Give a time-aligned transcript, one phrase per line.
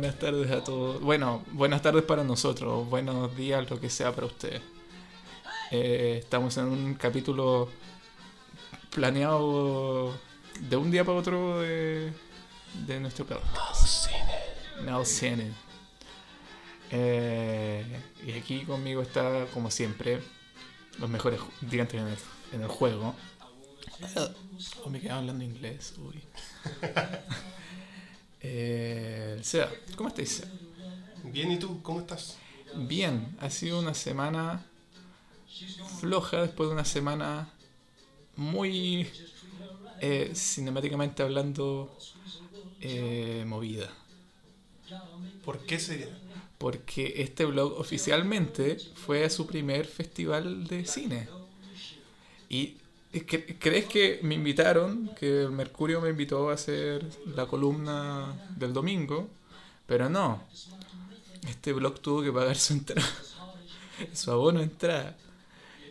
[0.00, 0.98] Buenas tardes a todos.
[1.02, 2.88] Bueno, buenas tardes para nosotros.
[2.88, 4.62] Buenos días, lo que sea para ustedes.
[5.70, 7.68] Eh, estamos en un capítulo
[8.88, 10.18] planeado
[10.58, 12.14] de un día para otro de,
[12.86, 14.10] de nuestro podcast.
[14.86, 15.52] Now Cine.
[16.90, 17.84] Eh,
[18.26, 20.22] y aquí conmigo está, como siempre,
[20.98, 22.18] los mejores gigantes en el,
[22.54, 23.14] en el juego.
[24.82, 25.92] Oh, me quedaba hablando inglés.
[25.98, 26.24] Uy.
[29.40, 30.12] eh, Seba, ¿cómo?
[31.24, 31.82] Bien, ¿y tú?
[31.82, 32.36] ¿Cómo estás?
[32.74, 34.64] Bien, ha sido una semana
[35.98, 37.50] floja después de una semana
[38.36, 39.06] muy
[40.00, 41.96] eh, cinemáticamente hablando
[42.80, 43.90] eh, movida.
[45.44, 46.08] ¿Por qué sería?
[46.58, 51.28] Porque este blog oficialmente fue a su primer festival de cine.
[52.48, 52.76] Y
[53.12, 59.28] crees que me invitaron, que el Mercurio me invitó a hacer la columna del domingo,
[59.86, 60.42] pero no.
[61.48, 63.08] Este blog tuvo que pagar su entrada,
[64.12, 65.16] su abono de entrada.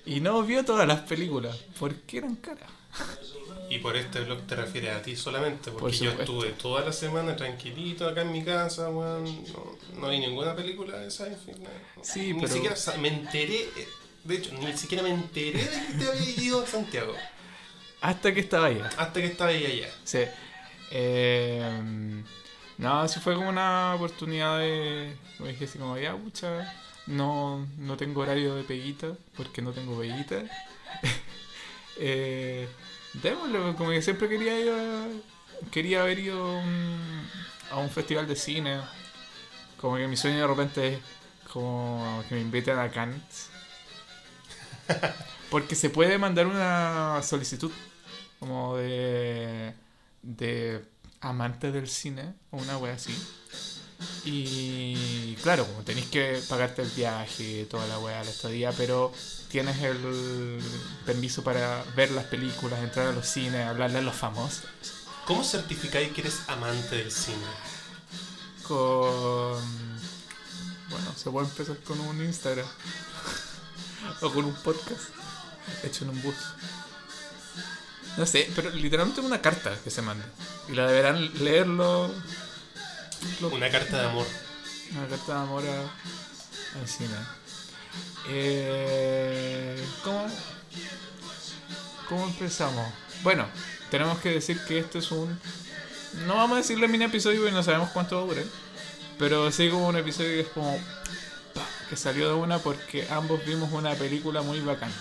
[0.05, 2.69] Y no vio todas las películas, porque eran caras.
[3.69, 6.91] Y por este blog te refieres a ti solamente, Por porque yo estuve toda la
[6.91, 9.25] semana tranquilito acá en mi casa, weón.
[9.25, 11.51] No, no vi ninguna película de sci-fi.
[11.59, 11.75] nada.
[12.01, 13.87] Sí, ni pero- siquiera me enteré, eh,
[14.23, 17.13] de hecho, ni siquiera me enteré de que te había ido a Santiago.
[18.01, 18.89] Hasta que estaba allá.
[18.97, 19.89] Hasta que estaba ahí allá.
[20.03, 20.19] Sí.
[20.91, 22.23] Eh,
[22.77, 25.15] no, sí fue como una oportunidad de.
[25.37, 26.73] Como dije así como, ya, pucha,
[27.07, 30.43] no, no tengo horario de peguita, porque no tengo peguita.
[31.97, 32.67] eh,
[33.13, 35.07] démosle, como que siempre quería ir a-
[35.71, 37.27] Quería haber ido a un,
[37.71, 38.79] a un festival de cine.
[39.75, 40.99] Como que mi sueño de repente es
[41.51, 43.48] como que me inviten a Cannes.
[45.49, 47.71] Porque se puede mandar una solicitud
[48.39, 49.73] como de
[50.21, 50.85] de
[51.21, 53.15] amante del cine o una wea así.
[54.23, 59.11] Y claro, como tenéis que pagarte el viaje, toda la wea, la estadía, pero
[59.49, 60.59] tienes el
[61.05, 64.63] permiso para ver las películas, entrar a los cines, hablarle a los famosos.
[65.25, 67.37] ¿Cómo certificáis que eres amante del cine?
[68.63, 69.59] Con.
[70.89, 72.65] Bueno, se puede empezar con un Instagram
[74.21, 75.01] o con un podcast
[75.83, 76.35] hecho en un bus.
[78.17, 80.25] No sé, pero literalmente una carta que se manda.
[80.67, 82.13] Y la deberán leerlo.
[83.39, 84.25] lo- Una carta de amor.
[84.91, 87.15] Una carta de amor a- al cine.
[88.27, 90.27] Eh, ¿Cómo?
[92.07, 92.87] ¿Cómo empezamos?
[93.23, 93.47] Bueno,
[93.91, 95.39] tenemos que decir que este es un.
[96.25, 98.45] No vamos a decirle mini episodio porque no sabemos cuánto va a durar.
[99.17, 100.79] Pero sí como un episodio que es como.
[101.89, 104.93] Que salió de una porque ambos vimos una película muy bacana.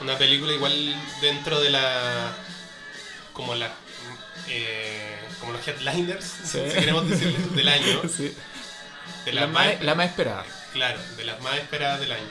[0.00, 2.32] Una película igual dentro de la.
[3.32, 3.72] como la.
[4.48, 6.60] eh, como los headliners, Sí.
[6.68, 8.02] si queremos decirle, del año.
[8.16, 8.34] Sí.
[9.24, 10.44] De La, las más, más, la más esperada.
[10.72, 12.26] Claro, de las más esperadas del año.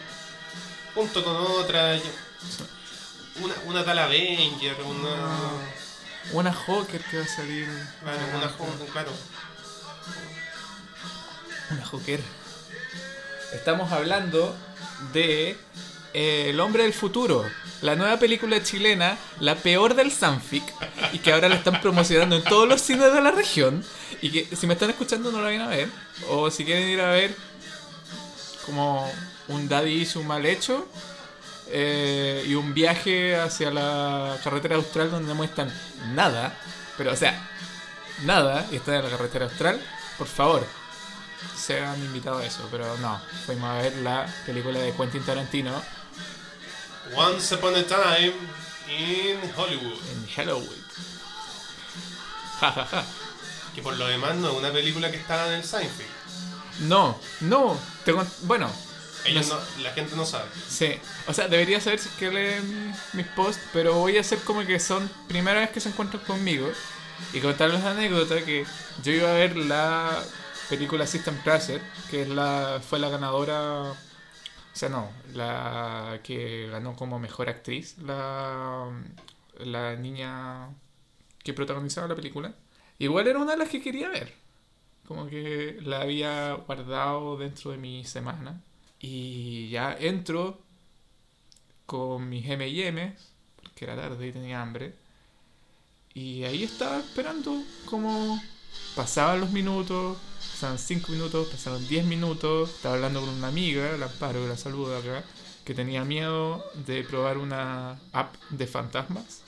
[0.96, 1.98] Junto con otra.
[3.42, 5.10] Una, una tal Avenger, una.
[6.32, 7.68] Una Joker que va a salir.
[8.02, 9.12] Claro, una jo- claro.
[11.72, 12.22] Una Joker.
[13.54, 14.56] Estamos hablando
[15.14, 15.58] de
[16.14, 17.46] eh, El hombre del futuro,
[17.82, 20.64] la nueva película chilena, la peor del Sanfic,
[21.12, 23.84] y que ahora la están promocionando en todos los cines de la región.
[24.22, 25.90] Y que si me están escuchando no la vayan a ver,
[26.30, 27.36] o si quieren ir a ver
[28.66, 29.12] como
[29.50, 30.88] un daddy hizo mal hecho.
[31.70, 35.72] eh, y un viaje hacia la carretera austral donde no muestran
[36.14, 36.54] nada,
[36.98, 37.50] pero o sea,
[38.26, 39.82] nada, y está en la carretera austral,
[40.18, 40.66] por favor,
[41.58, 45.82] se han invitado a eso, pero no, fuimos a ver la película de Quentin Tarantino
[47.16, 48.34] Once Upon a Time
[48.90, 50.00] in Hollywood.
[50.12, 50.84] en Halloween.
[52.60, 53.06] Ja, ja, ja.
[53.76, 56.10] Que por lo demás no es una película que está en el Seinfeld.
[56.82, 58.70] No, no, te con- bueno,
[59.26, 60.50] Ellos No no- la gente no sabe.
[60.70, 60.96] sí,
[61.28, 64.66] o sea, debería saber si es que leen mis posts, pero voy a hacer como
[64.66, 66.70] que son primera vez que se encuentran conmigo
[67.32, 68.66] y contarles la anécdota que
[69.02, 70.22] yo iba a ver la
[70.70, 73.96] película System Crasher, que es la, fue la ganadora, o
[74.74, 78.90] sea, no, la que ganó como mejor actriz, la,
[79.60, 80.70] la niña
[81.44, 82.54] que protagonizaba la película.
[83.00, 84.34] Igual era una de las que quería ver.
[85.08, 88.62] Como que la había guardado dentro de mi semana.
[89.00, 90.62] Y ya entro
[91.86, 94.96] con mis M&M's, porque era tarde y tenía hambre.
[96.14, 98.42] Y ahí estaba esperando como
[98.96, 100.18] pasaban los minutos,
[100.64, 104.98] pasaron 5 minutos, pasaron 10 minutos, estaba hablando con una amiga, la Amparo, la saludo
[104.98, 105.22] acá,
[105.66, 109.42] que tenía miedo de probar una app de fantasmas.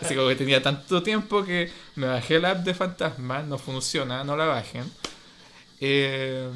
[0.00, 4.22] Así como que tenía tanto tiempo que me bajé la app de fantasmas, no funciona,
[4.22, 4.84] no la bajen.
[5.80, 6.48] Eh,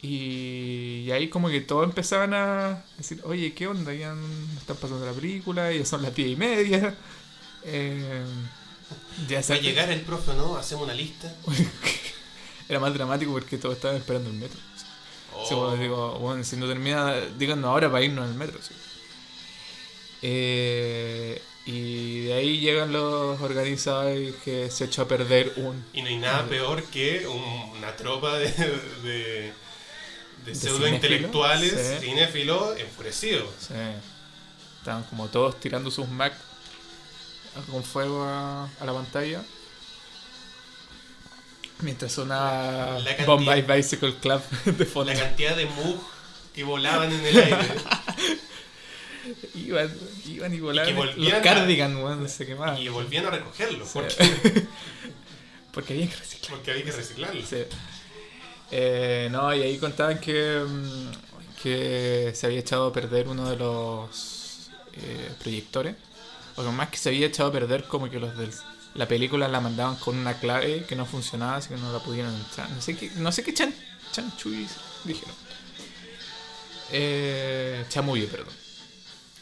[0.00, 3.92] y, y ahí como que todos empezaban a decir, oye, ¿qué onda?
[3.92, 4.24] Ya no
[4.56, 6.94] están pasando la película, ya son las 10 y media.
[7.64, 8.24] Eh,
[9.28, 10.56] ya Va a llegar el profe, ¿no?
[10.56, 11.34] Hacemos una lista.
[12.70, 14.58] Era más dramático porque todos estaban esperando el metro.
[15.34, 15.46] Oh.
[15.46, 18.58] Sí, bueno, digo, bueno, si no termina, díganos ahora para irnos al metro.
[18.62, 18.74] sí.
[20.22, 25.84] Eh, y de ahí llegan los organizadores que se echó a perder un...
[25.92, 28.50] Y no hay nada peor que un- una tropa de,
[29.02, 29.52] de,
[30.44, 33.48] de pseudo intelectuales, cinéfilos, enfurecidos.
[34.78, 36.32] Estaban como todos tirando sus Mac
[37.70, 39.42] con fuego a, a la pantalla.
[41.82, 45.12] Mientras sonaba La cantidad- Bombay Bicycle Club de fondo.
[45.12, 46.00] La cantidad de mug
[46.54, 47.56] que volaban en el aire.
[49.54, 49.90] Iban,
[50.26, 50.94] iban y volaban.
[51.14, 52.78] que los a- cardigan, weón, se quemaban.
[52.78, 53.84] y volvían a recogerlo.
[53.84, 53.90] Sí.
[53.92, 54.14] Porque,
[55.72, 56.50] Porque había que reciclar.
[56.56, 57.42] porque había que reciclarlo.
[57.46, 57.56] Sí.
[58.72, 61.10] Eh, no, y ahí contaban que, mm,
[61.62, 65.94] que se había echado a perder uno de los eh, proyectores.
[66.56, 68.50] O que más que se había echado a perder, como que los de
[68.94, 72.34] la película la mandaban con una clave que no funcionaba, así que no la pudieron
[72.34, 72.68] entrar.
[72.70, 73.74] No sé qué, no sé qué chan,
[74.12, 74.72] chanchullis
[75.04, 75.34] dijeron.
[76.92, 78.54] Eh, chamuyo, perdón.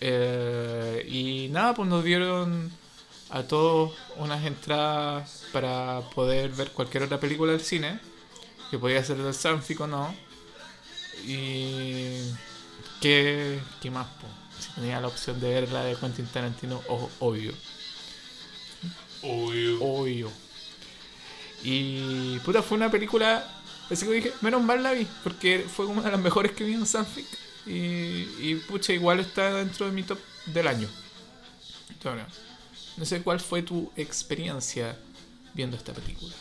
[0.01, 2.71] Eh, y nada, pues nos dieron
[3.31, 7.99] a todos unas entradas para poder ver cualquier otra película del cine,
[8.71, 10.15] que podía ser del Sanfic o no.
[11.27, 12.21] Y.
[13.01, 14.07] ¿Qué, qué más?
[14.07, 14.27] po?
[14.59, 17.11] Si tenía la opción de ver la de Quentin Tarantino, o-
[19.23, 19.83] obvio.
[19.83, 20.31] Obvio.
[21.63, 22.39] Y.
[22.41, 23.47] Puta, fue una película.
[23.91, 26.75] Así que dije, menos mal la vi, porque fue una de las mejores que vi
[26.75, 27.27] en Sanfic.
[27.67, 30.89] Y, y pucha, igual está dentro de mi top del año.
[32.05, 32.27] Ahora,
[32.97, 34.97] no sé cuál fue tu experiencia
[35.55, 36.35] viendo esta película.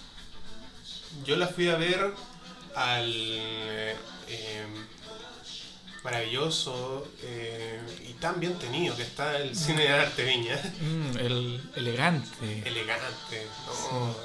[1.26, 2.14] yo la fui a ver
[2.76, 3.96] al eh,
[6.12, 10.56] maravilloso eh, y tan bien tenido que está el cine de arte Viña.
[10.80, 12.64] Mm, el elegante.
[12.66, 13.46] Elegante,
[13.92, 14.16] ¿no?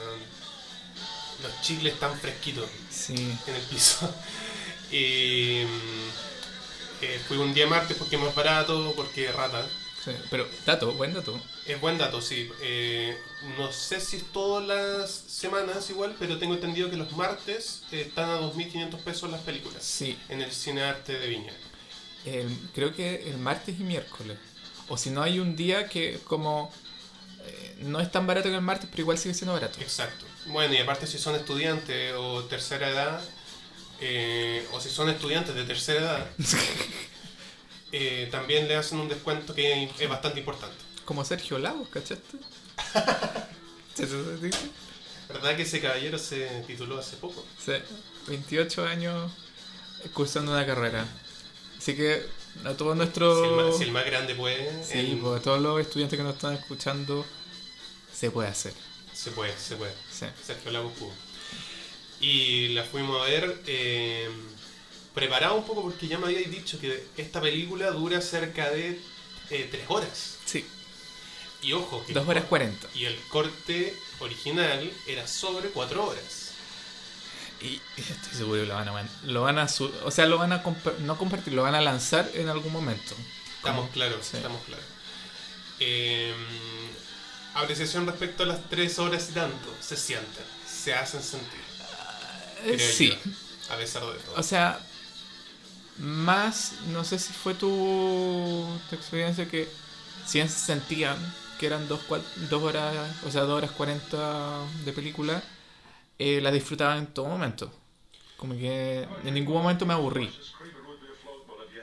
[1.42, 3.14] Los chicles tan fresquitos Sí.
[3.46, 4.08] en el piso.
[4.92, 9.66] Y, mm, eh, fui un día martes porque es más barato, porque es rata.
[10.04, 10.10] sí.
[10.30, 11.40] Pero, dato, buen dato.
[11.66, 12.48] Es buen dato, sí.
[12.60, 13.16] Eh,
[13.56, 18.02] no sé si es todas las semanas igual, pero tengo entendido que los martes eh,
[18.06, 20.16] están a 2.500 pesos las películas Sí.
[20.28, 21.54] en el cine arte de Viña.
[22.24, 24.38] El- creo que el martes y miércoles.
[24.88, 26.70] O si no, hay un día que como
[27.44, 29.80] eh, no es tan barato que el martes, pero igual sigue siendo barato.
[29.80, 30.24] Exacto.
[30.46, 33.20] Bueno, y aparte si son estudiantes o tercera edad,
[34.00, 36.26] eh, o si son estudiantes de tercera edad,
[37.92, 40.76] eh, también le hacen un descuento que es bastante importante.
[41.04, 42.38] Como Sergio Lagos, ¿cachaste?
[45.28, 47.44] ¿Verdad que ese caballero se tituló hace poco?
[47.64, 47.72] Sí,
[48.28, 49.32] 28 años
[50.12, 51.06] cursando una carrera.
[51.82, 52.24] Así que
[52.64, 53.44] a todos Si, nuestros...
[53.44, 56.22] el más, si el más grande puede, Sí, el- pues, a todos los estudiantes que
[56.22, 57.26] nos están escuchando,
[58.14, 58.72] se puede hacer.
[59.12, 59.92] se puede, se puede.
[60.12, 60.26] Sí.
[60.46, 61.10] Sergio Lagos pudo.
[62.20, 64.28] Y la fuimos a ver eh,
[65.12, 69.00] preparado un poco porque ya me habíais dicho que esta película dura cerca de
[69.50, 70.36] eh, tres horas.
[70.44, 70.64] Sí,
[71.62, 72.88] Y ojo, que 2 horas 40.
[72.94, 76.51] y el corte original era sobre cuatro horas.
[77.62, 80.52] Y estoy seguro que lo van a, lo van a su- o sea, lo van
[80.52, 83.14] a compa- no compartir, lo van a lanzar en algún momento.
[83.56, 84.36] Estamos claros, sí.
[84.38, 84.84] estamos claros.
[85.80, 86.34] Eh,
[87.54, 89.74] apreciación respecto a las tres horas y tanto.
[89.80, 91.60] Se sienten, se hacen sentir.
[92.64, 94.34] Creo sí, yo, a pesar de todo.
[94.36, 94.80] o sea,
[95.98, 99.68] más, no sé si fue tu, tu experiencia que
[100.26, 101.16] si se sentían
[101.58, 102.00] que eran dos,
[102.50, 102.94] dos horas,
[103.26, 105.42] o sea, 2 horas 40 de película,
[106.24, 107.72] eh, la disfrutaba en todo momento.
[108.36, 110.30] Como que en ningún momento me aburrí.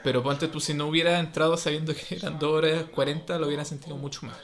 [0.02, 3.64] Pero ponte tú, si no hubiera entrado sabiendo que eran 2 horas 40, lo hubiera
[3.64, 4.36] sentido mucho más.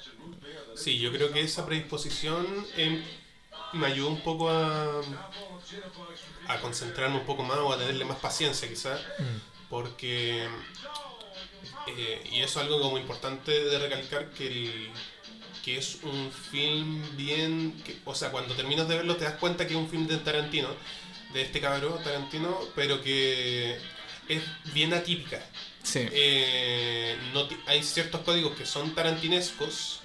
[0.75, 3.03] Sí, yo creo que esa predisposición em,
[3.73, 5.01] me ayudó un poco a,
[6.49, 9.01] a concentrarme un poco más o a tenerle más paciencia quizás,
[9.71, 10.47] porque,
[11.87, 14.91] eh, y eso es algo como importante de recalcar, que, el-
[15.67, 19.67] que es un film bien, que- o sea, cuando terminas de verlo te das cuenta
[19.67, 20.69] que es un film de Tarantino,
[21.35, 23.77] de este cabrón Tarantino, pero que
[24.29, 24.43] es
[24.73, 25.45] bien atípica.
[25.83, 26.07] Sí.
[26.13, 29.99] Eh, no hay ciertos códigos que son tarantinescos,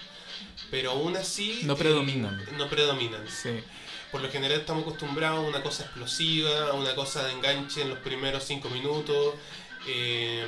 [0.71, 1.59] pero aún así...
[1.61, 2.43] No eh, predominan.
[2.57, 3.23] no predominan.
[3.29, 3.59] Sí.
[4.11, 7.89] por lo general estamos acostumbrados a una cosa explosiva, a una cosa de enganche en
[7.89, 9.35] los primeros cinco minutos.
[9.87, 10.40] Eh,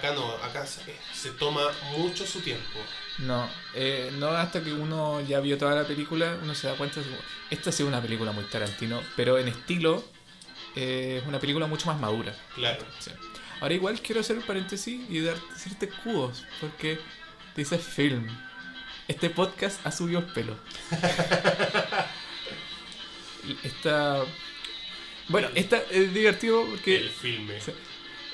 [0.00, 0.80] acá no, acá se,
[1.12, 1.60] se toma
[1.96, 2.80] mucho su tiempo.
[3.18, 7.00] No, eh, no hasta que uno ya vio toda la película, uno se da cuenta.
[7.50, 10.02] Esta ha sido una película muy Tarantino, pero en estilo
[10.74, 12.34] eh, es una película mucho más madura.
[12.54, 12.82] Claro.
[12.98, 13.10] Sí.
[13.60, 16.98] Ahora igual quiero hacer un paréntesis y dar, decirte cubos, porque
[17.54, 18.26] dice film.
[19.06, 20.56] Este podcast ha subido el pelo.
[23.64, 24.24] esta...
[25.28, 26.96] Bueno, esta es divertido porque...
[26.96, 27.58] El filme.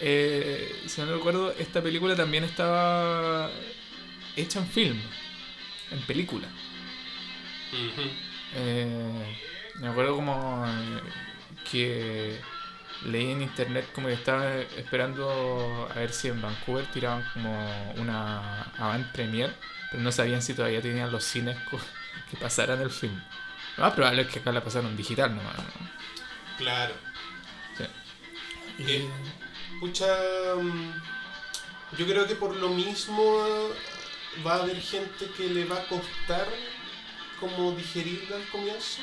[0.00, 3.50] Eh, si no recuerdo, esta película también estaba
[4.36, 5.00] hecha en film,
[5.90, 6.48] en película.
[8.54, 9.36] Eh,
[9.80, 11.00] me acuerdo como eh,
[11.70, 12.40] que
[13.04, 18.62] leí en internet como que estaba esperando a ver si en Vancouver tiraban como una
[18.78, 19.52] avant premiere,
[19.90, 21.56] pero no sabían si todavía tenían los cines
[22.30, 23.20] que pasaran el film.
[23.76, 25.56] Lo más probable es que acá la pasaron digital nomás.
[25.58, 25.64] ¿no?
[26.58, 26.94] Claro.
[27.76, 27.84] Sí.
[28.78, 29.08] Eh,
[29.80, 30.06] Pucha,
[30.56, 30.92] mm,
[31.98, 33.70] yo creo que por lo mismo
[34.46, 36.46] va a haber gente que le va a costar
[37.40, 39.02] como digerirla al comienzo.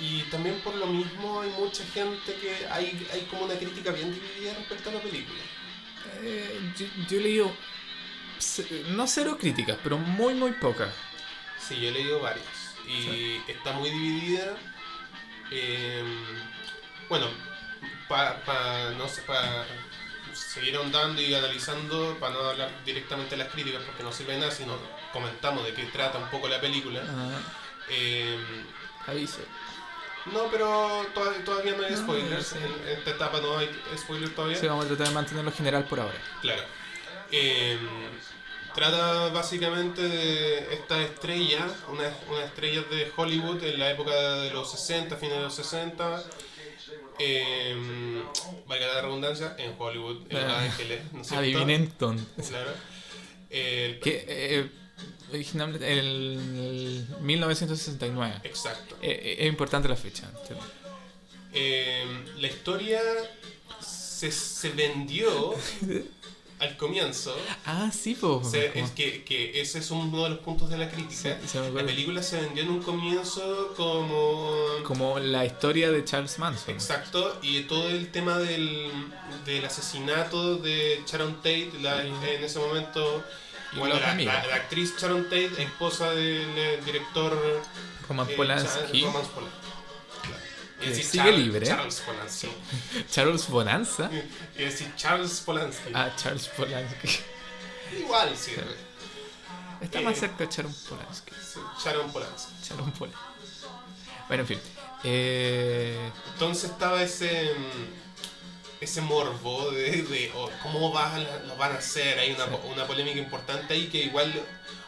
[0.00, 4.14] Y también por lo mismo hay mucha gente que hay, hay como una crítica bien
[4.14, 5.40] dividida respecto a la película.
[6.22, 7.52] Eh, yo, yo he leído,
[8.90, 10.94] no cero críticas, pero muy, muy pocas.
[11.58, 12.46] Sí, yo he leído varias.
[12.86, 14.56] Y está muy dividida.
[15.50, 16.04] eh,
[17.08, 17.26] bueno,
[18.08, 19.64] para no sé, para
[20.32, 24.40] seguir ahondando y analizando, para no hablar directamente de las críticas porque no sirve de
[24.40, 24.76] nada, sino
[25.12, 27.02] comentamos de qué trata un poco la película.
[27.08, 27.38] Ah,
[27.90, 28.38] Eh,
[29.06, 29.38] aviso.
[30.26, 32.52] no, pero todavía, todavía no hay No, spoilers.
[32.52, 34.58] En, en esta etapa no hay spoilers todavía.
[34.58, 36.18] Sí, vamos a tratar de mantenerlo general por ahora.
[36.42, 36.62] Claro.
[37.32, 37.78] Eh,
[38.74, 44.70] trata básicamente de esta estrella, una, una estrella de Hollywood en la época de los
[44.70, 46.22] 60, fines de los 60.
[47.18, 48.22] Eh,
[48.66, 50.62] valga la redundancia, en Hollywood, en Los Ah.
[50.62, 51.32] Ángeles, ¿no es?
[51.32, 51.86] Adivinen.
[52.48, 52.70] Claro.
[53.50, 54.70] Eh, Que eh,
[55.32, 58.40] originalmente el 1969.
[58.44, 58.96] exacto.
[59.02, 60.30] Eh, eh, es importante la fecha.
[61.52, 62.04] Eh,
[62.38, 63.00] la historia
[63.80, 65.54] se, se vendió
[66.60, 67.36] al comienzo.
[67.66, 68.52] Ah, sí, pues.
[68.54, 71.38] Es que, que ese es uno de los puntos de la crítica.
[71.54, 74.56] me La película se vendió en un comienzo como...
[74.84, 76.74] Como la historia de Charles Manson.
[76.74, 78.90] Exacto, y todo el tema del,
[79.44, 83.22] del asesinato de Sharon Tate, la- en ese momento,
[83.74, 87.38] Y bueno, la, la- la actriz Sharon Tate, esposa del eh, director
[88.08, 89.02] Roman eh, Polanski.
[89.04, 89.58] Roman Polanski.
[90.86, 91.66] Decir sigue Charles- libre.
[91.66, 92.48] Charles Polanski.
[93.10, 94.10] Charles Bonanza.
[94.56, 95.90] Y decir Charles Polanski.
[95.94, 97.18] Ah, Charles Polanski.
[97.98, 98.52] Igual, sí.
[99.80, 100.02] Está Eh.
[100.02, 101.30] más cerca de Sharon Polanski.
[101.34, 102.52] sí, Sharon Polanski.
[102.62, 103.22] Sharon Polanski.
[104.28, 104.60] Bueno, en fin.
[105.04, 107.52] Eh, Entonces estaba ese
[108.80, 112.16] ese morbo de, de, oh, cómo va, lo van a hacer.
[112.18, 112.52] Hay una, Sí.
[112.72, 114.32] una polémica importante ahí que igual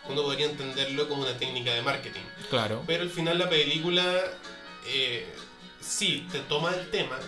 [0.08, 2.20] uno podría entenderlo como una técnica de marketing.
[2.50, 2.82] claro.
[2.86, 4.04] Pero al final la película
[4.86, 5.26] eh,
[5.80, 7.18] sí te toma el tema,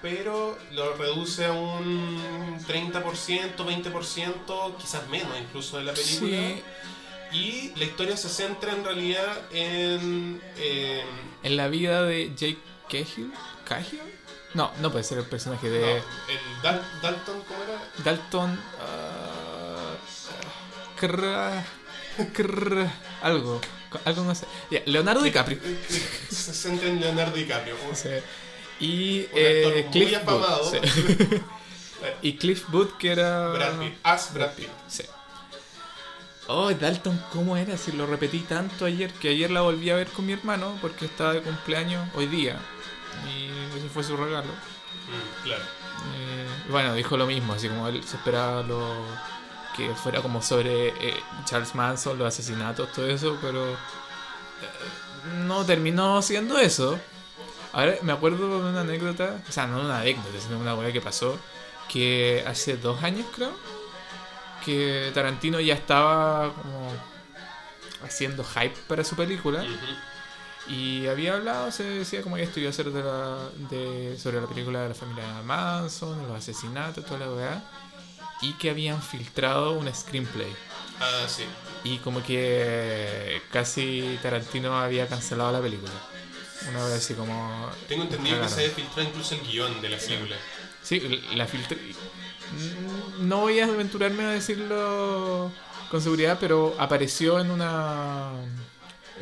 [0.00, 6.30] pero lo reduce a un 30%, 20%, quizás menos incluso de la película.
[6.30, 6.62] Sí,
[7.32, 10.42] Y la historia se centra en realidad en...
[10.58, 11.06] em,
[11.42, 12.58] en la vida de Jake
[12.90, 13.32] Cahill.
[13.64, 14.00] ¿Cahill?
[14.54, 16.02] No, no puede ser el personaje no, de el
[16.62, 17.82] Dal- Dalton, ¿cómo era?
[18.04, 18.60] Dalton.
[20.98, 21.64] crra-
[22.34, 22.92] crra-
[23.22, 23.60] algo.
[24.04, 24.46] Algo sé.
[24.70, 25.58] Ya, Leonardo DiCaprio.
[26.30, 27.76] Se centra en Leonardo DiCaprio.
[28.80, 30.64] Y Un eh, actor muy Cliff afamado.
[30.64, 30.84] Booth.
[30.84, 31.42] sí.
[32.22, 33.48] y Cliff Booth, que era.
[33.50, 33.94] Brad Pitt.
[34.02, 34.68] As Brad Pitt.
[34.88, 35.04] Sí.
[36.48, 37.76] Oh, Dalton, ¿cómo era?
[37.76, 41.04] Si lo repetí tanto ayer, que ayer la volví a ver con mi hermano porque
[41.04, 42.58] estaba de cumpleaños hoy día.
[43.28, 44.48] Y ese fue su regalo.
[44.48, 45.62] Mm, claro.
[45.62, 49.06] Eh, bueno, dijo lo mismo, así como él se esperaba lo
[49.76, 53.76] que fuera como sobre eh, Charles Manson, los asesinatos, todo eso, pero eh,
[55.46, 56.98] no terminó siendo eso.
[57.72, 61.00] Ahora me acuerdo de una anécdota, o sea, no una anécdota, sino una cosa que
[61.00, 61.38] pasó,
[61.88, 63.52] que hace dos años creo,
[64.64, 66.92] que Tarantino ya estaba como
[68.04, 69.64] haciendo hype para su película.
[70.68, 74.40] Y había hablado, se decía como que esto iba a ser de la, de, sobre
[74.40, 77.64] la película de la familia Manson, los asesinatos, toda la weá.
[78.42, 80.52] Y que habían filtrado un screenplay.
[81.00, 81.44] Ah, sí.
[81.84, 85.92] Y como que casi Tarantino había cancelado la película.
[86.68, 87.70] Una vez así como...
[87.88, 90.36] Tengo entendido que se filtró incluso el guion de la película.
[90.82, 91.00] Sí,
[91.34, 91.78] la filtré.
[93.20, 95.50] No voy a aventurarme a decirlo
[95.90, 98.32] con seguridad, pero apareció en una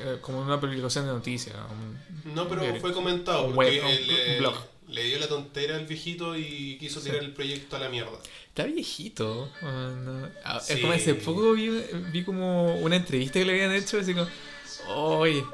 [0.02, 1.56] eh, como una publicación de noticias.
[1.70, 3.44] un- No, pero fue comentado.
[3.46, 4.54] Un porque web, blog.
[4.88, 7.24] le dio la tontera al viejito y quiso tirar Sí.
[7.26, 8.18] el proyecto a la mierda.
[8.50, 9.50] Está viejito.
[9.62, 10.28] ah, no.
[10.44, 11.68] Ah, Es como hace poco vi,
[12.12, 14.28] vi como una entrevista que le habían hecho, así como,
[14.88, 15.44] ¡Oye!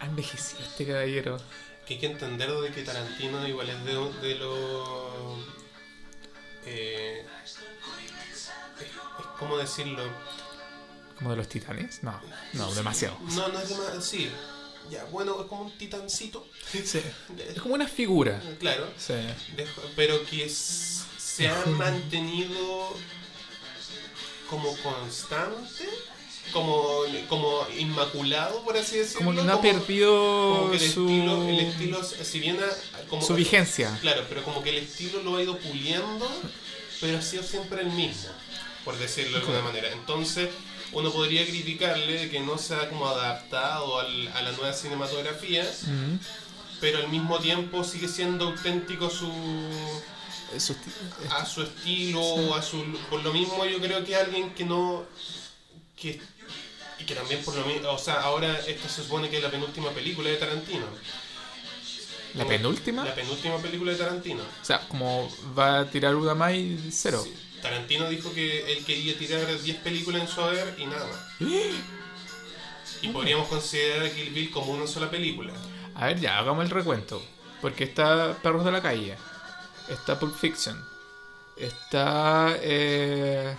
[0.00, 1.38] Ha, envejecido este caballero.
[1.86, 3.92] Que hay que entender de que Tarantino igual es de,
[4.28, 5.36] de lo...
[6.66, 7.58] Eh, es,
[8.80, 10.02] es como decirlo...
[11.18, 12.02] ¿Como de los titanes?
[12.02, 12.20] No,
[12.54, 13.16] no, demasiado.
[13.34, 14.00] No, no es demasiado...
[14.02, 14.30] Sí.
[14.90, 16.46] Ya, bueno, es como un titancito.
[16.70, 17.00] Sí.
[17.48, 18.42] Es como una figura.
[18.60, 18.86] Claro.
[18.98, 19.14] Sí.
[19.14, 22.94] de- pero que s- se ha mantenido
[24.48, 25.88] como constante,
[26.52, 29.18] como, como inmaculado, por así decirlo.
[29.26, 30.10] Como que no ha perdido
[30.56, 33.96] como que el su, estilo, el estilo, si bien ha- como, su vigencia.
[34.00, 36.28] Claro, pero como que el estilo lo ha ido puliendo,
[37.00, 38.30] pero ha sido siempre el mismo,
[38.84, 39.90] por decirlo de alguna manera.
[39.92, 40.50] Entonces,
[40.92, 46.18] uno podría criticarle que no se ha como adaptado al- a la nueva cinematografía, Mm.
[46.80, 49.32] pero al mismo tiempo sigue siendo auténtico su
[50.58, 50.76] Su
[51.30, 55.04] a su estilo, a su por lo mismo yo creo que alguien que no
[55.96, 56.20] que
[56.98, 59.50] y que también por lo mismo, o sea, ahora esta se supone que es la
[59.50, 60.86] penúltima película de Tarantino.
[62.34, 63.04] ¿La penúltima?
[63.04, 64.42] La penúltima película de Tarantino.
[64.42, 67.20] O sea, como va a tirar una más y cero.
[67.24, 67.34] Sí.
[67.64, 71.50] Tarantino dijo que él quería tirar 10 películas en su haber y nada más.
[73.00, 75.52] Y podríamos considerar a Kill Bill como una sola película.
[75.94, 77.22] A ver, ya, hagamos el recuento.
[77.60, 79.16] Porque está Perros de la Calle.
[79.88, 80.82] Está Pulp Fiction.
[81.56, 82.56] Está.
[82.60, 83.56] Eh...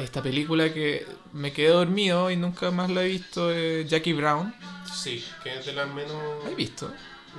[0.00, 3.52] esta película que me quedé dormido y nunca más la he visto.
[3.52, 4.54] eh, Jackie Brown.
[4.92, 6.16] Sí, que es de las menos...
[6.44, 6.90] ¿La he visto?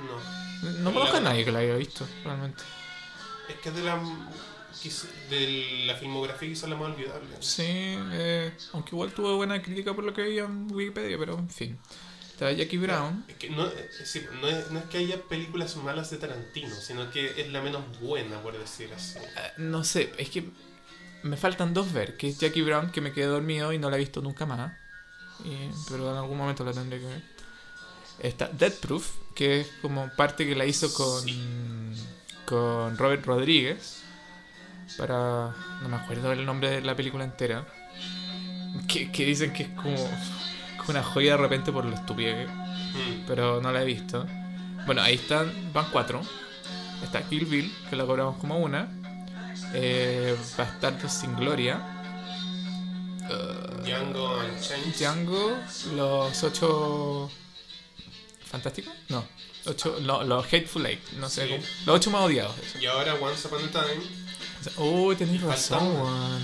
[0.06, 0.78] No.
[0.80, 2.62] No conozco a nadie que la haya visto, realmente.
[3.48, 4.00] Es que es de la,
[5.30, 7.28] de la filmografía quizás la más olvidable.
[7.40, 11.48] Sí, eh, aunque igual tuvo buena crítica por lo que veía en Wikipedia, pero en
[11.50, 11.78] fin.
[12.38, 13.24] Está Jackie Brown.
[13.26, 16.72] Es que no, eh, sí, no, es, no es que haya películas malas de Tarantino,
[16.76, 19.18] sino que es la menos buena, por decir así.
[19.18, 20.44] Eh, No sé, es que
[21.24, 23.96] me faltan dos ver, que es Jackie Brown, que me quedé dormido y no la
[23.96, 24.72] he visto nunca más.
[25.44, 27.22] Y- pero en algún momento la tendré que ver.
[28.20, 31.42] Está Dead Proof, que es como parte que la hizo con, Sí.
[32.44, 34.02] con Robert Rodríguez.
[34.96, 35.54] Para.
[35.82, 37.66] No me acuerdo el nombre de la película entera.
[38.86, 39.96] Que, que dicen que es como
[40.88, 43.24] una joya de repente por lo estúpida que Mm.
[43.26, 44.26] pero no la he visto.
[44.86, 46.22] Bueno, ahí están, van cuatro.
[47.02, 48.88] Está Kill Bill, que la cobramos como una.
[49.74, 51.80] Eh, Bastardos sin Gloria.
[53.30, 54.94] Eh, Django Unchained.
[54.96, 55.56] Django,
[55.94, 57.30] los ocho.
[58.50, 58.92] ¿Fantásticos?
[59.08, 59.24] No.
[59.66, 61.48] Ocho, no, los Hateful Eight, no sé Sí.
[61.52, 61.62] cómo.
[61.86, 62.56] Los ocho más odiados.
[62.58, 62.78] eso.
[62.78, 64.02] Y ahora Once Upon a Time.
[64.78, 66.42] Oh, tenéis Falta razón.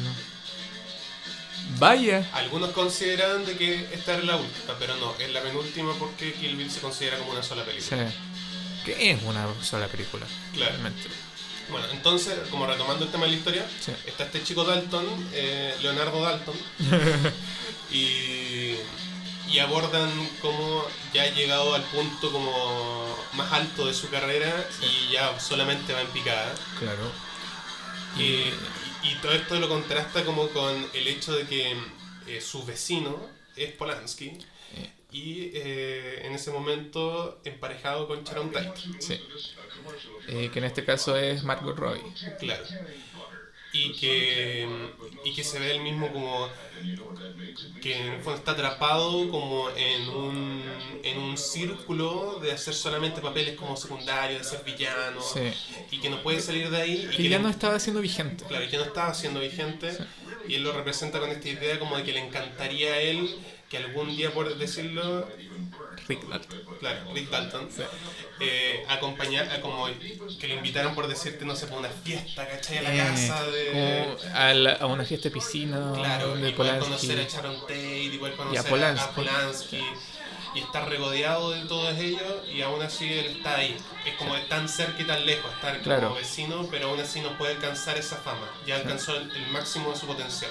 [1.79, 2.29] Vaya.
[2.35, 6.57] Algunos consideran de que esta es la última, pero no, es la penúltima porque Kill
[6.57, 8.11] Bill se considera como una sola película.
[8.11, 8.17] Sí.
[8.85, 10.27] Que es una sola película.
[10.53, 10.73] Claro.
[10.73, 11.09] Realmente.
[11.71, 13.93] Bueno, entonces, como retomando el tema de la historia, Sí.
[14.07, 16.55] está este chico Dalton, eh, Leonardo Dalton,
[17.91, 18.75] y,
[19.51, 20.11] y abordan
[20.43, 25.93] cómo ya ha llegado al punto como más alto de su carrera y ya solamente
[25.95, 26.55] va en picada.
[26.79, 27.11] Claro.
[28.19, 28.53] Y, y
[29.21, 31.73] todo esto lo contrasta como con el hecho de que
[32.27, 34.33] eh, su vecino es Polanski
[34.77, 34.91] Eh.
[35.13, 38.81] y eh, en ese momento emparejado con Sharon Tate.
[38.99, 39.21] Sí.
[40.29, 42.03] Eh, que en este caso es Margot Robbie.
[42.41, 42.65] Claro.
[43.77, 44.69] Y que,
[45.25, 46.49] y que se ve él mismo como
[47.83, 50.63] que en el fondo está atrapado como en un,
[51.03, 55.41] en un círculo de hacer solamente papeles como secundarios, de ser villano, Sí.
[55.91, 57.09] y que no puede salir de ahí.
[57.13, 58.45] Y Que ya le- no estaba siendo vigente.
[58.45, 59.97] Claro, y que no estaba siendo vigente,
[60.49, 63.29] y él lo representa con esta idea como de que le encantaría a él
[63.69, 65.27] que algún día, por decirlo,
[66.09, 66.61] Rick Dalton.
[66.81, 67.69] claro, Rick Dalton,
[68.41, 69.87] eh, acompañar, a como
[70.39, 72.79] que lo invitaran por decirte, no sé, por una fiesta, ¿cachai?
[72.79, 73.71] A la Eh, casa de...
[74.21, 76.85] como a, la- a una fiesta de piscina Claro, de Polanski.
[76.85, 79.15] conocer a Sharon Tate, y poder conocer Y a a Polanski.
[79.15, 79.85] Polanski,
[80.55, 83.77] y estar regodeado de todos ellos, y aún así él está ahí.
[84.05, 86.09] Es como de tan cerca y tan lejos, estar Claro.
[86.09, 88.47] como vecino, pero aún así no puede alcanzar esa fama.
[88.67, 90.51] Ya alcanzó el, el máximo de su potencial.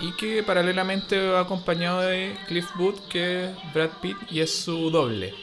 [0.00, 4.90] Y que paralelamente va acompañado de Cliff Booth, que es Brad Pitt y es su
[4.90, 5.34] doble.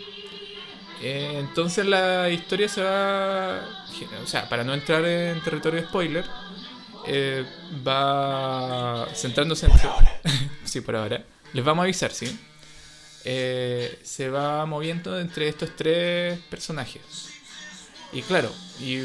[1.01, 3.62] Eh, entonces la historia se va.
[4.21, 6.25] O sea, para no entrar en territorio spoiler,
[7.07, 7.45] eh,
[7.88, 9.71] va centrándose en.
[10.65, 11.23] sí, por ahora.
[11.53, 12.38] Les vamos a avisar, sí.
[13.25, 17.29] Eh, se va moviendo entre estos tres personajes.
[18.12, 18.99] Y claro, y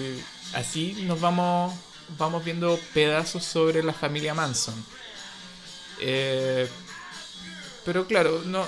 [0.55, 1.75] así nos vamos,
[2.19, 4.75] vamos viendo pedazos sobre la familia Manson.
[6.01, 6.69] Eh,
[7.85, 8.67] pero claro, no,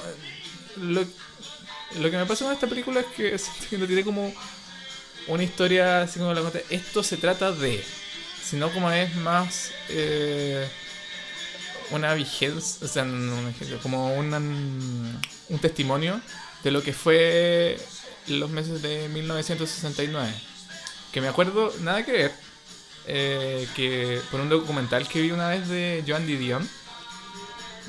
[0.76, 1.02] lo,
[1.98, 3.06] lo que me pasa con esta película es
[3.68, 4.32] que no tiene como
[5.28, 6.60] una historia así como la cuenta.
[6.70, 7.82] Esto se trata de.
[8.44, 9.70] Sino como es más.
[9.88, 10.68] eh,
[11.90, 12.84] una vigencia.
[12.86, 13.04] O sea,
[13.82, 16.20] como una- un testimonio
[16.64, 17.78] de lo que fue
[18.28, 20.32] los meses de 1969.
[21.12, 22.32] Que me acuerdo, nada que ver.
[23.08, 26.68] eh, que por un documental que vi una vez de Joan Didion.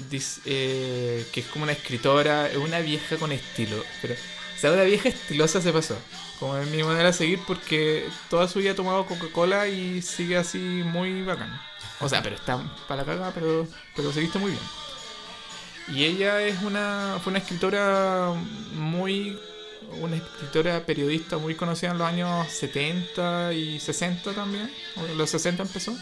[0.09, 3.83] Dice, eh, que es como una escritora, es una vieja con estilo.
[4.01, 5.97] Pero, o sea, una vieja estilosa se pasó.
[6.39, 10.37] Como es mi manera de seguir porque toda su vida ha tomado Coca-Cola y sigue
[10.37, 11.59] así muy bacán.
[11.99, 14.63] O sea, pero está para la caga, pero, pero seguiste muy bien.
[15.89, 18.33] Y ella es una, fue una escritora
[18.73, 19.39] muy,
[19.99, 24.71] una escritora periodista muy conocida en los años 70 y 60 también.
[24.97, 25.95] en los 60 empezó.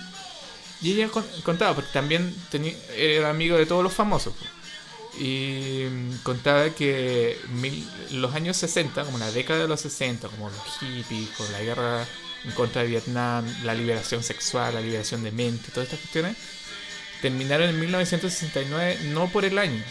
[0.82, 4.34] Y ella con- contaba, porque también tenía, era amigo de todos los famosos.
[5.18, 10.50] Y mm, contaba que mil- los años 60, como la década de los 60, como
[10.50, 12.06] los hippies, con la guerra
[12.44, 16.36] en contra de Vietnam, la liberación sexual, la liberación de mente, todas estas cuestiones,
[17.22, 19.82] terminaron en 1969 no por el año,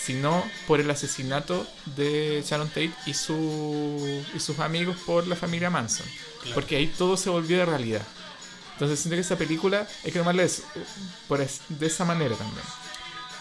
[0.00, 5.70] sino por el asesinato de Sharon Tate y, su, y sus amigos por la familia
[5.70, 6.06] Manson.
[6.42, 6.54] Claro.
[6.54, 8.02] Porque ahí todo se volvió de realidad.
[8.74, 10.62] Entonces siento que esa película hay que tomarla es-
[11.28, 12.64] por es- de esa manera también.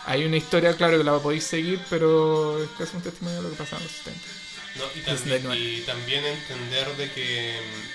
[0.06, 3.50] Hay una historia, claro, que la podéis seguir, pero es casi un testimonio de lo
[3.52, 4.28] que pasaba en los 70.
[4.76, 7.88] No, y, también, de y también entender de que mm,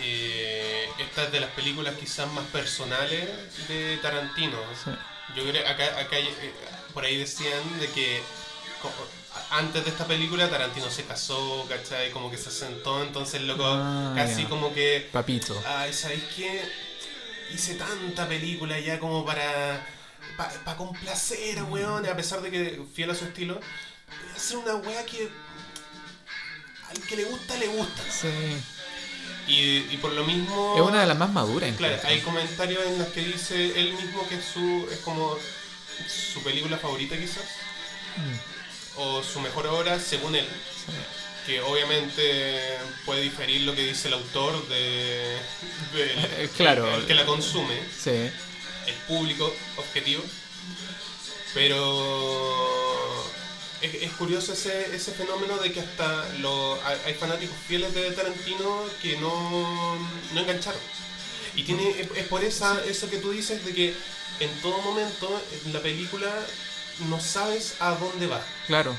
[0.00, 3.28] eh, esta es de las películas quizás más personales
[3.68, 4.58] de Tarantino.
[4.84, 4.90] Sí.
[5.36, 6.52] Yo creo acá, acá eh,
[6.94, 8.22] por ahí decían de que
[9.50, 12.10] antes de esta película Tarantino se casó, ¿cachai?
[12.10, 15.60] Como que se sentó, entonces loco Ah, casi como que Papito.
[15.66, 16.62] Ay, ¿sabéis qué?
[17.52, 19.86] Hice tanta película ya como para.
[20.36, 23.54] para complacer a weón, a pesar de que fiel a su estilo.
[23.54, 25.30] Voy a hacer una wea que.
[26.90, 28.02] al que le gusta, le gusta.
[28.10, 28.28] Sí.
[29.46, 30.74] Y, y por lo mismo.
[30.76, 31.74] Es una de las más maduras.
[31.76, 34.88] Claro, hay comentarios en los que dice él mismo que es su.
[34.92, 35.36] es como.
[36.06, 37.44] su película favorita quizás.
[38.16, 38.57] Mm,
[38.98, 40.46] O su mejor obra según él.
[40.84, 40.92] sí.
[41.46, 45.36] Que obviamente puede diferir lo que dice el autor de.
[45.94, 46.94] Eh, claro.
[46.94, 47.80] el que la consume.
[47.98, 48.10] Sí.
[48.10, 50.22] el público objetivo.
[51.54, 53.24] Pero
[53.80, 58.10] es, es curioso ese, ese fenómeno de que hasta lo, hay, hay fanáticos fieles de
[58.10, 59.96] Tarantino que no,
[60.34, 60.80] no engancharon.
[61.56, 63.94] Y tiene, es, es por esa, eso que tú dices de que
[64.40, 66.30] en todo momento en la película
[67.08, 68.40] no sabes a dónde va.
[68.66, 68.94] Claro.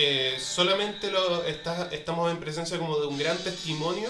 [0.00, 4.08] Eh, solamente lo, está, estamos en presencia como de un gran testimonio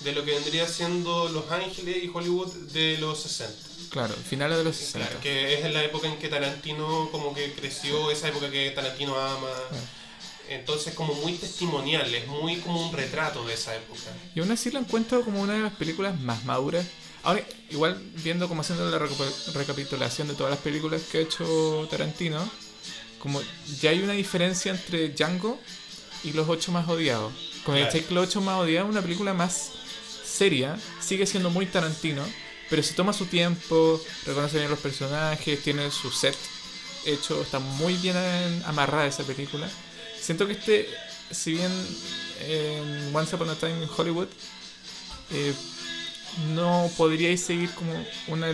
[0.00, 3.54] de lo que vendría siendo Los Ángeles y Hollywood de los 60.
[3.90, 4.14] Claro.
[4.14, 5.06] Finales de los 60.
[5.06, 8.70] Claro, que es en la época en que Tarantino como que creció, esa época que
[8.70, 9.50] Tarantino ama.
[10.48, 14.00] Entonces como muy testimonial, es muy como un retrato de esa época.
[14.34, 16.86] Y aún así la encuentro como una de las películas más maduras.
[17.28, 18.98] Ahora, igual viendo como haciendo la
[19.52, 22.48] recapitulación de todas las películas que ha hecho Tarantino,
[23.18, 23.42] como
[23.82, 25.60] ya hay una diferencia entre Django
[26.24, 27.30] y Los Ocho Más Odiados.
[27.66, 29.72] Con el que Los Ocho Más Odiados es una película más
[30.24, 32.24] seria, sigue siendo muy Tarantino,
[32.70, 36.34] pero se toma su tiempo, reconoce bien los personajes, tiene su set
[37.04, 39.68] hecho, está muy bien en- amarrada esa película.
[40.18, 40.88] Siento que este,
[41.30, 41.70] si bien
[42.46, 44.28] en Once Upon a Time in Hollywood,
[45.30, 45.52] eh,
[46.54, 47.92] no podríais seguir como
[48.28, 48.50] una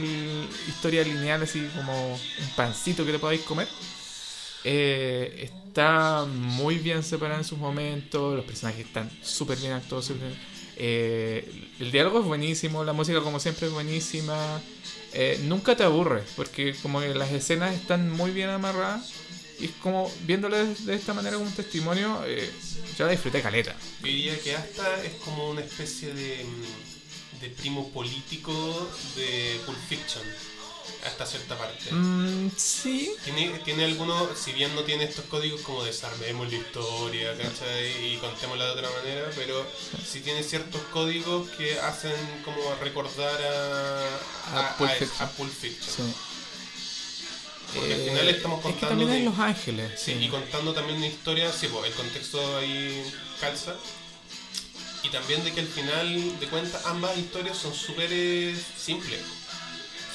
[0.68, 3.68] historia lineal, así como un pancito que te podáis comer.
[4.64, 10.10] Eh, está muy bien separado en sus momentos, los personajes están súper bien actuados.
[10.76, 14.60] Eh, el diálogo es buenísimo, la música como siempre es buenísima.
[15.12, 19.12] Eh, nunca te aburre, porque como que las escenas están muy bien amarradas.
[19.60, 22.20] Y como viéndolo de, esta manera como un testimonio,
[22.98, 23.76] yo la disfruté caleta.
[24.00, 26.93] Yo diría que hasta es como una especie de, mm,
[27.40, 28.52] de primo político
[29.16, 30.22] de Pulp Fiction,
[31.06, 31.92] hasta cierta parte.
[31.92, 37.36] Mm, sí, Tiene, tiene algunos, si bien no tiene estos códigos como desarmemos la historia,
[37.36, 38.14] ¿cachai?
[38.14, 39.66] Y contémosla de otra manera, pero
[40.10, 45.10] sí tiene ciertos códigos que hacen como recordar a, A Pulp Fiction.
[45.20, 46.08] a Pulp Fiction.
[46.08, 46.14] sí.
[47.74, 50.00] Porque al Eh, final estamos Es que contando también de- en Los Ángeles.
[50.00, 53.04] Sí, Sí, y contando también una historia, sí, pues, el contexto ahí
[53.40, 53.74] calza.
[55.04, 59.20] Y también de que al final de cuentas ambas historias son súper eh, simples.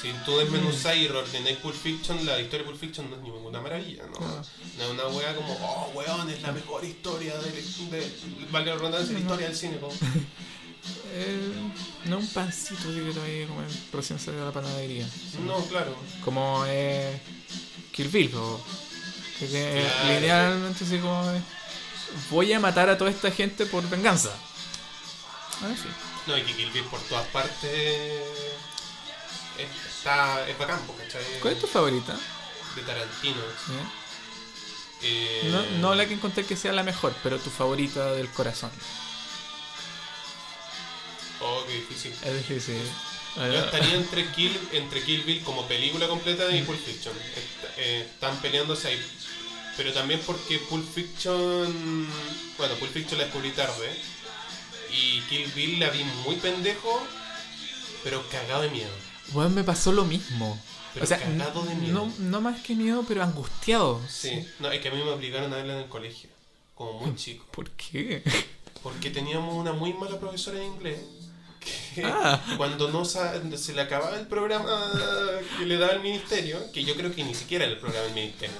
[0.02, 3.60] Si tú desmenuzas y reordenáis Pulp Fiction, la historia de Pulp Fiction no es ninguna
[3.60, 4.18] maravilla, ¿no?
[4.18, 8.12] No es una wea como, oh, weón, es la mejor historia de, de
[8.50, 9.78] valga la redundancia, la historia del cine.
[9.78, 9.92] como.
[11.12, 11.52] Eh,
[12.06, 13.60] no un pancito que todavía como
[13.92, 15.06] recién salió de la panadería.
[15.44, 15.94] No, claro.
[16.24, 17.20] Como eh,
[17.92, 18.58] Kill Bill, o
[19.38, 20.08] Que tiene- Claro.
[20.14, 21.40] linealmente así como de,
[22.30, 24.30] voy a matar a toda esta gente por venganza.
[26.26, 27.64] No, y que Kill Bill por todas partes
[29.58, 29.68] es,
[29.98, 31.22] está, es bacán, po, ¿cachai?
[31.40, 32.18] ¿Cuál es tu favorita?
[32.76, 33.40] De Tarantino.
[33.66, 33.72] Sí.
[35.02, 38.70] Eh, No, no la que encontré que sea la mejor, pero tu favorita del corazón.
[41.40, 42.12] Oh, qué difícil.
[42.22, 42.80] Es difícil.
[43.36, 47.14] Yo estaría entre Kill, entre Kill Bill como película completa y Pulp Fiction.
[47.76, 49.02] Eh, están peleándose ahí.
[49.76, 52.08] Pero también porque Pulp Fiction.
[52.58, 53.90] Bueno, Pulp Fiction la descubrí tarde.
[54.92, 57.00] Y Kill Bill la vi muy pendejo,
[58.04, 58.90] pero cagado de miedo.
[59.32, 60.60] Bueno, me pasó lo mismo.
[60.94, 61.94] Pero o sea, cagado de miedo.
[62.06, 64.00] no, no más que miedo, pero angustiado.
[64.08, 66.28] Sí, no, es que a mí me obligaron a verla en el colegio,
[66.74, 67.46] como muy chico.
[67.52, 68.22] ¿Por qué?
[68.82, 70.98] Porque teníamos una muy mala profesora de inglés.
[71.94, 72.42] Que Ah.
[72.56, 74.90] cuando no se le acababa el programa
[75.58, 78.14] que le daba el ministerio, que yo creo que ni siquiera era el programa del
[78.14, 78.56] ministerio,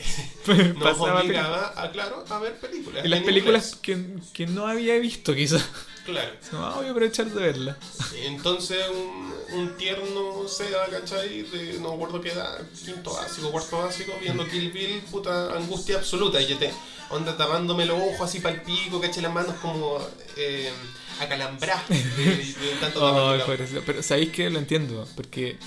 [0.46, 3.04] nos Pasaba obligaba a, claro, a ver películas.
[3.04, 3.98] Y las películas que,
[4.32, 5.64] que no había visto, quizás.
[6.04, 6.30] Claro.
[6.52, 7.76] No, voy a aprovechar de verla.
[8.24, 11.42] Entonces un, un tierno Seba, ¿cachai?
[11.42, 15.96] De no me acuerdo qué edad, quinto básico, cuarto básico, viendo Kill Bill, puta angustia
[15.98, 16.40] absoluta.
[16.40, 16.72] Y yo te
[17.10, 19.22] onda tapándome los ojos así para el pico, ¿cachai?
[19.22, 19.98] Las manos como
[20.36, 20.72] eh,
[21.20, 23.00] acalambradas de, de tanto
[23.46, 23.82] pobrecito.
[23.86, 25.58] Pero sabéis que lo entiendo, porque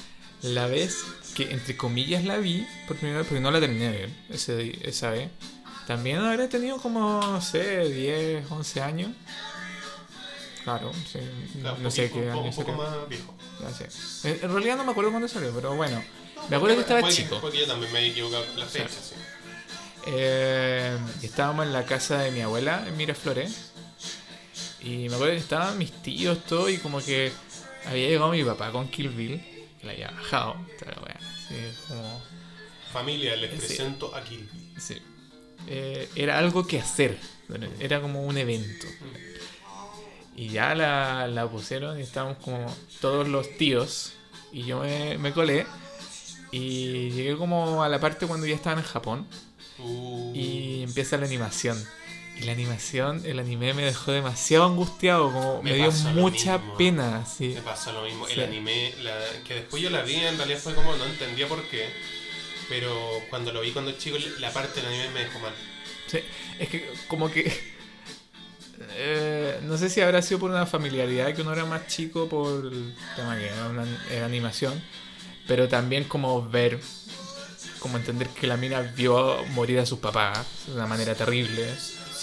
[0.41, 3.98] la vez que entre comillas la vi por primera vez, porque no la terminé de
[3.98, 5.30] ver ese, esa vez,
[5.88, 9.12] también habré tenido como, no sé, 10, 11 años.
[10.63, 11.19] Claro, sí,
[11.60, 12.78] Claro, no sé qué un, año un poco salió.
[12.78, 13.36] más viejo.
[13.62, 14.39] Ya sé.
[14.43, 16.02] En realidad no me acuerdo cuándo salió, pero bueno.
[16.50, 17.39] Me acuerdo que estaba chico.
[17.41, 19.15] Porque yo también me he equivocado con la fecha, sí.
[20.08, 23.72] Eh, estábamos en la casa de mi abuela en Miraflores.
[24.82, 27.32] Y me acuerdo que estaban mis tíos, todo, y como que
[27.86, 29.41] había llegado mi papá con Kill Bill,
[29.80, 30.56] que la había bajado.
[30.80, 31.02] Pero
[31.88, 32.22] como.
[32.92, 33.58] Familia, les Sí.
[33.58, 34.98] presento a sí.
[35.68, 37.18] Eh, era algo que hacer,
[37.80, 38.86] era como un evento.
[40.36, 42.66] Y ya la, la pusieron y estábamos como
[43.02, 44.13] todos los tíos.
[44.52, 45.66] Y yo me, me colé.
[46.52, 49.28] Y llegué como a la parte cuando ya estaban en Japón.
[49.80, 51.84] Uh, Y empieza la animación.
[52.39, 56.78] Y la animación, el anime me dejó demasiado angustiado, como me, Me dio mucha mismo.
[56.78, 57.26] pena.
[57.26, 57.52] Sí.
[57.56, 58.26] Me pasa lo mismo.
[58.28, 58.34] Sí.
[58.34, 61.62] El anime, la- que después yo la vi, en realidad fue como, no entendía por
[61.69, 61.89] qué.
[62.69, 62.91] Pero
[63.30, 65.54] cuando lo vi cuando chico, la parte del anime me dejó mal.
[66.08, 66.19] Sí,
[66.60, 67.74] Es que como que...
[68.96, 72.65] eh, no sé si habrá sido por una familiaridad que uno era más chico por
[72.65, 74.82] el tema que era, una, era animación,
[75.48, 76.80] pero también como ver,
[77.80, 81.67] como entender que la mina vio morir a sus papás de una manera terrible.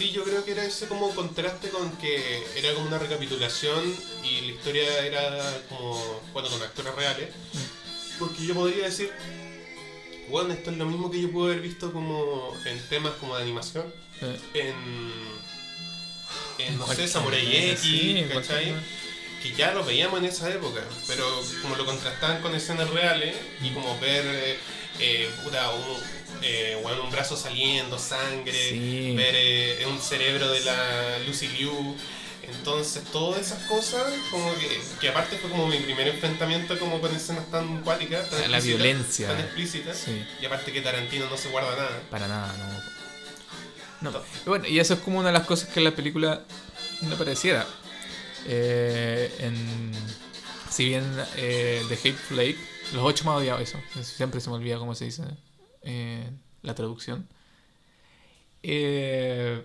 [0.01, 4.41] Sí, yo creo que era ese como contraste con que era como una recapitulación y
[4.41, 7.29] la historia era como, bueno, con actores reales.
[8.19, 9.13] Porque yo podría decir,
[10.31, 13.43] bueno, esto es lo mismo que yo pude haber visto como en temas como de
[13.43, 13.93] animación.
[14.55, 14.75] En,
[16.57, 18.75] en no sé, Samurai X, sí, ¿cachai?
[19.43, 21.27] que ya lo veíamos en esa época, pero
[21.61, 24.59] como lo contrastaban con escenas reales y como ver eh,
[24.99, 25.99] eh, puta, un,
[26.43, 29.15] eh, bueno, un brazo saliendo, sangre, Sí.
[29.17, 31.97] ver eh, un cerebro de la Lucy Liu.
[32.43, 37.15] Entonces, todas esas cosas, como que, que aparte fue como mi primer enfrentamiento como con
[37.15, 39.29] escenas tan cuáticas, tan la violencia.
[39.29, 39.97] tan explícitas.
[39.99, 40.25] Sí.
[40.41, 42.03] Y aparte que Tarantino no se guarda nada.
[42.11, 42.53] Para nada,
[44.01, 44.11] no.
[44.11, 44.19] No.
[44.45, 46.43] Y Bueno, y eso es como una de las cosas que en la película
[47.03, 47.67] no pareciera.
[48.47, 49.93] Eh, en,
[50.71, 51.05] si bien
[51.37, 52.57] eh, The Hateful Eight,
[52.95, 55.23] los ocho más odiados, eso, siempre se me olvida cómo se dice
[55.83, 56.31] eh,
[56.63, 57.29] la traducción.
[58.63, 59.65] Eh,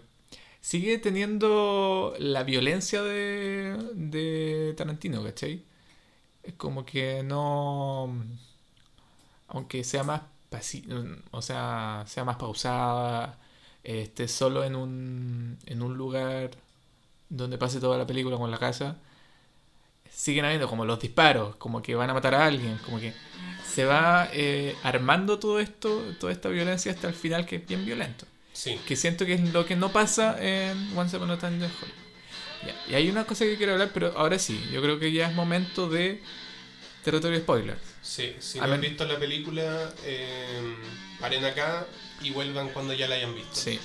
[0.61, 5.63] sigue teniendo la violencia de, de Tarantino, ¿cachai?
[6.57, 8.13] Como que no.
[9.47, 10.21] Aunque sea más
[11.31, 13.37] o sea, sea más pausada,
[13.83, 16.51] esté solo en un, en un lugar
[17.29, 18.97] donde pase toda la película con la casa,
[20.15, 23.13] siguen habiendo como los disparos, como que van a matar a alguien, como que
[23.69, 27.85] se va eh, armando todo esto, toda esta violencia hasta el final que es bien
[27.85, 28.25] violento.
[28.53, 28.79] Sí.
[28.87, 32.05] Que siento que es lo que no pasa en Once Upon a Time in Hollywood.
[32.65, 35.27] Ya, Y hay una cosa que quiero hablar, pero ahora sí, yo creo que ya
[35.27, 36.21] es momento de
[37.03, 37.77] territorio spoiler.
[38.01, 40.75] Sí, si no han visto la película, eh,
[41.19, 41.85] paren acá
[42.21, 43.55] y vuelvan cuando ya la hayan visto.
[43.55, 43.79] Sí.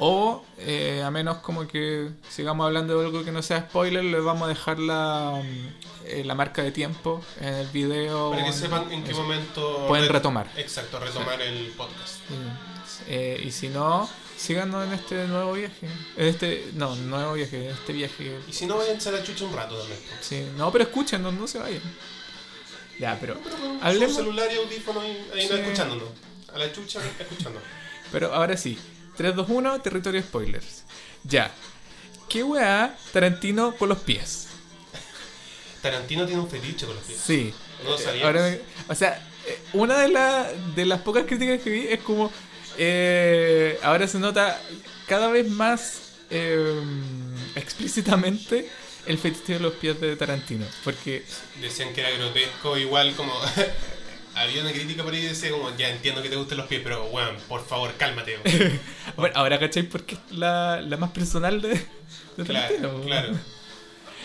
[0.00, 4.24] O, eh, a menos como que sigamos hablando de algo que no sea spoiler, les
[4.24, 8.30] vamos a dejar la, mm, eh, la marca de tiempo en el video.
[8.32, 9.22] Para que sepan en qué eso.
[9.22, 10.50] momento Pueden re- retomar.
[10.56, 12.16] Exacto, retomar el podcast.
[13.06, 15.88] Eh, y si no, síganos en este nuevo viaje.
[16.16, 18.38] Este, no, nuevo viaje, en este viaje.
[18.48, 20.00] Y si no, váyanse a la chucha un rato también.
[20.20, 21.82] Sí, no, pero escuchen, no, no se vayan.
[22.98, 25.60] Ya, pero Pero con Hablemos- celular y audífono ahí no Sí.
[25.60, 26.08] escuchándonos.
[26.52, 27.62] A la chucha escuchándonos.
[28.12, 28.78] Pero ahora sí,
[29.16, 30.84] 3, 2, 1, territorio spoilers.
[31.24, 31.50] Ya.
[32.28, 34.48] ¿Qué weá Tarantino con los pies?
[35.82, 37.18] Tarantino tiene un fetiche con los pies.
[37.24, 37.52] Sí.
[37.82, 38.56] No lo ahora
[38.88, 42.32] o sea, eh, una de, la- de las pocas críticas que vi es como.
[42.78, 44.60] eh, ahora se nota
[45.06, 46.00] cada vez más
[46.30, 46.80] eh,
[47.54, 48.68] explícitamente
[49.06, 50.64] el fetiche de los pies de Tarantino.
[50.82, 51.24] Porque.
[51.60, 53.32] Decían que era grotesco, igual como...
[54.36, 56.80] Había una crítica por ahí y decía como, ya entiendo que te gusten los pies,
[56.82, 58.38] pero weón, por favor, cálmate.
[58.44, 58.80] weón".
[59.16, 61.68] Bueno, ahora cachai porque es la, la más personal de,
[62.36, 62.44] de.
[62.44, 63.38] Claro, claro.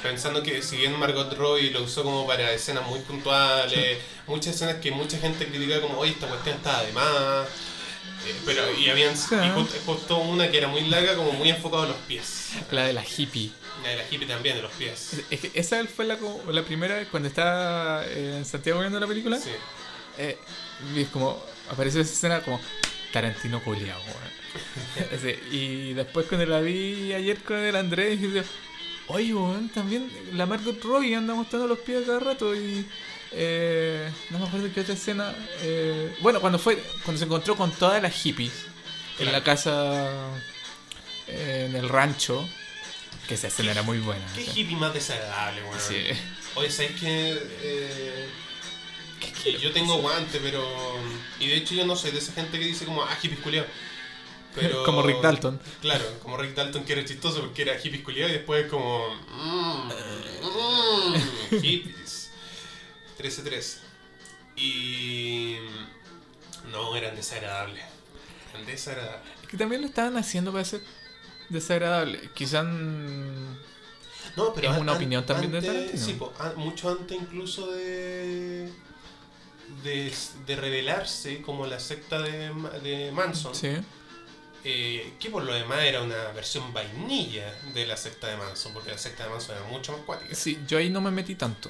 [0.01, 4.75] Pensando que si bien Margot Robbie lo usó como para escenas muy puntuales, muchas escenas
[4.75, 7.47] que mucha gente criticaba como, oye, esta cuestión está de más.
[8.25, 11.83] eh, pero, y habían y justo, justo una que era muy larga, como muy enfocado
[11.83, 12.51] en los pies.
[12.71, 13.51] La de la hippie.
[13.83, 15.21] La de la hippie también, de los pies.
[15.29, 18.99] Es que esa fue la, como- la primera vez cuando estaba eh, en Santiago viendo
[19.01, 19.37] la película.
[19.37, 19.51] Sí.
[20.17, 20.37] Eh,
[20.95, 22.59] y es como, apareció esa escena como
[23.11, 23.61] Tarantino.
[25.15, 28.43] Así, y después cuando la vi ayer con el Andrés, dije,
[29.07, 32.85] oye, weón, también la Margot Robbie anda mostrando los pies cada rato y...
[33.31, 35.35] eh, no me acuerdo qué otra escena.
[35.61, 38.53] eh, bueno, cuando fue cuando se encontró con todas las hippies
[39.19, 40.09] en la casa,
[41.27, 42.47] eh, en el rancho,
[43.27, 44.25] que esa escena era muy buena.
[44.33, 45.79] Qué o sea, hippie más desagradable, weón.
[45.79, 46.03] sí.
[46.55, 48.27] Oye, ¿sabes que
[49.61, 50.63] yo tengo guante, pero.
[51.39, 53.65] Y de hecho, yo no soy de esa gente que dice como, ah, hippies culiao.
[54.55, 54.83] Pero...
[54.85, 55.59] Como Rick Dalton.
[55.81, 59.07] Claro, como Rick Dalton que era chistoso porque era hippies culiao y después como.
[59.31, 59.91] Mmm,
[60.43, 62.31] mmm, hippies.
[63.19, 63.77] 13-3.
[64.55, 65.57] Y.
[66.71, 67.83] No, eran desagradables.
[68.53, 69.29] Eran desagradables.
[69.47, 70.81] Que también lo estaban haciendo para ser
[71.49, 72.29] desagradable.
[72.33, 72.65] Quizás.
[74.35, 76.05] No, pero Es una an- opinión también de Tarantino.
[76.05, 78.69] Sí, po, mucho antes incluso de,
[79.83, 80.13] de.
[80.45, 82.51] de revelarse como la secta de,
[82.83, 83.53] de Manson.
[83.55, 83.69] Sí.
[84.65, 88.91] eh, que por lo demás era una versión vainilla de la secta de Manson, porque
[88.91, 90.35] la secta de Manson era mucho más cuática.
[90.35, 91.69] Sí, yo ahí no me metí tanto.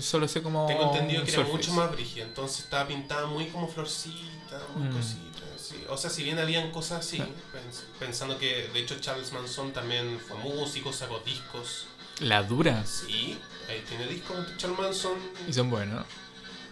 [0.00, 0.66] Solo sé cómo.
[0.66, 4.92] Tengo entendido que era mucho más brígida, entonces estaba pintada muy como florcita, muy Mm.
[4.96, 5.22] cosita.
[5.58, 5.84] sí.
[5.90, 7.26] O sea, si bien habían cosas así, Ah.
[7.52, 11.86] pens- pensando que de hecho Charles Manson también fue músico, sacó discos.
[12.20, 12.86] La dura.
[12.86, 13.36] Sí,
[13.68, 15.12] ahí tiene discos de Charles Manson.
[15.46, 16.06] Y son buenos.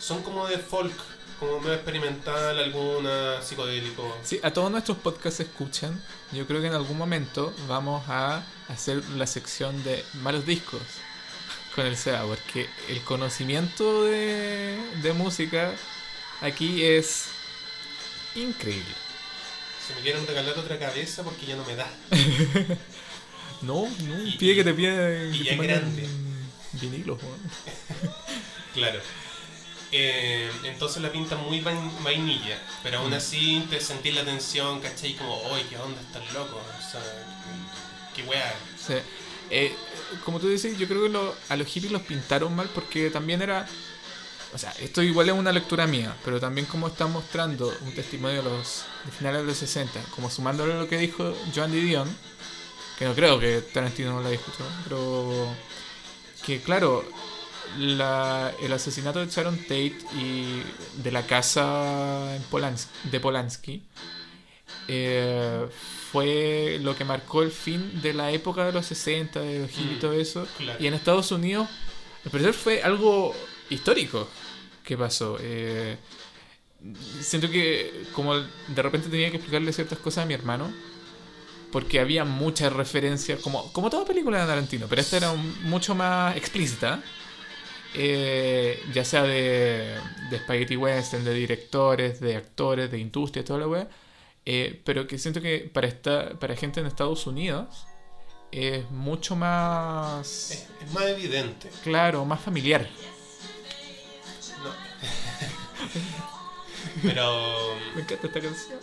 [0.05, 0.93] Son como de folk,
[1.41, 4.17] como medio experimental, alguna psicodélico.
[4.23, 6.01] Sí, a todos nuestros podcasts escuchan.
[6.33, 10.83] Yo creo que en algún momento vamos a hacer la sección de malos discos
[11.75, 15.73] con el SEA, porque el conocimiento de, de música
[16.43, 17.27] aquí es
[18.35, 18.95] increíble.
[19.87, 21.87] Si me quieren regalar otra cabeza porque ya no me da.
[23.63, 26.07] No, no, Y- pide que te pida y ya grande.
[26.73, 27.39] vinilos, weón.
[28.75, 29.01] Claro.
[29.97, 33.15] Eh, entonces la pinta muy vain- vainilla, pero aún Mm.
[33.15, 35.15] así te sentís la tensión, ¿cachai?
[35.15, 36.01] Como, oye, ¿qué onda?
[36.01, 36.57] Estás loco.
[36.57, 37.01] O sea,
[38.17, 38.53] qué weá.
[38.85, 38.95] Sí.
[39.51, 39.73] Eh,
[40.25, 43.41] como tú dices, yo creo que lo- a los hippies los pintaron mal porque también
[43.43, 43.69] era.
[44.53, 48.43] O sea, esto igual es una lectura mía, pero también como está mostrando un testimonio
[48.43, 52.09] de los de finales de los 60, como sumándole lo que dijo Joan Didion,
[52.99, 55.49] que no creo que Tarantino no lo haya escuchado, pero
[56.47, 57.05] que claro,
[57.79, 60.63] la- el asesinato de Sharon Tate y
[61.03, 63.83] de la casa en Polans- de Polanski
[64.89, 65.67] eh,
[66.13, 69.93] fue lo que marcó el fin de la época de los 60, de los hippies
[69.93, 70.47] y Mm, todo eso.
[70.59, 70.83] claro.
[70.83, 71.69] Y en Estados Unidos,
[72.25, 73.35] al parecer fue algo
[73.71, 74.29] histórico
[74.85, 75.39] que pasó.
[75.41, 75.97] Eh,
[77.21, 80.71] siento que como de repente tenía que explicarle ciertas cosas a mi hermano,
[81.73, 85.95] porque había muchas referencias, como, como toda película de Tarantino, pero esta era un- mucho
[85.95, 87.03] más explícita.
[87.95, 89.97] Eh, ya sea de,
[90.31, 93.89] de Spaghetti Western, de directores, de actores, de industria, toda la wea.
[94.47, 97.87] eh, pero que siento que para esta, para gente en Estados Unidos
[98.53, 101.71] es mucho más Es, es más evidente.
[101.83, 102.89] claro, más familiar.
[104.63, 104.71] No.
[107.03, 108.79] Pero, Me encanta esta canción.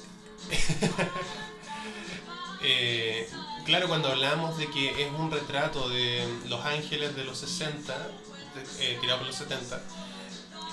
[2.64, 3.28] eh,
[3.66, 8.31] claro, cuando hablamos de que es un retrato de Los Ángeles de los 60, de-
[8.80, 9.82] eh, tirado por los 70,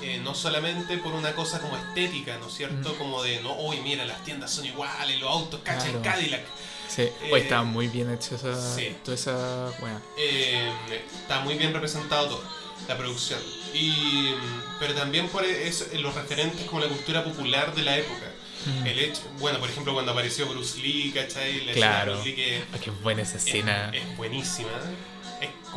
[0.03, 2.91] eh, no solamente por una cosa como estética, ¿no es cierto?
[2.95, 2.99] Mm.
[2.99, 6.03] Como de, no, uy, mira, las tiendas son iguales, los autos, cacha Claro.
[6.03, 6.43] Cadillac.
[6.89, 8.97] Sí, Eh, Oye, estaba muy bien hecha esa, sí.
[9.05, 10.01] toda esa wea.
[10.17, 10.73] Eh,
[11.21, 12.45] está muy bien representado todo,
[12.89, 13.41] la producción.
[13.75, 14.31] Y,
[14.79, 18.33] pero también por eso, los referentes como la cultura popular de la época.
[18.67, 18.87] Mm.
[18.87, 21.65] El hecho, bueno, por ejemplo, cuando apareció Bruce Lee, ¿cachai?
[21.67, 22.13] La Claro.
[22.15, 23.91] Bruce Lee que Ah, qué buena esa es, escena.
[23.95, 24.69] es buenísima.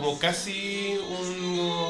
[0.01, 1.89] Como casi un,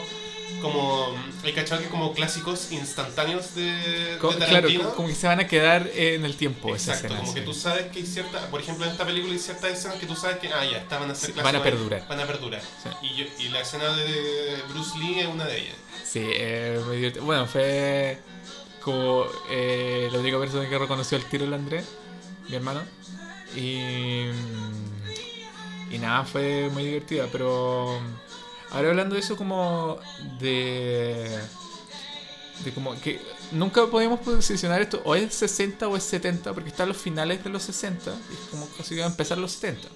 [0.62, 4.84] como hay cachado que como clásicos instantáneos de, Co- de claro, Tarantino.
[4.84, 7.45] como, como que se van a quedar en el tiempo Exacto, escena, como que sí.
[7.45, 10.16] tú sabes que hay ciertas, por ejemplo en esta película hay ciertas escenas que tú
[10.16, 12.05] sabes que, ah, ya, estaban a ser Sí, van a perdurar.
[12.07, 12.62] Van a perdurar.
[12.62, 12.89] Sí.
[13.01, 15.76] Y, yo- y la escena de Bruce Lee es una de ellas.
[16.05, 16.80] Sí, eh.
[17.22, 18.20] Bueno, fue
[18.84, 21.86] como eh, la única persona que reconoció el tiro el Andrés,
[22.49, 22.82] mi hermano.
[23.55, 24.26] Y,
[25.92, 27.28] y nada, fue muy divertida.
[27.32, 28.00] Pero
[28.72, 30.00] ahora hablando de eso como
[30.39, 31.39] de...
[32.64, 33.20] De como que
[33.52, 37.50] nunca podemos posicionar esto o es 60 o es 70 porque están los finales de
[37.50, 39.88] los 60 y es como casi que empezar los 70.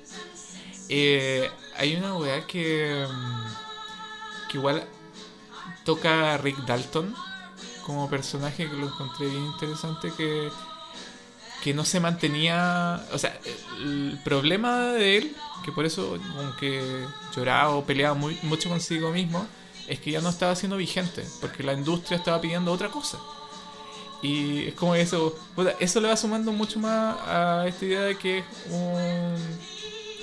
[0.90, 4.84] Eh, hay una weá que, mm, que igual
[5.84, 7.14] toca a Rick Dalton
[7.86, 10.50] como personaje que lo encontré bien interesante que
[11.66, 13.40] que no se mantenía o sea
[13.80, 15.36] el problema de él
[15.66, 17.06] que por eso aunque
[17.36, 19.46] lloraba o peleaba muy, mucho consigo mismo
[19.88, 23.18] es que ya no estaba siendo vigente porque la industria estaba pidiendo otra cosa
[24.22, 25.36] y es como eso
[25.80, 29.36] eso le va sumando mucho más a esta idea de que es un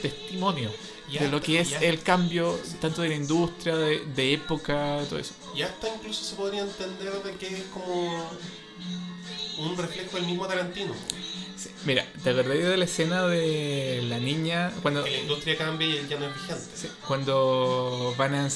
[0.01, 0.70] testimonio
[1.18, 5.34] de lo que es el cambio tanto de la industria, de, de época, todo eso.
[5.55, 8.30] Y hasta incluso se podría entender de que es como
[9.59, 10.95] un reflejo del mismo Tarantino.
[11.63, 15.87] Sí, Mira, ¿te acordás de la escena de la niña cuando, Que la industria cambia
[15.87, 16.65] y él ya no es vigente.
[16.75, 18.49] sí, cuando van a,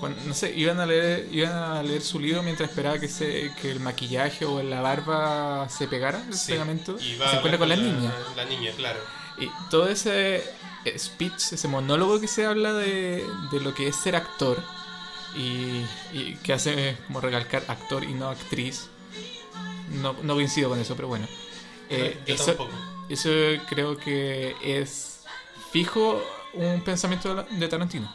[0.00, 3.52] cuando- no sé, iban a leer, iban a leer su libro mientras esperaba que se,
[3.60, 7.68] que el maquillaje o la barba se pegara, el Sí, pegamento, y se encuentra con
[7.68, 8.12] la hablar niña.
[8.36, 9.00] La niña, claro.
[9.38, 10.42] Y todo ese
[10.96, 14.62] speech, ese monólogo que se habla de, de lo que es ser actor
[15.36, 18.88] y, y que hace como recalcar actor y no actriz.
[20.02, 21.26] No, no coincido con eso, pero bueno.
[21.90, 22.72] Eh, Yo eso, tampoco.
[23.08, 23.30] eso
[23.68, 25.20] creo que es
[25.72, 26.22] fijo
[26.54, 28.14] un pensamiento de Tarantino.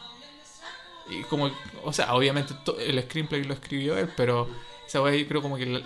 [1.10, 1.50] Y como,
[1.82, 4.48] o sea, obviamente el screenplay lo escribió él, pero
[4.86, 5.82] esa yo creo como que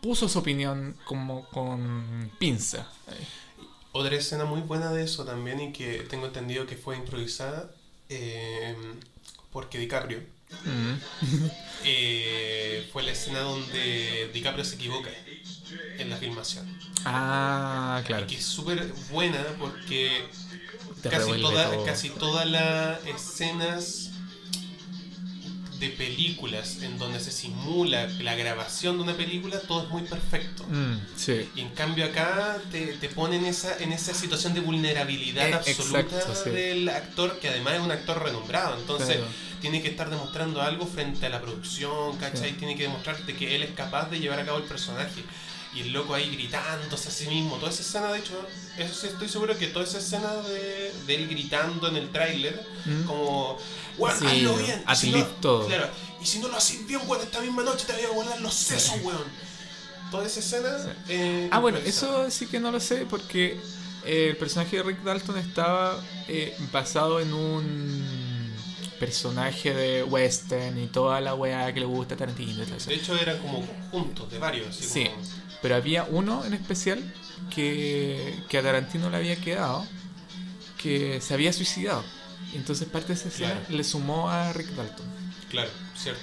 [0.00, 2.90] puso su opinión como con pinza.
[3.92, 7.70] Otra escena muy buena de eso también y que tengo entendido que fue improvisada
[8.08, 8.74] eh,
[9.52, 10.20] porque DiCaprio
[10.64, 10.94] Mm.
[11.84, 15.10] eh, fue la escena donde DiCaprio se equivoca
[15.98, 16.66] en la filmación.
[17.04, 18.26] Ah, claro.
[18.26, 20.24] Que es súper buena porque
[21.02, 24.10] casi, toda- casi todas las escenas
[25.78, 30.64] de películas en donde se simula la grabación de una película, todo es muy perfecto.
[30.68, 31.48] Mm, sí.
[31.54, 36.00] Y en cambio acá te, te ponen esa, en esa situación de vulnerabilidad Eh, absoluta
[36.00, 36.50] exacto, sí.
[36.50, 38.76] del actor, que además es un actor renombrado.
[38.76, 39.30] Entonces Claro.
[39.60, 42.50] tiene que estar demostrando algo frente a la producción, ¿cachai?
[42.50, 42.56] Sí.
[42.58, 45.22] Tiene que demostrarte que él es capaz de llevar a cabo el personaje.
[45.74, 47.56] Y el loco ahí gritándose a sí mismo.
[47.56, 48.32] Toda esa escena, de hecho,
[48.78, 52.64] eso sí estoy seguro que toda esa escena de, de él gritando en el tráiler,
[52.86, 53.02] Mm.
[53.04, 53.58] como,
[53.96, 54.84] Sí, hazlo bien.
[54.96, 55.66] si no, todo.
[55.66, 55.88] Claro,
[56.22, 58.54] y si no lo haces bien, bueno, esta misma noche te voy a volar los
[58.54, 59.24] sesos, weón.
[60.10, 60.78] Toda esa escena.
[60.82, 60.88] Sí.
[61.10, 63.60] eh, Ah, bueno, eso sí que no lo sé porque
[64.06, 68.54] eh, el personaje de Rick Dalton estaba eh, basado en un
[68.98, 72.88] personaje de western y toda la weá que le gusta a Tarantino y todo eso.
[72.90, 74.68] De hecho, eran como conjuntos de varios.
[74.68, 75.04] Así Sí.
[75.04, 76.98] como- Pero había uno en especial
[77.54, 79.84] que, que a Tarantino le había quedado
[80.76, 82.04] que se había suicidado.
[82.54, 83.76] Entonces parte de esa escena Claro.
[83.76, 85.06] le sumó a Rick Dalton.
[85.50, 86.22] claro, cierto.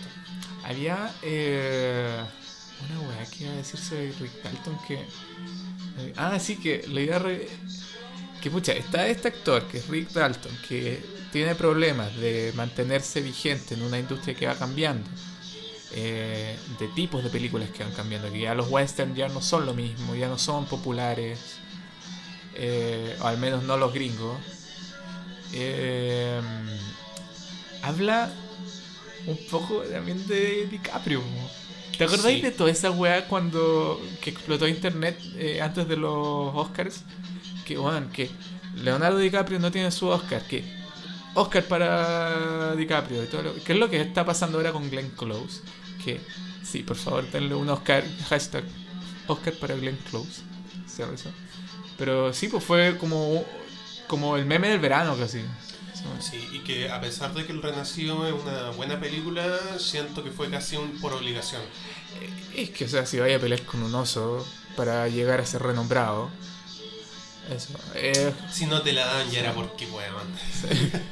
[0.63, 2.19] Había eh,
[2.89, 4.93] una weá que iba a decir sobre Rick Dalton que.
[4.95, 7.19] eh, ah, sí, que la idea.
[7.19, 7.47] re-
[8.41, 13.73] que pucha, está este actor que es Rick Dalton, que tiene problemas de mantenerse vigente
[13.73, 15.07] en una industria que va cambiando,
[15.93, 19.65] eh, de tipos de películas que van cambiando, que ya los western ya no son
[19.65, 21.39] lo mismo, ya no son populares,
[22.55, 24.37] eh, o al menos no los gringos.
[25.53, 26.39] Eh,
[27.81, 28.31] habla
[29.27, 31.21] un poco también de DiCaprio.
[31.97, 32.41] ¿Te acordáis Sí.
[32.41, 37.03] de toda esa weá cuando que explotó internet eh, antes de los Oscars?
[37.65, 38.29] Que bueno, que
[38.75, 40.63] Leonardo DiCaprio no tiene su Oscar, que
[41.35, 45.11] Oscar para DiCaprio y todo lo, ¿Qué es lo que está pasando ahora con Glenn
[45.11, 45.61] Close?
[46.03, 46.19] Que
[46.63, 48.63] sí, por favor, denle un Oscar, hashtag
[49.27, 50.41] Oscar para Glenn Close.
[51.97, 53.43] Pero sí, pues fue como,
[54.07, 55.41] como el meme del verano casi.
[56.19, 59.43] Sí, y que a pesar de que El Renacido es una buena película,
[59.79, 61.61] siento que fue casi un por obligación.
[62.55, 65.63] Es que, o sea, si vaya a pelear con un oso para llegar a ser
[65.63, 66.29] renombrado.
[67.53, 67.69] Eso.
[67.95, 70.27] Eh, Si no te la dan, ya era porque, weón.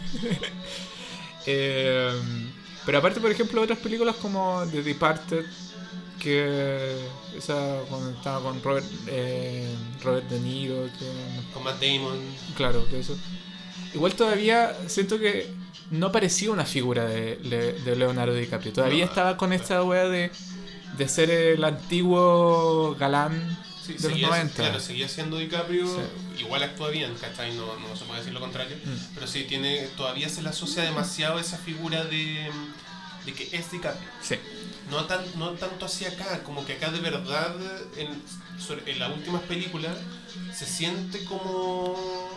[1.46, 2.12] eh,
[2.86, 5.46] pero aparte, por ejemplo, otras películas como The Departed,
[6.20, 6.96] que
[7.38, 9.68] esa cuando estaba con Robert, eh,
[10.04, 12.20] Robert De Niro, que, Con Matt Damon.
[12.56, 13.18] claro, que eso.
[13.94, 15.48] igual todavía siento que
[15.92, 18.74] no parecía una figura de, de- de Leonardo DiCaprio.
[18.74, 19.12] Todavía No.
[19.12, 20.32] estaba con esta wea de,
[20.98, 24.56] de ser el antiguo galán Sí, de los seguía, 90.
[24.56, 26.42] claro, seguía siendo DiCaprio, Sí.
[26.42, 27.54] igual actúa bien, ¿cachai?
[27.56, 29.14] No, no se puede decir lo contrario, Mm.
[29.16, 32.50] pero sí tiene, todavía se le asocia demasiado esa figura de,
[33.26, 34.10] de que es DiCaprio.
[34.22, 34.36] Sí.
[34.90, 37.56] No, tan, no tanto hacia acá, como que acá de verdad,
[37.98, 38.22] en,
[38.86, 39.98] en las últimas películas,
[40.56, 42.30] se siente como...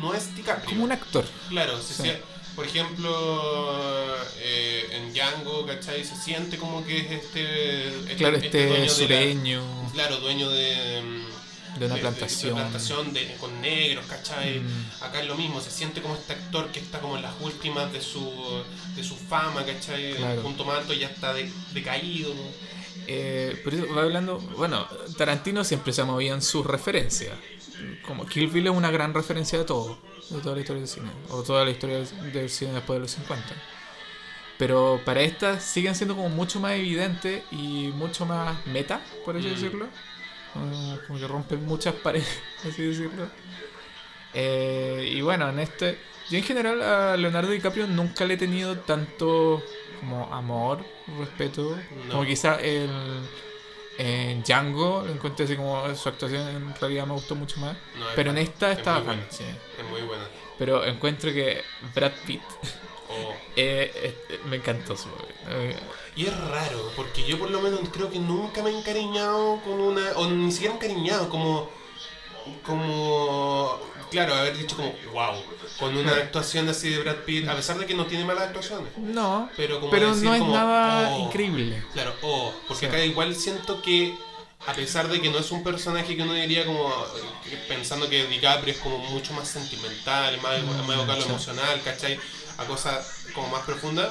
[0.00, 0.70] No es DiCaprio.
[0.70, 1.24] Como un actor.
[1.50, 2.12] Claro, se Sí.
[2.54, 6.04] Por ejemplo, eh, en Django, ¿cachai?
[6.04, 7.88] Se siente como que es este...
[7.88, 11.02] este Claro, este este, dueño de la- sureño Claro, dueño de,
[11.78, 12.54] de una de- plantación.
[12.54, 14.60] De, plantación de- con negros, ¿cachai?
[14.60, 14.84] Mm.
[15.04, 17.92] Acá es lo mismo, se siente como este actor que está como en las últimas
[17.92, 18.62] de su,
[18.96, 20.14] de su fama, ¿cachai?
[20.14, 20.34] Claro.
[20.34, 22.32] El punto más alto ya está de- decaído.
[23.06, 24.86] Eh, por eso va hablando, bueno,
[25.16, 27.34] Tarantino siempre se en sus referencias.
[28.06, 29.98] Como Kill Bill es una gran referencia de todo,
[30.36, 33.10] de toda la historia del cine, o toda la historia del- cine después de los
[33.12, 33.54] 50.
[34.58, 39.46] Pero para estas siguen siendo como mucho más evidentes y mucho más meta, por así
[39.48, 39.50] Mm.
[39.50, 39.86] decirlo.
[40.52, 42.28] Como- Como que rompen muchas paredes,
[42.68, 43.26] así decirlo.
[44.34, 45.98] Eh, y bueno, en este.
[46.30, 49.62] Yo en general a Leonardo DiCaprio nunca le he tenido tanto
[50.00, 50.84] como amor,
[51.18, 51.76] respeto.
[52.06, 52.12] No.
[52.12, 52.88] Como quizá el,
[53.98, 57.76] en Django encontré así como su actuación en realidad me gustó mucho más.
[57.98, 59.44] No, Pero en esta es estaba muy buena, sí.
[59.78, 60.24] Es muy buena.
[60.58, 61.62] Pero encuentro que
[61.94, 62.42] Brad Pitt
[63.12, 63.34] Oh.
[63.56, 65.08] eh, eh, me encantó su
[65.48, 65.76] eh,
[66.16, 69.80] Y es raro, porque yo por lo menos creo que nunca me he encariñado con
[69.80, 70.12] una.
[70.16, 71.68] O ni siquiera encariñado, como.
[72.64, 73.78] Como.
[74.12, 75.42] Claro, haber dicho como, wow,
[75.78, 78.96] con una actuación así de Brad Pitt, a pesar de que no tiene malas actuaciones.
[78.98, 81.26] No, Pero como pero decir no es como, nada oh.
[81.26, 81.82] increíble.
[81.94, 82.86] Claro, oh, porque Sí.
[82.86, 84.14] acá igual siento que,
[84.66, 86.92] a pesar de que no es un personaje que uno diría como,
[87.68, 92.18] pensando que DiCaprio es como mucho más sentimental, más, Mm, más emocional, ¿cachai?
[92.58, 94.10] A cosas como más profundas,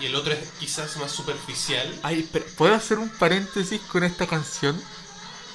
[0.00, 1.92] y el otro es quizás más superficial.
[2.02, 4.80] Ay, pero ¿puedo hacer un paréntesis con esta canción?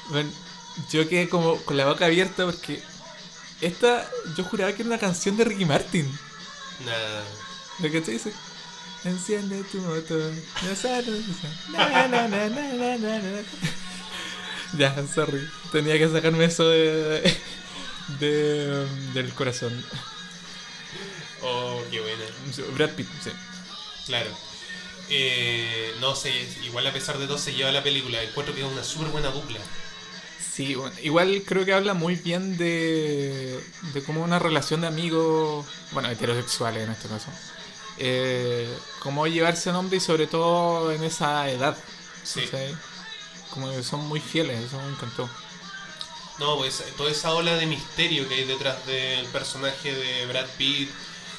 [0.10, 0.30] Bueno,
[0.91, 2.84] yo quedé como con la boca abierta porque
[3.66, 6.05] esta yo juraba que era una canción de Ricky Martin.
[6.86, 7.24] Nada.
[7.80, 8.34] ¿Lo que te dice?
[9.03, 10.32] Enciende tu motor.
[10.61, 10.76] no.
[14.78, 15.47] Ya, sorry.
[15.72, 17.22] Tenía que sacarme eso de,
[18.20, 19.86] de- del corazón.
[21.41, 22.24] Oh, qué buena.
[22.74, 23.30] Brad Pitt, sí.
[24.07, 24.30] Claro.
[25.09, 26.32] Eh, no sé,
[26.63, 28.22] igual a pesar de todo se lleva la película.
[28.24, 29.59] Encuentro que es una súper buena dupla.
[30.56, 33.60] Sí, bueno, igual creo que habla muy bien de,
[33.93, 37.30] de cómo una relación de amigos, bueno, heterosexuales en este caso,
[37.97, 41.78] eh, cómo llevarse a hombre y sobre todo en esa edad,
[42.24, 42.41] Sí.
[43.49, 45.30] Como que son muy fieles, eso me encantó.
[46.39, 50.89] No, pues toda esa ola de misterio que hay detrás del personaje de Brad Pitt,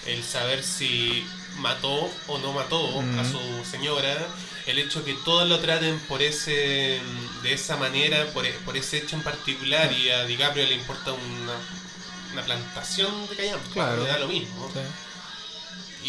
[0.06, 1.26] el saber si
[1.58, 3.32] mató o no mató a Mm.
[3.32, 4.26] su señora,
[4.66, 7.00] el hecho que todos lo traten por ese
[7.42, 11.12] de esa manera, por, e- por ese hecho en particular, y a DiCaprio le importa
[11.12, 11.52] una,
[12.32, 14.02] una plantación de callampa, Claro.
[14.02, 14.70] le da lo mismo.
[14.72, 14.80] ¿sí?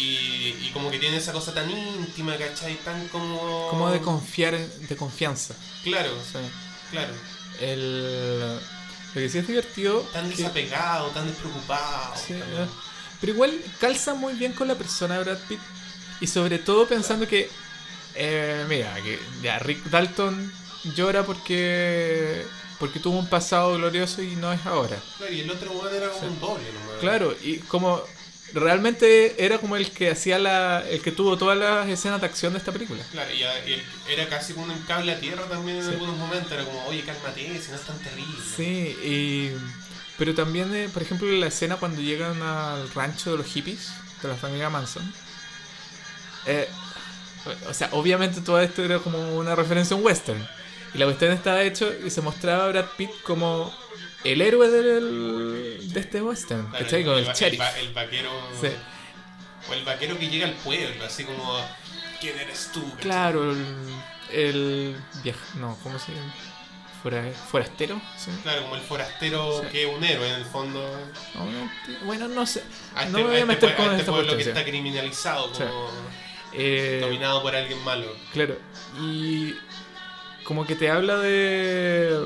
[0.00, 2.76] Y, y como que tiene esa cosa tan íntima, ¿cachai?
[2.84, 3.68] Tan como...
[3.70, 5.54] Como de confiar, de confianza.
[5.82, 6.38] Claro, ¿sí?
[6.92, 7.12] claro.
[7.60, 10.00] El, lo que sí es divertido...
[10.12, 12.14] Tan que- desapegado, tan despreocupado.
[12.16, 12.34] Sí.
[13.20, 15.60] Pero igual calza muy bien con la persona de Brad Pitt.
[16.20, 17.48] Y sobre todo pensando que.
[18.14, 20.52] eh, mira, que ya Rick Dalton
[20.94, 22.44] llora porque.
[22.78, 24.96] porque tuvo un pasado glorioso y no es ahora.
[25.18, 26.98] Claro, y el otro weón era como un doble nomás.
[27.00, 28.02] Claro, y como.
[28.54, 30.82] Realmente era como el que hacía la.
[30.88, 33.02] el que tuvo todas las escenas de acción de esta película.
[33.12, 33.42] Claro, y,
[34.10, 35.90] era casi como un cable a tierra también en Sí.
[35.90, 36.50] algunos momentos.
[36.52, 38.38] Era como, oye, cálmate, si no es tan terrible.
[38.56, 39.50] Sí, y.
[40.18, 43.90] Pero también, eh, por ejemplo, la escena cuando llegan al rancho de los hippies,
[44.22, 45.12] de la familia Manson.
[46.46, 46.68] eh,
[47.68, 50.46] o sea, obviamente todo esto era como una referencia a un western.
[50.94, 53.72] Y la cuestión estaba hecho y se mostraba a Brad Pitt como
[54.24, 57.04] el héroe del, de este western, Claro, ¿cachai?
[57.04, 57.60] Como el, sheriff.
[57.60, 58.30] va- el vaquero.
[58.60, 58.68] Sí.
[59.70, 61.58] O el vaquero que llega al pueblo, así como,
[62.20, 62.82] ¿quién eres tú?
[62.90, 63.02] ¿cachai?
[63.02, 63.66] Claro, el,
[64.32, 64.96] el
[65.60, 66.34] no, ¿cómo se llama?
[67.02, 68.30] Forastero, ¿sí?
[68.42, 69.68] Claro, como el forastero Sí.
[69.70, 70.80] que es un héroe en el fondo.
[71.34, 72.62] No, Bueno, no sé.
[72.94, 74.36] A este, no me voy a a este meter pue- con a este esta pueblo
[74.36, 75.90] que está criminalizado, como
[76.52, 78.06] Eh, dominado por alguien malo.
[78.32, 78.56] Claro,
[79.00, 79.54] y
[80.44, 82.18] como que te habla de,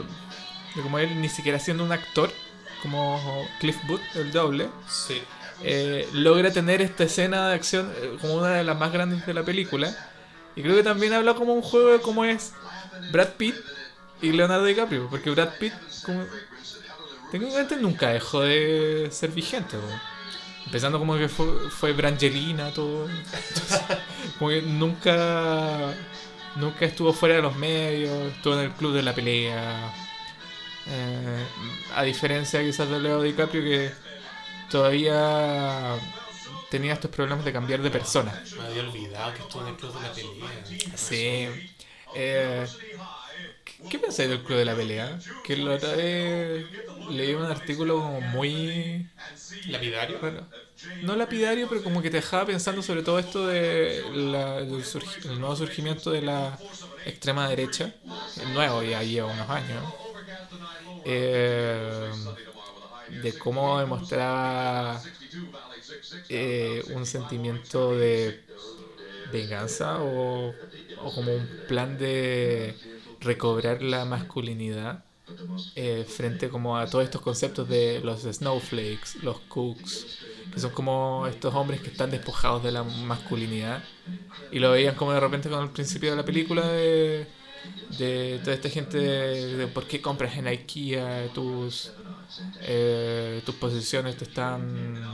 [0.75, 2.33] de como él ni siquiera siendo un actor,
[2.83, 5.21] como Cliff Booth, el doble, Sí.
[5.65, 9.35] eh, logra tener esta escena de acción eh, como una de las más grandes de
[9.35, 9.93] la película.
[10.57, 12.53] Y creo que también habla como un juego de cómo es
[13.11, 13.55] Brad Pitt
[14.23, 15.73] y Leonardo DiCaprio, porque Brad Pitt,
[16.05, 16.25] como
[17.31, 19.77] técnicamente nunca dejó de ser vigente.
[20.65, 23.09] Empezando como que fue, fue Brangelina, todo.
[24.39, 25.95] como que nunca.
[26.55, 29.93] Nunca estuvo fuera de los medios, estuvo en el club de la pelea.
[30.87, 31.45] Eh,
[31.95, 33.93] a diferencia quizás de Leo DiCaprio que
[34.71, 35.97] todavía
[36.71, 38.43] tenía estos problemas de cambiar de persona.
[38.57, 40.97] Me había olvidado que estuvo en el club de la pelea.
[40.97, 41.49] Sí.
[42.15, 42.67] Eh,
[43.89, 45.27] ¿Qué pensáis del club de la pelea?
[45.43, 46.71] Que la otra vez
[47.05, 49.11] leí un artículo muy
[49.67, 50.21] ¿Lapidario?
[50.21, 50.53] Bueno,
[51.01, 54.31] no lapidario, pero como que te dejaba pensando sobre todo esto del
[55.41, 56.65] nuevo surgimiento de la
[57.05, 58.01] extrema derecha,
[58.37, 59.95] el nuevo ya lleva unos años,
[61.05, 62.13] eh,
[63.07, 65.13] de cómo demostraba
[66.29, 68.47] eh, un sentimiento de
[69.25, 70.61] venganza o,
[70.95, 72.83] o como un plan de
[73.23, 75.05] recobrar la masculinidad
[75.77, 80.19] eh, frente como a todos estos conceptos de los snowflakes, los cooks,
[80.53, 83.83] que son como estos hombres que están despojados de la masculinidad.
[84.51, 87.27] Y lo veían como de repente con el principio de la película de,
[87.99, 91.93] de toda esta gente de, por qué compras en IKEA tus
[92.63, 95.05] eh, tus posiciones te están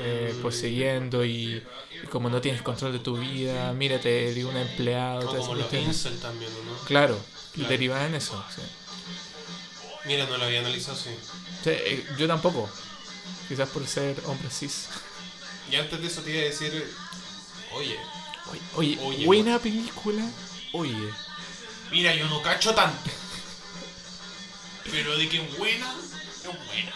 [0.00, 1.62] eh, poseyendo y,
[2.02, 5.72] y como no tienes control de tu vida, mírate, de un empleado, como esas los
[5.74, 6.78] incel también, ¿o ¿no?
[6.84, 7.18] Claro,
[7.52, 7.68] Claro.
[7.68, 8.44] derivada en eso.
[8.54, 8.62] sí.
[10.04, 11.10] Mira, no lo había analizado así.
[11.64, 12.68] Sí, eh, yo tampoco.
[13.48, 14.88] Quizás por ser hombre cis.
[15.70, 16.94] Y antes de eso te iba a decir,
[17.72, 17.96] oye,
[18.50, 20.22] Oye, oye, Oye, buena película.
[20.72, 20.94] Oye.
[21.90, 23.10] mira, yo no cacho tanto.
[24.90, 26.92] Pero de que buena, es buena.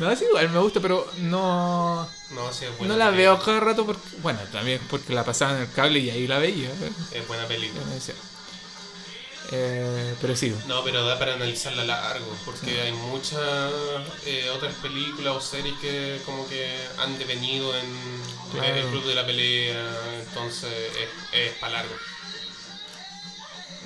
[0.00, 2.08] No, es igual, me gusta, pero no.
[2.30, 2.94] No, sí, es buena.
[2.94, 3.34] No la película.
[3.34, 4.08] veo cada rato porque.
[4.22, 6.68] Bueno, también porque la pasaban en el cable y ahí la veía.
[6.70, 6.92] ¿eh?
[7.12, 7.82] Es buena película.
[9.52, 10.54] Eh, pero sí.
[10.68, 13.40] No, pero da para analizarla largo, porque hay muchas
[14.24, 17.86] eh, otras películas o series que como que han devenido en
[18.52, 18.74] Claro.
[18.76, 19.90] el club de la pelea,
[20.20, 21.08] entonces es,
[21.40, 21.94] es para largo.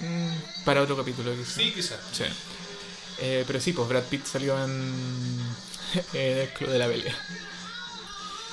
[0.03, 1.55] Mm, para otro capítulo, quizás.
[1.55, 1.99] Sí, quizás.
[2.13, 2.25] Sí.
[3.21, 5.39] Eh, pero sí, pues Brad Pitt salió en,
[6.13, 7.17] en el club de la pelea.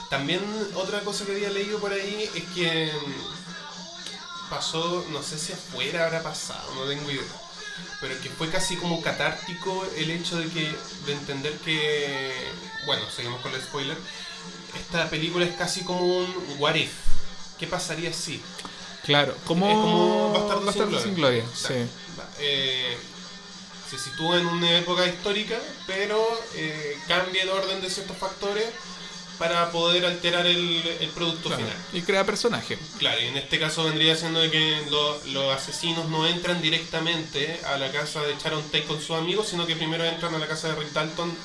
[0.10, 0.42] También
[0.76, 6.06] otra cosa que había leído por ahí es que mm, pasó, no sé si afuera
[6.06, 7.24] habrá pasado, no tengo idea,
[8.02, 10.76] pero que fue casi como catártico el hecho de que
[11.06, 12.34] de entender que,
[12.86, 13.98] bueno, seguimos con el spoiler,
[14.78, 16.92] esta película es casi como un what if.
[17.58, 18.42] ¿Qué pasaría si?
[19.04, 21.44] Claro, como, Es como Bastardo sin gloria.
[21.54, 21.74] Sí.
[22.40, 22.98] Eh,
[23.92, 26.26] se sitúa en una época histórica, pero
[26.56, 28.66] eh, cambia el orden de ciertos factores
[29.38, 31.64] para poder alterar el, el producto Claro.
[31.66, 31.78] final.
[31.94, 32.78] Y crea personaje.
[33.00, 37.60] Claro, y en este caso vendría siendo de que lo- los asesinos no entran directamente
[37.66, 40.48] a la casa de Sharon Tate con sus amigos, sino que primero entran a la
[40.48, 41.36] casa de Rick Dalton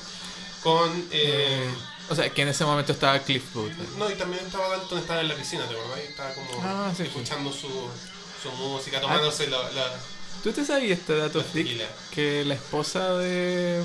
[0.63, 1.07] con...
[1.11, 1.67] eh,
[2.09, 3.71] O sea, que en ese momento estaba Cliff Booth.
[3.97, 5.99] no, y también estaba Dalton, estaba en la piscina, ¿te acordás?
[5.99, 7.09] Y Estaba como Ah, sí, sí.
[7.09, 7.67] escuchando su,
[8.43, 9.91] su música, tomándose la- la,
[10.47, 11.83] ¿Tú te sabías este dato tequila.
[12.09, 13.83] Que la esposa de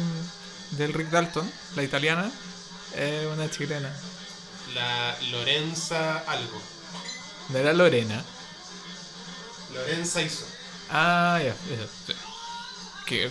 [0.70, 2.30] del Rick Dalton, la italiana,
[2.96, 3.92] es una chilena.
[4.72, 6.62] La Lorenza algo.
[7.48, 8.24] No era Lorena.
[9.74, 10.46] Lorenza hizo.
[10.88, 11.88] Ah, ya, eso.
[12.06, 12.12] sí.
[13.06, 13.28] Que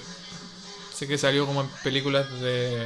[0.94, 2.86] sé que salió como en películas de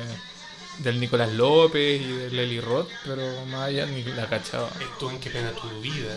[0.77, 4.69] del Nicolás López y de Lely Roth, pero más allá ni la cachaba.
[4.79, 6.15] Estuvo en Qué pena tu vida.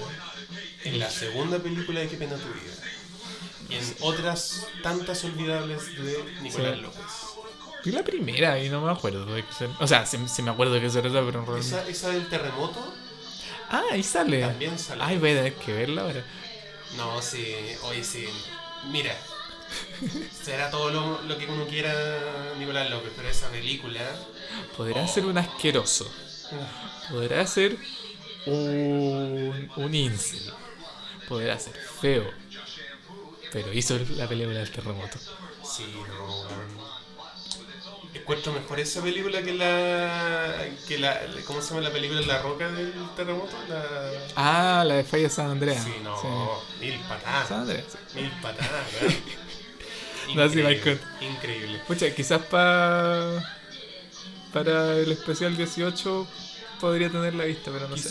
[0.85, 2.75] En la segunda película de Qué pena tu vida.
[3.69, 6.81] Y en otras tantas olvidables de Nicolás Sí.
[6.83, 7.03] López.
[7.85, 9.67] Vi la primera y no me acuerdo de qué se...
[9.81, 11.81] O sea, sí, sí me acuerdo de qué se trata, pero en realidad...
[11.81, 12.95] Esa, esa del terremoto
[13.71, 14.41] Ah, ahí sale.
[14.41, 15.03] también sale.
[15.05, 16.25] Ay, voy a tener que verla ahora.
[16.97, 17.55] No, sí,
[17.85, 18.27] oye, sí.
[18.91, 19.15] Mira,
[20.43, 21.93] será todo lo, lo que uno quiera
[22.59, 24.01] Nicolás López, pero esa película.
[24.77, 26.11] Podrá ser un asqueroso.
[27.11, 27.77] Podrá ser
[28.47, 30.51] un, un incel.
[31.29, 32.25] Podrá ser feo.
[33.53, 35.19] Pero hizo la película del terremoto.
[35.65, 36.79] Sí, no.
[38.15, 40.67] Encuentro mejor esa película que la.
[40.87, 41.21] que la.
[41.47, 43.53] ¿Cómo se llama la película La Roca del terremoto?
[43.69, 43.85] La.
[44.37, 45.83] Ah, la de Falla San Andreas.
[45.85, 46.27] Sí, no, Sí.
[46.87, 47.51] mil San patadas.
[47.53, 47.85] Andreas.
[48.13, 48.21] sí.
[48.21, 48.71] Mil patadas.
[50.35, 51.01] No, sí, Increíble, Michael.
[51.23, 51.83] increíble.
[51.87, 53.43] Pucha, quizás pa,
[54.53, 56.27] para el especial 18
[56.81, 58.11] podría tener la vista, pero no sé.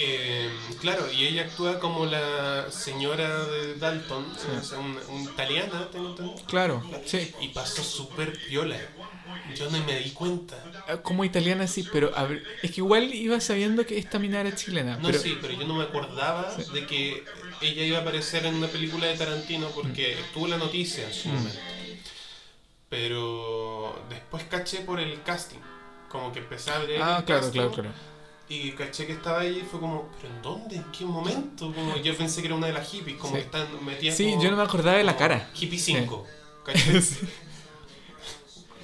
[0.00, 0.48] Eh,
[0.80, 4.46] claro, y ella actúa como la señora de Dalton, Sí.
[4.56, 6.46] o sea, un, un italiana, tengo entendido.
[6.46, 7.32] Claro, sí.
[7.40, 8.78] Y pasó súper piola.
[9.56, 10.56] Yo no me di cuenta.
[10.86, 14.40] Ah, Como italiana sí, pero a ver, es que igual iba sabiendo que esta mina
[14.40, 14.96] era chilena.
[14.98, 16.62] No, pero, sí, pero yo no me acordaba Sí.
[16.72, 17.24] de que
[17.60, 21.28] ella iba a aparecer en una película de Tarantino porque estuvo la noticia en su
[21.28, 21.34] Mm.
[21.34, 21.58] momento.
[22.88, 25.58] Pero después caché por el casting.
[26.08, 27.90] Como que empecé a abrir Ah, el claro, casting claro, claro.
[28.50, 30.76] Y caché que estaba ahí y fue como, ¿pero en dónde?
[30.76, 31.72] ¿En qué momento?
[31.74, 33.40] Como yo pensé que era una de las hippies, como Sí.
[33.40, 35.50] que están metidas Sí, como- yo no me acordaba de la cara.
[35.54, 36.26] Hippie 5.
[36.64, 37.02] ¿cachai?
[37.02, 37.16] Sí.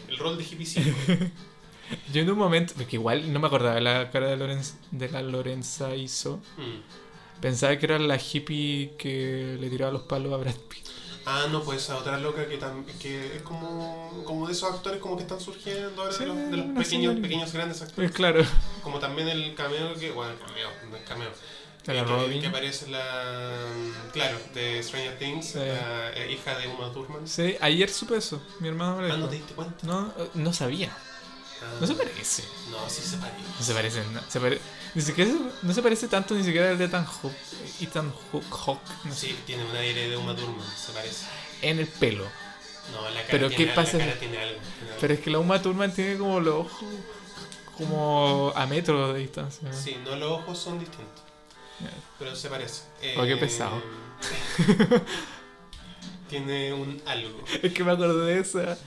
[0.08, 0.90] El rol de hippie 5.
[2.12, 5.08] Yo en un momento, porque igual no me acordaba de la cara de, Lorenz, de
[5.10, 6.38] la Lorenza Iso.
[6.56, 7.40] Mm.
[7.40, 10.86] Pensaba que era la hippie que le tiraba los palos a Brad Pitt.
[11.26, 12.58] Ah, no, pues esa otra loca que,
[13.00, 16.36] que es como, como de esos actores como que están surgiendo ahora, Sí, de los,
[16.36, 18.10] de los una pequeños, pequeños grandes actores.
[18.10, 18.44] claro,
[18.82, 21.30] Como también el cameo que, bueno, el cameo, no es cameo.
[21.86, 22.40] de la Eh, que- Robin.
[22.40, 23.54] Que aparece la,
[24.12, 25.58] claro, de Stranger Things, Sí.
[25.58, 27.26] la eh, hija de Uma Thurman.
[27.28, 28.42] Sí, ayer supe eso.
[28.60, 29.76] Mi hermano me lo Ah, ¿no te diste cuenta?
[29.86, 30.90] No, eh, no sabía.
[31.62, 32.42] Ah, No se parece.
[32.70, 33.38] No, sí se parece.
[33.58, 34.04] No se parece.
[34.12, 34.60] No se, pare-
[34.94, 37.36] ni siquiera se- no se parece tanto ni siquiera al de Ethan Hawke.
[37.80, 39.28] Ethan Hawke, no sé.
[39.28, 41.26] Sí, tiene un aire de Uma Thurman, se parece.
[41.62, 42.24] En el pelo.
[42.92, 43.96] No, la cara, Pero tiene, ¿qué pasa?
[43.98, 44.60] La cara tiene algo.
[44.60, 45.00] tiene algo.
[45.00, 46.84] Pero es que la Uma Thurman tiene como los ojos
[47.78, 49.72] como a metros de distancia.
[49.72, 51.22] Sí, no los ojos son distintos.
[52.18, 52.82] Pero se parece.
[53.02, 53.82] Eh, Oh, qué pesado.
[56.28, 57.42] tiene un algo.
[57.62, 58.78] Es que me acordé de esa,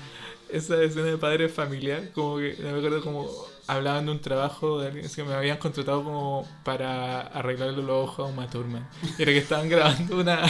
[0.50, 3.30] esa escena de padre de familia, como que me acuerdo como
[3.68, 8.20] hablaban de un trabajo de alguien que me habían contratado como para arreglarle los ojos
[8.28, 8.88] a Uma Thurman.
[9.18, 10.42] Y era que estaban grabando una,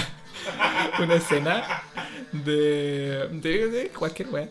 [1.00, 1.84] una escena
[2.32, 4.50] de, de, de cualquier wea.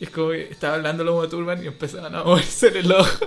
[0.00, 3.10] Y es como que estaba hablando la Uma Thurman y empezaban a moverse el ojo.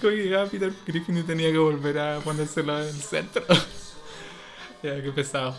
[0.00, 3.42] Como que llegaba Peter Griffin y tenía que volver a ponérselo en el centro.
[4.82, 5.56] ya, qué pesado.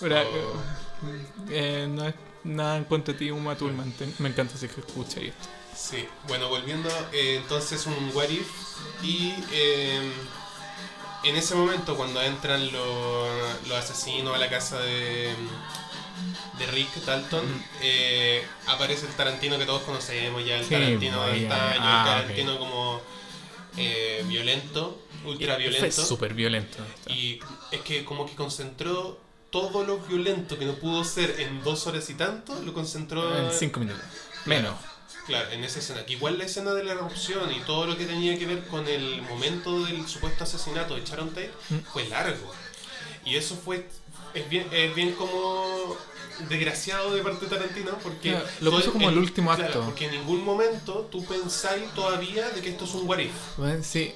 [0.00, 1.50] Pero, Oh.
[1.50, 2.14] eh, no es
[2.46, 3.92] nada en contra de ti, Uma Thurman.
[4.18, 5.48] Me encanta si que escucha y esto.
[5.76, 8.48] Sí, bueno, volviendo, eh, entonces un what if
[9.02, 10.10] y eh,
[11.24, 13.28] en ese momento cuando entran los,
[13.68, 15.34] los asesinos a la casa de,
[16.58, 17.62] de Rick Dalton, Mm.
[17.82, 22.22] eh, aparece el Tarantino que todos conocemos ya, el Sí, Tarantino de antaño, Ah, el
[22.22, 23.00] Tarantino como
[23.76, 26.04] eh, violento, ultra violento.
[26.06, 26.78] súper violento.
[27.08, 27.38] Y
[27.70, 29.20] es que como que concentró
[29.56, 33.50] todo lo violento que no pudo ser en dos horas y tanto, lo concentró En
[33.52, 34.02] cinco minutos.
[34.44, 34.74] Menos.
[35.26, 36.04] Claro, en esa escena.
[36.04, 38.86] Que igual la escena de la erupción y todo lo que tenía que ver con
[38.86, 41.78] el momento del supuesto asesinato de Sharon Tate Mm.
[41.92, 42.52] fue largo.
[43.24, 43.88] Y eso fue.
[44.34, 45.96] Es bien, es bien como.
[46.50, 48.30] desgraciado de parte de Tarantino porque.
[48.32, 49.84] Claro, lo puso como el último claro, acto.
[49.86, 53.32] porque en ningún momento tú pensáis todavía de que esto es un what if.
[53.56, 54.14] Bueno, sí,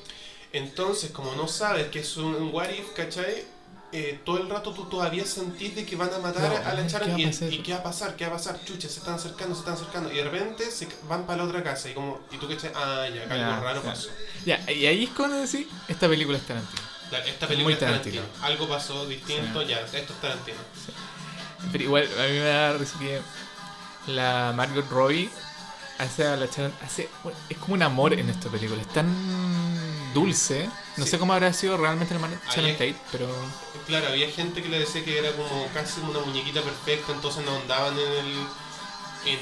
[0.53, 3.45] Entonces, como no sabes que es un, un what if, ¿cachai?
[3.93, 6.83] Eh, todo el rato tú todavía sentís de que van a matar No, a la
[6.83, 9.15] ¿qué Sharon y, y qué va a pasar, qué va a pasar, chucha, se están
[9.15, 12.21] acercando, se están acercando y de repente se van para la otra casa y como
[12.31, 14.09] y tú cachai, ah, ya, acá algo raro pasó.
[14.47, 16.83] Ya, y ahí es cuando decís, esta película es Tarantino.
[17.27, 18.23] Esta Muy película es Tarantino.
[18.23, 18.47] Tarantino.
[18.47, 20.59] Algo pasó distinto, ya, esto es Tarantino.
[21.73, 23.21] Pero igual, a mí me da risa que
[24.07, 25.29] la Margot Robbie
[25.99, 29.07] hace a la Sharon, hace, bueno, es como un amor en esta película, es tan
[30.15, 30.69] dulce.
[30.97, 31.11] No Sí.
[31.13, 32.21] sé cómo habrá sido realmente Ahí
[32.55, 33.29] Sharon Tate, pero
[33.87, 37.57] Claro, había gente que le decía que era como casi una muñequita perfecta, entonces no
[37.57, 38.33] andaban en el.
[39.27, 39.39] en.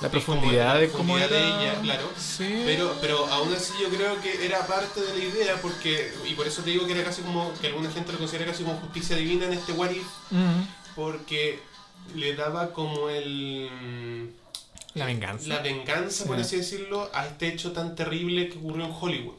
[0.00, 1.56] la profundidad de cómo profundidad era.
[1.58, 2.10] de ella, claro.
[2.18, 2.62] Sí.
[2.66, 6.46] Pero, pero aún así yo creo que era parte de la idea porque, y por
[6.46, 9.16] eso te digo que era casi como, que alguna gente lo considera casi como justicia
[9.16, 10.62] divina en este What If, Mm,
[10.94, 11.60] porque
[12.14, 14.30] le daba como el...
[14.94, 15.48] la venganza.
[15.48, 16.42] La venganza, por Sí.
[16.42, 19.34] así decirlo, a este hecho tan terrible que ocurrió en Hollywood.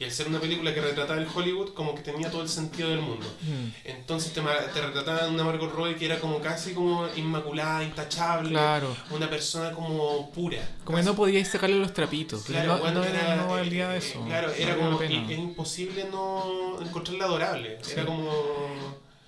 [0.00, 2.88] Y al ser una película que retrataba el Hollywood, como que tenía todo el sentido
[2.90, 3.26] del mundo.
[3.42, 8.50] Mm, Entonces te, te retrataban una Margot Robbie que era como casi como inmaculada, intachable,
[8.50, 8.96] claro.
[9.10, 10.58] una persona como pura.
[10.84, 12.42] Como que no podíais sacarle los trapitos.
[12.44, 14.24] Claro, no, bueno, no, era, no eh, valía eh, eso.
[14.24, 17.78] Claro, era como es imposible no encontrarla adorable.
[17.82, 17.92] Sí.
[17.94, 18.30] Era como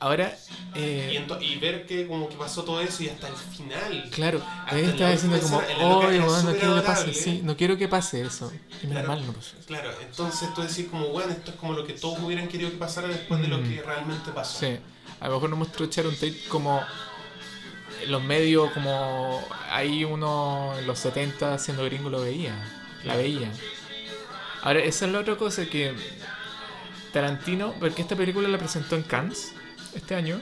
[0.03, 0.35] Ahora,
[0.75, 4.09] y, eh, ento- y ver que como que pasó todo eso y hasta el final.
[4.11, 7.15] claro, ahí estaba diciendo como, bueno, no quiero que pase, adorable".
[7.15, 8.51] sí, no quiero que pase eso.
[8.83, 9.09] Y menos Claro.
[9.21, 9.57] mal no pasó.
[9.67, 12.79] Claro, entonces tú decís como, bueno, esto es como lo que todos hubieran querido que
[12.79, 13.69] pasara después de lo Mm.
[13.69, 14.59] que realmente pasó.
[14.61, 14.79] Sí,
[15.21, 16.83] a lo mejor no mostró Sharon Tate como
[18.03, 22.55] en los medios, como ahí uno en los 70 siendo gringo lo veía,
[23.05, 23.53] la veía.
[24.63, 25.95] Ahora, esa es la otra cosa que
[27.13, 29.53] Tarantino, porque esta película la presentó en Cannes
[29.95, 30.41] este año.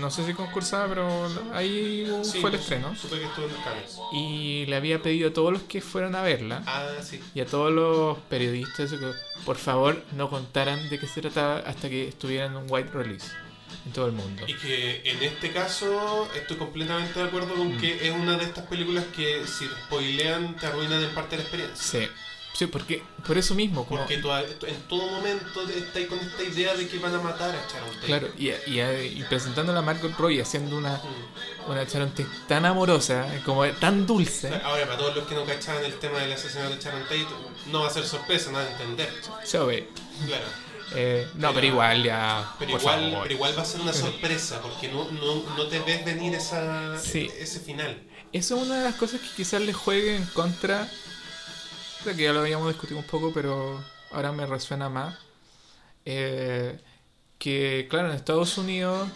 [0.00, 2.94] No sé si concursaba, pero ahí Sí, fue el estreno.
[2.96, 3.98] Supe que estuvo en los Cannes.
[4.12, 7.20] Y le había pedido a todos los que fueron a verla Ah, sí.
[7.34, 9.10] y a todos los periodistas que
[9.44, 13.26] por favor no contaran de qué se trataba hasta que estuviera en un white release
[13.84, 14.44] en todo el mundo.
[14.46, 17.80] Y que en este caso estoy completamente de acuerdo con Mm.
[17.80, 22.00] que es una de estas películas que si spoilean te arruinan en parte la experiencia.
[22.00, 22.08] Sí,
[22.54, 26.74] Sí, porque por eso mismo, como, Porque tú, en todo momento estás con esta idea
[26.74, 28.06] de que van a matar a Sharon Tate.
[28.06, 31.70] claro, y, y, y presentando a Margot Robbie haciendo una, Mm.
[31.70, 34.48] una Sharon Tate tan amorosa, como tan dulce.
[34.64, 37.26] Ahora, para todos los que no cachaban el tema del asesinato de Sharon Tate,
[37.70, 39.08] no va a ser sorpresa, no van a entender.
[40.26, 40.44] Claro.
[40.94, 42.54] Eh, no, pero, Pero- igual ya.
[42.58, 43.22] Pero igual, favor.
[43.22, 46.98] pero igual va a ser una sorpresa, porque no, no, no te ves venir esa,
[47.00, 47.30] Sí.
[47.38, 48.02] ese final.
[48.30, 50.86] Eso es una de las cosas que quizás le juegue en contra.
[52.02, 55.16] Creo que ya lo habíamos discutido un poco, pero ahora me resuena más.
[56.04, 56.78] Eh,
[57.38, 59.08] que, claro, en Estados Unidos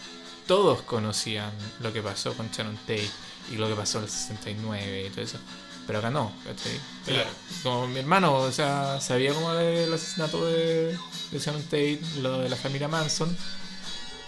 [0.47, 3.09] todos conocían lo que pasó con Sharon Tate
[3.51, 5.37] y lo que pasó en el 69 y todo eso.
[5.85, 6.79] Pero acá no, ¿cachai?
[7.05, 7.29] Claro.
[7.63, 10.97] Como mi hermano, o sea, sabía como del asesinato de,
[11.31, 13.35] de Sharon Tate, lo de la familia Manson,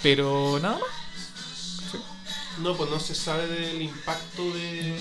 [0.03, 1.81] pero nada más.
[1.85, 2.01] ¿cachai?
[2.59, 4.97] No, pues no se sabe del impacto de,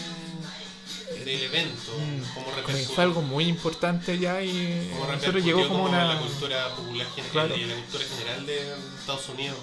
[1.24, 5.68] del evento, Mm, Como que repercutió, fue algo muy importante ya y nosotros repercutió llegó
[5.68, 6.18] como la una...
[6.20, 7.56] cultura popular general Claro.
[7.56, 9.58] y la cultura general de Estados Unidos,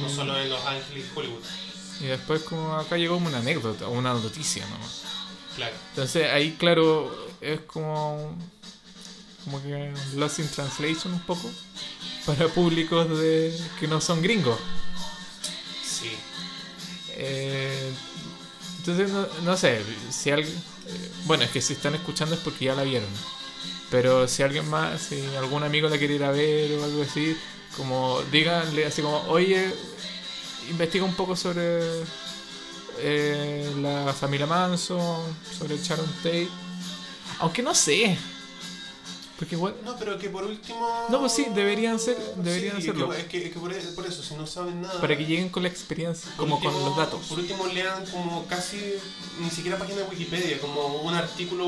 [0.00, 0.14] no Mm.
[0.16, 1.42] solo en Los Ángeles y Hollywood.
[2.00, 5.02] Y después como acá llegó como una anécdota, una noticia nomás.
[5.56, 5.74] Claro.
[5.90, 8.36] Entonces ahí claro es como
[9.44, 11.48] como que Lost in Translation un poco
[12.26, 14.58] para públicos de que no son gringos.
[15.84, 16.10] Sí.
[17.10, 17.92] Eh,
[18.78, 20.54] entonces no, no sé, si alguien
[21.26, 23.08] bueno, es que si están escuchando es porque ya la vieron.
[23.90, 27.36] Pero si alguien más, si algún amigo la quiere ir a ver o algo así,
[27.76, 29.72] como díganle así como, oye,
[30.70, 31.80] investiga un poco sobre
[32.98, 35.22] eh, la familia Manson,
[35.58, 36.48] sobre Sharon Tate.
[37.38, 38.16] Aunque no sé.
[39.38, 39.74] Porque igual...
[39.84, 41.06] No, pero que por último...
[41.08, 43.12] No, pues sí, deberían ser- deberían Sí, hacerlo.
[43.12, 45.00] Es que, es que por, por eso, si no saben nada...
[45.00, 47.26] Para que lleguen con la experiencia, por como con los datos.
[47.26, 48.80] Por último lean como casi,
[49.40, 51.66] ni siquiera página de Wikipedia, como un artículo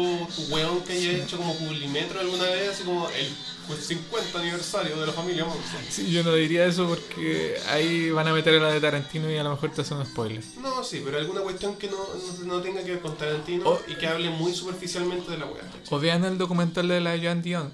[0.51, 3.35] weón que haya hecho como Publimetro alguna vez, así como el
[3.67, 5.81] pues, 50 aniversario de la familia Manson.
[5.91, 9.37] Sí, yo no diría eso porque ahí van a meter a la de Tarantino y
[9.37, 10.43] a lo mejor te hacen un spoiler.
[10.61, 13.83] No, sí, pero alguna cuestión que no, no, no tenga que ver con Tarantino O-
[13.89, 15.63] y que hable muy superficialmente de la wea.
[15.91, 17.73] O vean el documental de la Joan Dion.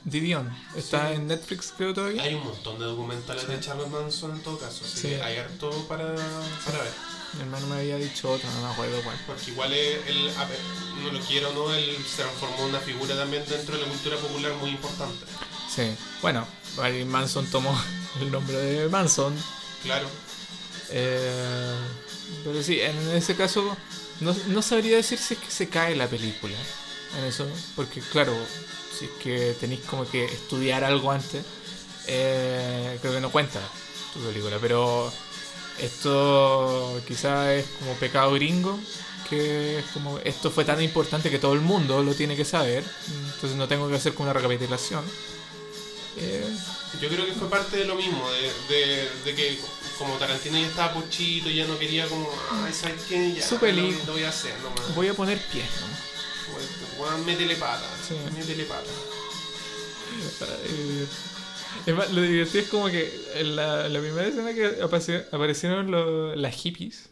[0.76, 1.14] Está Sí.
[1.16, 2.22] en Netflix creo todavía.
[2.22, 5.08] Hay un montón de documentales de Charles Manson en todo caso, así Sí.
[5.08, 6.14] que hay harto para,
[6.64, 6.92] para ver.
[7.34, 9.16] Mi hermano me había dicho otro, no me acuerdo cuál.
[9.26, 10.58] Porque igual él, a ver,
[11.02, 14.16] no lo quiero no, él se transformó en una figura también dentro de la cultura
[14.18, 15.24] popular muy importante.
[15.74, 15.82] Sí.
[16.20, 16.46] Bueno,
[16.80, 17.78] ahí Manson tomó
[18.20, 19.34] el nombre de Manson.
[19.82, 20.06] Claro.
[20.90, 21.74] Eh,
[22.44, 23.76] pero sí, en ese caso
[24.20, 26.56] no, no sabría decir si es que se cae la película
[27.18, 28.34] en eso, porque claro,
[28.96, 31.44] si es que tenéis como que estudiar algo antes,
[32.06, 33.60] eh, creo que no cuenta
[34.12, 35.12] tu película, pero
[35.78, 38.78] esto quizás es como pecado gringo,
[39.28, 42.84] que es como esto fue tan importante que todo el mundo lo tiene que saber,
[43.34, 45.04] entonces no tengo que hacer como una recapitulación.
[46.16, 46.44] Eh,
[47.00, 49.58] Yo creo que fue parte de lo mismo, de, de, de que
[49.98, 52.28] como Tarantino ya estaba pochito, ya no quería como,
[52.64, 53.32] ay, ¿sabes qué?
[53.34, 54.04] Ya, Su lo, película.
[54.06, 54.94] lo voy a hacer nomás.
[54.94, 57.02] voy a poner pies, ¿no?
[57.02, 58.14] Weón, métele pata, Sí.
[58.36, 58.90] métele pata.
[60.66, 61.06] Eh,
[61.86, 65.90] es más, lo divertido es como que en la, la primera escena que apareci- aparecieron
[65.90, 67.08] los- las hippies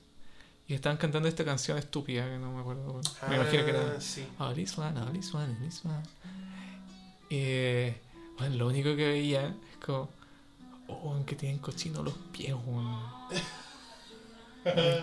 [0.69, 3.01] y estaban cantando esta canción estúpida que no me acuerdo.
[3.29, 3.95] Me imagino que era.
[3.97, 4.27] Ah, Sí.
[4.39, 6.03] Oh, this one, oh, this one, this one.
[7.31, 7.99] Eh,
[8.41, 10.09] bueno, lo único que veía es como.
[10.89, 12.99] Oh, que tienen cochinos los pies, weón.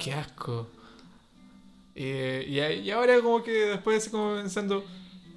[0.02, 0.68] Qué asco.
[1.96, 4.84] Eh, y, y ahora como que después así como pensando,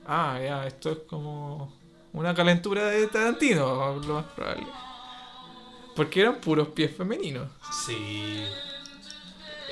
[0.06, 1.72] ah, ya, esto es como
[2.12, 4.66] una calentura de Tarantino, lo más probable.
[5.94, 7.48] Porque eran puros pies femeninos.
[7.86, 8.42] Sí.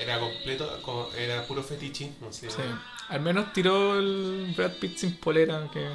[0.01, 2.47] Era completo, co- era puro fetichismo, sí.
[2.49, 2.63] Sí.
[3.09, 5.89] Al menos tiró el Brad Pitt sin polera, que...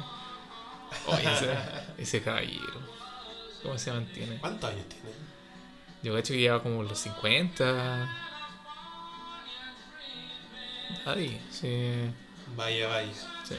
[1.06, 1.56] Oye, ese,
[1.98, 2.80] ese caballero.
[3.62, 4.38] ¿Cómo se mantiene?
[4.38, 5.04] ¿Cuántos años tiene?
[6.02, 8.08] Yo creo que lleva como los 50.
[11.06, 12.10] Ay, sí.
[12.56, 13.12] Vaya, vaya.
[13.44, 13.56] sí.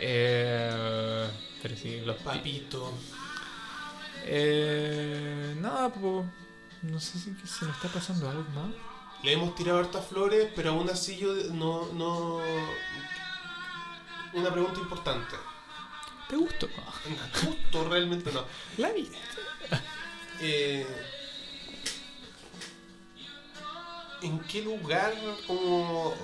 [0.00, 1.28] Eh,
[1.62, 2.92] pero sí, los pi- Papito.
[4.26, 6.26] Eh, nada, pues.
[6.82, 8.70] No sé si se me está pasando algo más.
[9.22, 12.40] Le hemos tirado hartas flores, pero aún así yo no, no...
[14.34, 15.34] Una pregunta importante.
[16.28, 16.68] ¿Te gustó?
[17.44, 18.44] Justo, realmente no.
[18.78, 19.16] ¿La viste?
[20.40, 20.86] Eh,
[24.22, 25.12] ¿En qué lugar
[25.46, 26.14] como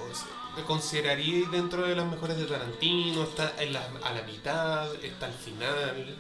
[0.57, 3.25] te consideraríais dentro de las mejores de Tarantino?
[3.25, 4.95] ¿Está en la- a la mitad?
[5.05, 6.17] ¿Está al final?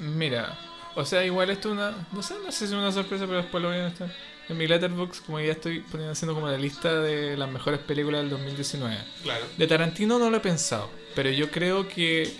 [0.00, 0.56] Mira,
[0.94, 2.06] o sea, igual esto es una.
[2.10, 4.10] No sé, no sé si es una sorpresa, pero después lo voy a estar.
[4.48, 8.22] En mi letterbox, como ya estoy poniendo, haciendo como la lista de las mejores películas
[8.22, 8.96] del 2019.
[9.22, 9.44] Claro.
[9.58, 12.34] De Tarantino no lo he pensado, pero yo creo que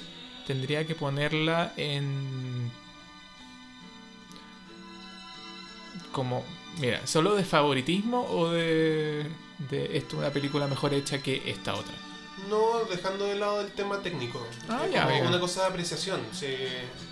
[0.49, 2.72] tendría que ponerla en...
[6.12, 6.44] Como,
[6.80, 9.26] mira, solo de favoritismo o de,
[9.70, 11.94] de esto una película mejor hecha que esta otra.
[12.49, 14.44] No, dejando de lado el tema técnico.
[14.68, 15.28] Ah, Es ya, como venga.
[15.28, 16.20] una cosa de apreciación.
[16.32, 16.46] Sí.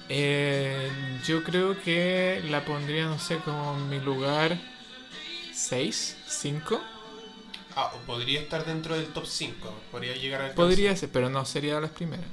[0.09, 0.91] Eh,
[1.27, 4.59] yo creo que la pondría, no sé, como en mi lugar
[5.53, 6.81] 6, 5.
[7.77, 9.75] Ah, o podría estar dentro del top 5.
[9.93, 12.27] Podría llegar al Podría ser, pero no sería las primeras.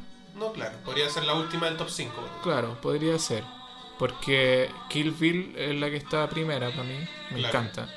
[0.43, 0.77] No, claro.
[0.83, 2.29] Podría ser la última del top 5.
[2.43, 3.43] Claro, podría ser.
[3.97, 6.97] Porque Kill Bill es la que está primera para mí.
[7.31, 7.59] Me Claro.
[7.59, 7.89] encanta.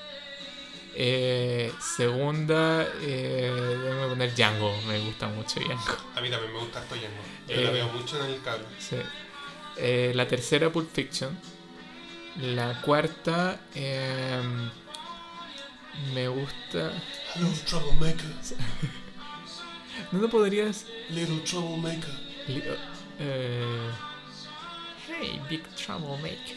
[0.99, 4.75] Eh, segunda, eh, déjame poner Django.
[4.87, 5.97] Me gusta mucho Django.
[6.15, 7.23] A mí también me gusta esto Django.
[7.49, 7.65] Yo Eh.
[7.65, 8.65] la veo mucho en el cable.
[8.79, 8.97] Sí.
[9.79, 11.39] Eh, la tercera, Pulp Fiction.
[12.41, 14.71] La cuarta, em,
[16.15, 16.93] me gusta.
[17.35, 18.31] Hello, troublemaker.
[20.13, 20.85] ¿No podrías.
[21.11, 22.26] Little troublemaker.
[22.49, 22.63] Li-
[23.21, 23.91] eh,
[25.09, 26.57] hey, Big Troublemaker.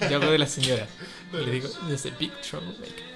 [0.10, 0.86] Yo hago de la señora.
[1.32, 1.68] Le digo,
[2.18, 3.08] Big Troublemaker.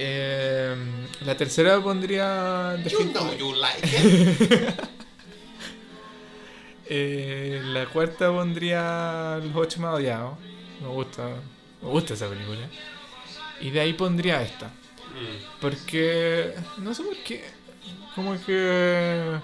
[0.00, 2.76] Em, la tercera pondría.
[2.86, 4.80] You know you like it.
[6.90, 10.38] Eh, la cuarta pondría Los Ocho Más Odiados.
[10.80, 11.22] Me gusta,
[11.82, 12.66] me gusta esa película.
[13.60, 14.68] Y de ahí pondría esta.
[14.68, 17.44] Mm, Porque, no sé por qué,
[18.14, 19.38] como que...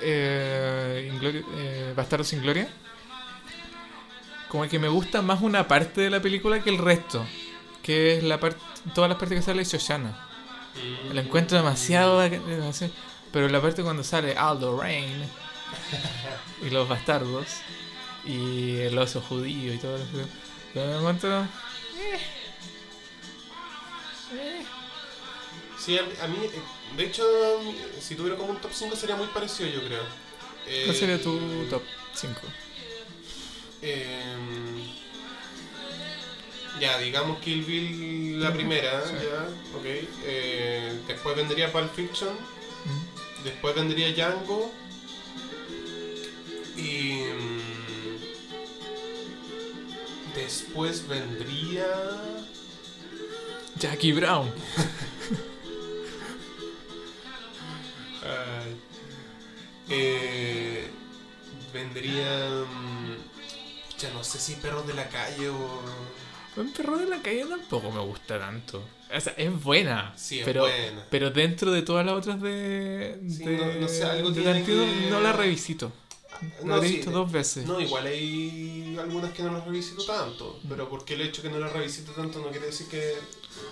[0.00, 1.10] Eh,
[1.56, 2.68] eh, Bastardo sin Gloria.
[4.48, 7.26] Como que me gusta más una parte de la película que el resto.
[7.82, 8.58] Que es la parte,
[8.94, 10.16] todas las partes que sale Shoshana.
[11.12, 12.20] La encuentro demasiado.
[12.20, 12.92] demasiado-
[13.32, 15.12] Pero la parte cuando sale Aldo Rain
[16.62, 17.46] y los bastardos
[18.24, 20.06] y el oso judío y todo eso.
[20.74, 21.42] Me encuentro.
[21.42, 21.46] eh,
[24.34, 24.66] eh.
[25.86, 26.50] Sí, a, mí, eh,
[26.96, 27.24] de hecho,
[28.00, 30.02] si tuviera como un top 5 sería muy parecido, yo creo.
[30.66, 31.38] Eh, ¿Cuál sería tu
[31.70, 31.82] top
[32.12, 32.40] 5?
[33.82, 34.82] em,
[36.80, 39.14] ya, digamos Kill Bill la primera, Sí.
[39.22, 39.46] ya,
[39.78, 39.84] ok.
[40.24, 42.36] Eh, después vendría Pulp Fiction,
[43.44, 44.72] después vendría Django.
[46.76, 47.22] Y.
[47.32, 47.60] mm,
[50.34, 51.86] después vendría.
[53.78, 54.52] Jackie Brown.
[58.26, 58.76] Ay.
[59.88, 60.86] Eh,
[61.72, 62.64] vendría.
[62.68, 63.16] mm,
[63.98, 65.82] Ya no sé si perros de la calle o.
[66.56, 68.82] Un perro de la calle tampoco me gusta tanto.
[69.14, 70.12] O sea, es buena.
[70.16, 71.04] Sí, es pero, buena.
[71.10, 73.20] Pero dentro de todas las otras de.
[73.28, 75.92] Sí, de no- no sé, algo de tiene Tarantino, que- no la revisito.
[76.64, 77.64] No, la sí, visto dos veces.
[77.66, 80.60] No, igual hay algunas que no las revisito tanto.
[80.68, 83.14] Pero porque el hecho que no las revisito tanto no quiere decir que,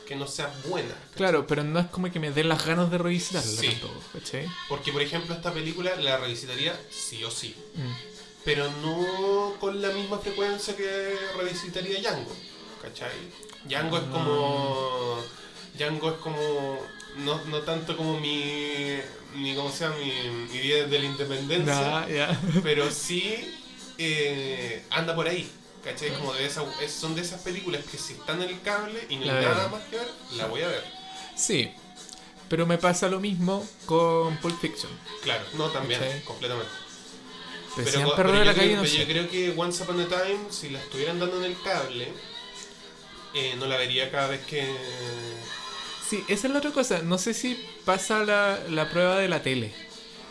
[0.06, 0.88] que no sea buena.
[0.94, 1.16] ¿cachai?
[1.16, 3.68] Claro, pero no es como que me den las ganas de revisitarla Sí.
[3.68, 4.48] tampoco, ¿cachai?
[4.68, 7.54] Porque, por ejemplo, esta película la revisitaría sí o sí.
[7.74, 7.92] Mm.
[8.44, 12.30] Pero no con la misma frecuencia que revisitaría Django.
[12.82, 13.10] ¿Cachai?
[13.64, 15.18] Django es como.
[15.78, 16.78] Django es como.
[17.16, 18.98] No, no tanto como mi.
[19.34, 19.96] mi ¿Cómo se llama?
[19.96, 20.12] Mi,
[20.52, 22.06] mi día de la independencia.
[22.06, 22.40] Ya, ya.
[22.62, 23.50] Pero sí
[23.96, 25.50] eh, anda por ahí.
[25.84, 26.14] ¿Cachai?
[26.14, 29.16] Como de esa, es- son de esas películas que si están en el cable y
[29.16, 29.54] no La hay veo.
[29.54, 30.84] nada más que ver, la voy a ver.
[31.36, 31.72] Sí.
[32.48, 34.90] Pero me pasa lo mismo con Pulp Fiction.
[35.22, 36.22] Claro, no, también, ¿Cachai?
[36.24, 36.70] completamente.
[37.76, 38.98] Pero, perro pero de yo la calle, no pero sé.
[39.00, 42.12] yo creo que Once Upon a Time, si la estuvieran dando en el cable,
[43.34, 44.64] eh, no la vería cada vez que.
[46.08, 47.00] Sí, esa es la otra cosa.
[47.02, 49.74] No sé si pasa la, la prueba de la tele.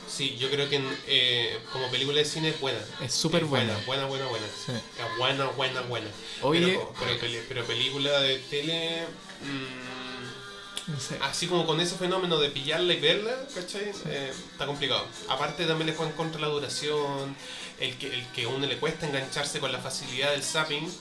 [0.07, 2.79] Sí, yo creo que eh, como película de cine es buena.
[3.01, 3.75] Es súper buena.
[3.85, 4.45] Buena, buena, buena.
[4.65, 4.71] Sí.
[4.73, 6.07] Es buena, buena, buena.
[6.41, 9.03] Oye, pero, pero, peli- pero película de tele.
[9.41, 11.17] mm, no sé.
[11.21, 13.91] así como con ese fenómeno de pillarla y verla, ¿cachai?
[14.07, 15.05] Eh, está complicado.
[15.29, 17.35] Aparte también le juegan contra la duración,
[17.79, 20.91] el que, el que a uno le cuesta engancharse con la facilidad del zapping.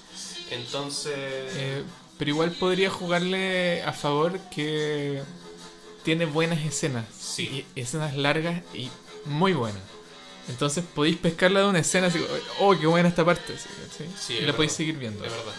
[0.50, 1.14] Entonces...
[1.16, 1.82] Eh,
[2.18, 5.20] pero igual podría jugarle a favor que
[6.04, 7.06] tiene buenas escenas.
[7.18, 7.64] Sí.
[7.74, 8.90] Y escenas largas y
[9.24, 9.82] muy buenas.
[10.48, 12.18] Entonces podéis pescarla de una escena así,
[12.58, 13.54] oh, qué buena esta parte.
[13.56, 15.22] Sí, y es la podéis seguir viendo.
[15.22, 15.54] de verdad.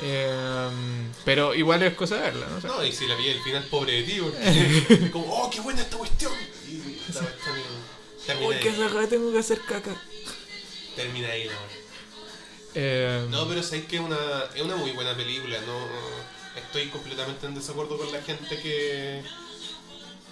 [0.00, 0.70] Eh,
[1.24, 2.56] pero igual es cosa de verla, ¿no?
[2.58, 4.20] O sea, No, y si la vi el final pobre de ti,
[4.88, 6.32] porque como, oh, qué buena esta cuestión.
[6.68, 7.56] Y esta cuestión
[8.26, 9.06] termina "Uy, ahí.
[9.08, 9.90] tengo que hacer caca.
[10.94, 11.52] Termina ahí, no.
[12.74, 14.16] Eh, No, pero sabéis que es una,
[14.54, 15.88] es una muy buena película, no
[16.58, 19.22] estoy completamente en desacuerdo con la gente que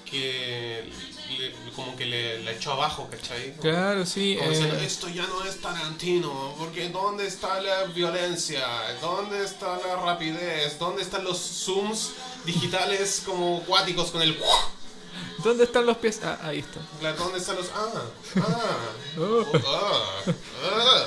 [0.09, 0.89] que
[1.37, 3.55] le- como que le, la echó abajo, ¿cachai?
[3.57, 4.37] Claro, sí.
[4.39, 8.64] Como eh, diciendo, esto ya no es Tarantino, porque ¿dónde está la violencia?
[9.01, 10.79] ¿Dónde está la rapidez?
[10.79, 12.12] ¿Dónde están los zooms
[12.45, 14.39] digitales como cuáticos con el...
[15.43, 16.20] ¿Dónde están los pies?
[16.22, 16.64] Ah, ahí.
[17.01, 17.66] Claro, ¿dónde están los.?
[17.74, 17.93] Ah,
[18.37, 18.79] ah,
[19.18, 19.45] Oh.
[19.53, 20.24] oh, ah,
[20.64, 21.07] ah.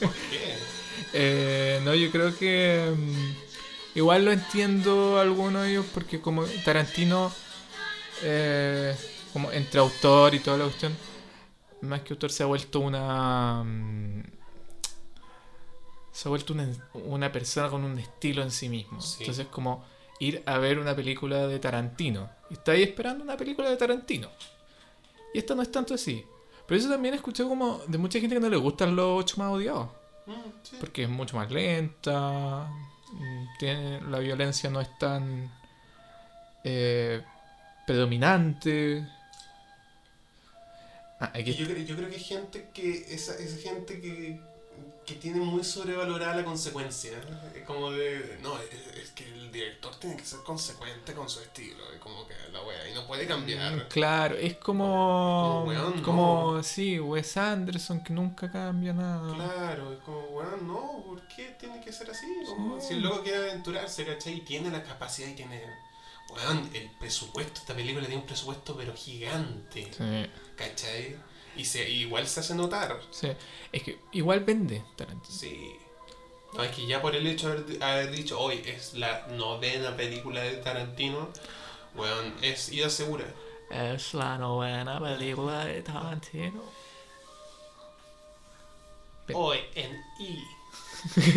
[0.00, 0.54] ¿Por qué?
[1.16, 3.43] Eh, no, yo creo que mm,
[3.94, 7.32] igual lo entiendo algunos de ellos porque como Tarantino,
[8.22, 8.96] eh,
[9.32, 10.96] como entre autor y toda la cuestión,
[11.80, 13.62] más que autor se ha vuelto una...
[13.64, 14.22] mm,
[16.12, 19.00] se ha vuelto una, una persona con un estilo en sí mismo.
[19.00, 19.18] Sí.
[19.20, 19.84] Entonces como
[20.20, 22.30] ir a ver una película de Tarantino.
[22.50, 24.30] Y estáis esperando una película de Tarantino.
[25.32, 26.24] Y esta no es tanto así.
[26.66, 29.50] Pero eso también escuché como de mucha gente que no le gustan los ocho más
[29.50, 29.88] odiados.
[30.26, 30.32] Mm,
[30.62, 30.76] sí.
[30.80, 32.70] Porque es mucho más lenta.
[33.14, 35.50] Mm, Tiene, la violencia no es tan
[36.64, 37.22] eh,
[37.86, 39.06] predominante.
[41.20, 43.06] Ah, Yo, creo- yo creo que hay gente que.
[43.14, 44.40] Esa, esa gente que,
[45.04, 47.12] que tiene muy sobrevalorada la consecuencia.
[47.54, 48.38] Es como de.
[48.42, 51.82] No, es, es que el director tiene que ser consecuente con su estilo.
[51.92, 52.88] Es como que la wea.
[52.90, 53.88] Y no puede cambiar.
[53.88, 54.84] Claro, es como.
[54.84, 59.34] Como weón, como, sí, Wes Anderson que nunca cambia nada.
[59.34, 62.26] Claro, es como, weón, no, ¿por qué tiene que ser así?
[62.46, 62.88] Como, Sí.
[62.88, 64.34] Si el loco quiere aventurarse, ¿cachai?
[64.34, 65.62] Y tiene la capacidad y tiene.
[66.30, 71.16] Weón, el presupuesto, esta película tiene un presupuesto pero gigante, Sí, ¿cachai?
[71.56, 73.00] Y se, igual se hace notar.
[73.10, 73.30] sí.
[73.72, 75.34] Es que igual vende Tarantino.
[75.36, 75.76] Sí.
[76.52, 79.96] No, es que ya por el hecho de haber, haber dicho hoy es la novena
[79.96, 81.28] película de Tarantino,
[81.96, 83.24] weón, es ida segura.
[83.70, 86.62] Es la novena película de Tarantino.
[89.32, 90.44] Hoy en I.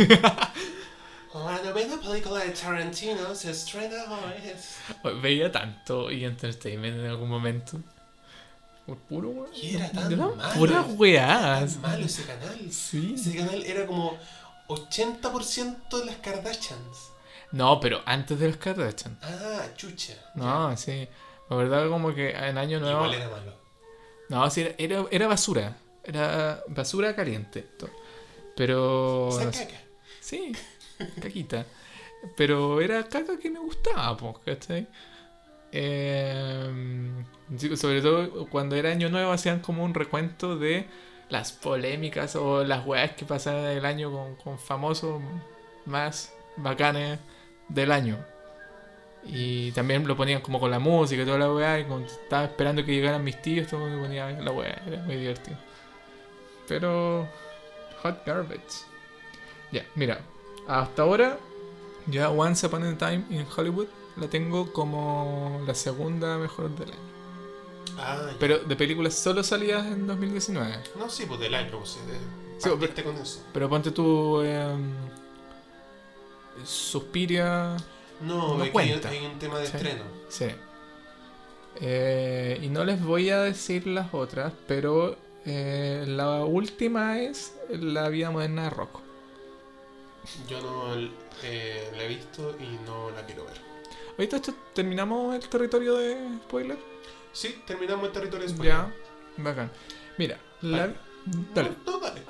[1.33, 4.49] la novena película de Tarantino se estrena hoy.
[4.49, 4.77] Es...
[5.21, 7.79] Veía tanto y Entertainment en algún momento.
[8.87, 9.49] Por puro weón.
[9.53, 10.37] Y era tan malo.
[10.55, 11.73] puras.
[11.73, 12.71] Tan malo ese canal.
[12.71, 13.15] Sí.
[13.15, 14.17] Ese canal era como
[14.69, 17.11] 80% de las Kardashians.
[17.51, 19.19] No, pero antes de los Kardashian.
[19.21, 20.13] Ah, chucha.
[20.35, 21.07] No, sí.
[21.49, 22.79] La verdad como que en Año.
[22.79, 23.05] Nuevo...
[23.05, 23.53] Igual era malo.
[24.29, 25.77] No, sí, era, era, era basura.
[26.03, 27.67] Era basura caliente.
[28.55, 29.29] Pero...
[29.33, 29.65] No sé.
[29.65, 29.81] caca.
[30.21, 30.53] Sí,
[31.21, 31.65] caquita.
[32.37, 34.87] Pero era caca que me gustaba, pues, ¿cachai?
[35.71, 40.87] Sí, sobre todo cuando era Año Nuevo hacían como un recuento de
[41.29, 45.21] las polémicas o las weas que pasaban el año con, famosos
[45.85, 47.19] más bacanes
[47.69, 48.17] del año.
[49.23, 51.79] Y también lo ponían como con la música y toda la weá.
[51.79, 54.81] Y cuando estaba esperando que llegaran mis tíos, todo el mundo ponía la weá.
[54.87, 55.57] Era muy divertido.
[56.67, 57.27] Pero.
[58.03, 58.85] Hot garbage.
[59.71, 60.19] Ya, mira.
[60.67, 61.37] Hasta ahora,
[62.05, 63.87] ya Once Upon a Time in Hollywood
[64.19, 66.99] la tengo como la segunda mejor del año.
[67.97, 68.29] Ah.
[68.39, 70.79] Pero de películas solo salidas en 2019.
[70.97, 71.99] No, sí, pues del año, pues sí.
[72.07, 72.17] De...
[72.59, 73.41] Sí, partiste con eso.
[73.53, 74.41] Pero ponte tú.
[74.41, 74.91] em,
[76.63, 77.77] Suspiria.
[78.21, 79.09] No, No es que hay, cuenta.
[79.09, 79.77] hay un tema de Sí.
[79.77, 80.03] estreno.
[80.29, 80.45] Sí.
[81.79, 85.15] Eh, y no les voy a decir las otras, pero
[85.45, 89.01] eh, la última es La vida moderna de Rocco.
[90.49, 90.95] Yo no
[91.43, 93.66] eh, la he visto y no la quiero ver.
[94.17, 96.15] Ahorita esto, terminamos el territorio de
[96.45, 96.77] spoiler.
[97.31, 98.75] Sí, terminamos el territorio de spoiler.
[98.75, 98.93] Ya,
[99.37, 99.71] bacán.
[100.17, 100.95] Mira, la, Vale.
[101.53, 101.71] dale.
[101.85, 102.21] No, no, dale.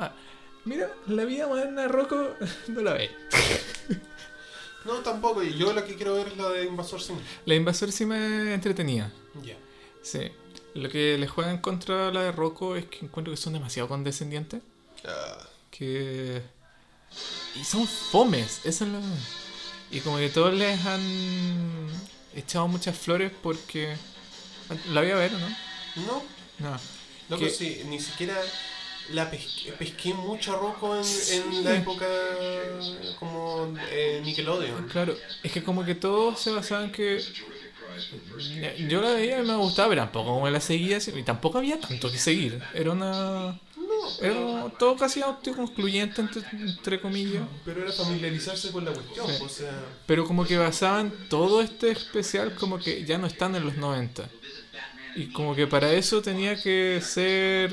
[0.65, 2.30] Mira, la vida moderna de Rocco
[2.68, 3.09] no la ve.
[4.84, 5.43] No, tampoco.
[5.43, 7.18] y Yo la que quiero ver es la de Invasor Sim.
[7.45, 9.11] La invasor sí me entretenía.
[9.43, 9.55] Ya.
[10.01, 10.30] Sí.
[10.73, 14.61] Lo que le juegan contra la de Rocco es que encuentro que son demasiado condescendientes.
[15.05, 16.41] Ah, que
[17.55, 18.99] y son fomes esa es la
[19.91, 21.88] y como que todos les han
[22.35, 23.95] echado muchas flores porque
[24.91, 25.47] la voy a ver ¿o no
[26.07, 26.23] no,
[26.59, 26.80] no
[27.30, 28.35] no, Que- pero sí, ni siquiera
[29.14, 31.35] la pesqué, pesqué mucho a Rocco en, Sí.
[31.38, 32.05] en la época
[33.19, 34.88] como eh, Nickelodeon.
[34.89, 37.23] claro es que como que todos se basaban que
[38.88, 42.11] yo la veía y me gustaba pero tampoco como la seguía y tampoco había tanto
[42.11, 43.57] que seguir era una
[44.19, 49.27] pero, todo casi autoconcluyente entre, entre comillas pero era familiarizarse con la cuestión.
[49.27, 49.43] Sí.
[49.43, 53.65] O sea, Pero como que basaban todo este especial como que ya no están en
[53.65, 54.29] los 90.
[55.15, 57.71] Y como que para eso tenía que ser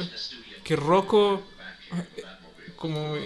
[0.65, 1.43] que Rocco
[1.93, 2.23] eh,
[2.77, 3.16] como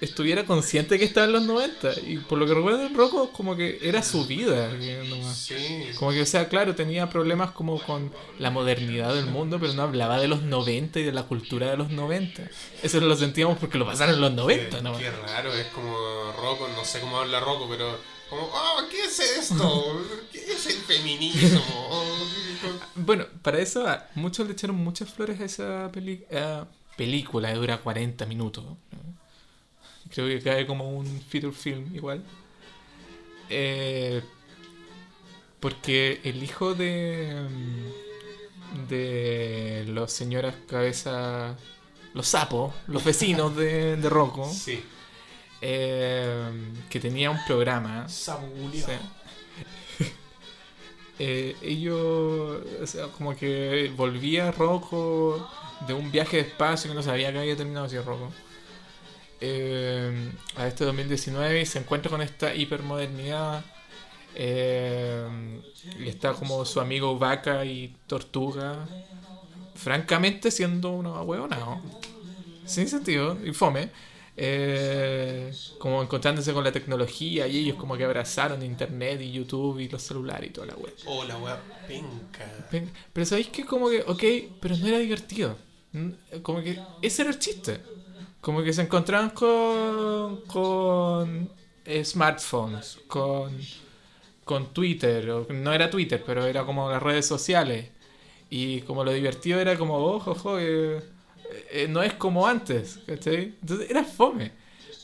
[0.00, 2.00] estuviera consciente que estaba en los 90.
[2.06, 4.70] Y por lo que recuerdo Rocco como que era su vida.
[5.08, 5.36] nomás.
[5.38, 5.54] sí.
[5.98, 9.82] Como que, o sea, claro, tenía problemas como con la modernidad del mundo, pero no
[9.82, 12.42] hablaba de los 90 y de la cultura de los 90.
[12.82, 14.98] Eso lo sentíamos porque lo pasaron en los 90, Qué, ¿no?
[14.98, 15.92] qué raro, es como
[16.40, 17.98] Rocco, no sé cómo habla Rocco, pero
[18.28, 20.02] como, oh, ¿qué es esto?
[20.32, 21.62] ¿Qué es el feminismo?
[22.96, 23.84] Bueno, para eso
[24.14, 26.24] muchos le echaron muchas flores a esa peli-
[26.96, 28.64] película que dura 40 minutos.
[28.64, 28.76] ¿no?
[30.14, 32.24] Creo que cae como un feature film igual.
[33.50, 34.22] Eh,
[35.60, 37.46] porque el hijo de,
[38.88, 41.56] de los señoras cabeza.
[42.12, 44.84] Los sapos, los vecinos de, de Rocco, Sí.
[45.60, 46.50] eh,
[46.88, 48.08] que tenía un programa.
[48.08, 48.32] Sí.
[51.18, 51.96] Eh, ellos,
[52.82, 55.48] o sea, como que volvía Rocco
[55.86, 58.32] de un viaje de espacio que no sabía que había terminado así Rocco.
[59.46, 63.62] Eh, a este 2019 y se encuentra con esta hipermodernidad.
[64.36, 65.60] eh,
[66.00, 68.88] y está como su amigo Vaca y Tortuga.
[69.74, 71.82] Francamente, siendo una hueona, ¿no?
[72.64, 73.90] Sin sentido, y fome.
[74.36, 79.88] Eh, como encontrándose con la tecnología y ellos como que abrazaron internet y YouTube y
[79.88, 80.94] los celulares y toda la web.
[81.04, 82.66] Oh, la wea penca.
[82.72, 84.24] Ven, Pero sabéis que como que, ok,
[84.60, 85.56] pero no era divertido.
[86.42, 87.80] Como que ese era el chiste.
[88.44, 91.50] Como que se encontraban con, con
[91.86, 93.58] eh, smartphones, con,
[94.44, 95.26] con Twitter.
[95.48, 97.88] no era Twitter, pero era como las redes sociales.
[98.50, 101.02] Y como lo divertido era como, ojo, ojo, eh,
[101.70, 103.54] eh, no es como antes, ¿cachai?
[103.62, 104.52] Entonces era fome.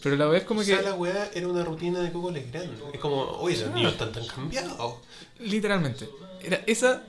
[0.02, 0.74] Pero la vez como o que...
[0.74, 2.70] sea, la weá era una rutina de Coco Legrand.
[2.92, 4.96] Es como, oye, los niños están tan cambiados.
[5.38, 6.10] Literalmente.
[6.42, 7.04] Era esa,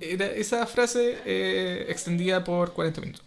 [0.00, 3.25] era esa frase eh, extendida por 40 minutos.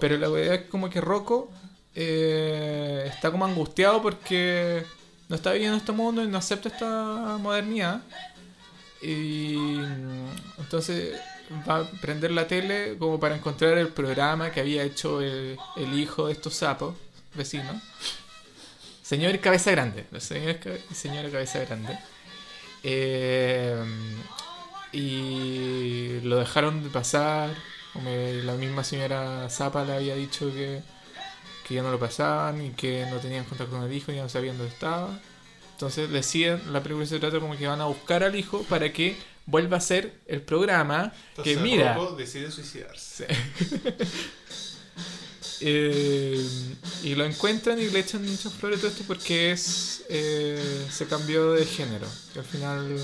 [0.00, 1.50] Pero la verdad es como que Rocco
[1.94, 4.84] eh, está como angustiado porque
[5.28, 8.02] no está viviendo este mundo y no acepta esta modernidad.
[9.02, 11.18] Y mm, entonces
[11.68, 15.98] va a prender la tele como para encontrar el programa que había hecho el, el
[15.98, 16.94] hijo de estos sapos,
[17.34, 17.76] vecinos.
[19.02, 20.04] Señor Cabeza Grande.
[20.10, 21.96] Cabe- señora Cabeza Grande.
[22.82, 23.76] Eh,
[24.92, 27.50] y lo dejaron de pasar.
[27.96, 30.82] Como la misma señora Zapa le había dicho que,
[31.66, 34.22] que ya no lo pasaban y que no tenían contacto con el hijo y ya
[34.22, 35.18] no sabían dónde estaba.
[35.72, 39.16] Entonces deciden, la película se trata como que van a buscar al hijo para que
[39.46, 41.94] vuelva a ser el programa Entonces, que mira.
[41.94, 43.26] Rocco decide suicidarse.
[45.62, 46.46] Eh,
[47.02, 51.06] y lo encuentran y le echan muchas flores a todo esto porque es eh, se
[51.06, 52.06] cambió de género.
[52.34, 52.98] Que al final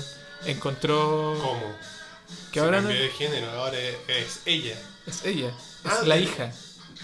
[0.45, 1.75] encontró ¿Cómo?
[2.51, 4.77] Que ahora no de género, ahora es, es ella.
[5.07, 5.55] es ella, es
[5.85, 6.51] Ah, la de- hija.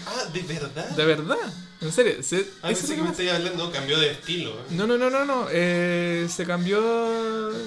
[0.06, 0.88] Ah, ¿de verdad?
[0.90, 1.36] De verdad,
[1.82, 2.22] en serio.
[2.22, 4.50] se- Ah, eso que me estabas hablando, cambió de estilo.
[4.52, 4.62] ¿eh?
[4.70, 5.46] No, no, no, no, no.
[5.50, 6.80] eh, se cambió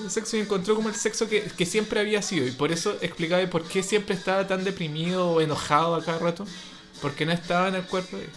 [0.09, 2.47] sexo y encontró como el sexo que, que siempre había sido.
[2.47, 6.45] Y por eso explicaba por qué siempre estaba tan deprimido o enojado a cada rato.
[7.01, 8.17] Porque no estaba en el cuerpo.
[8.17, 8.29] de-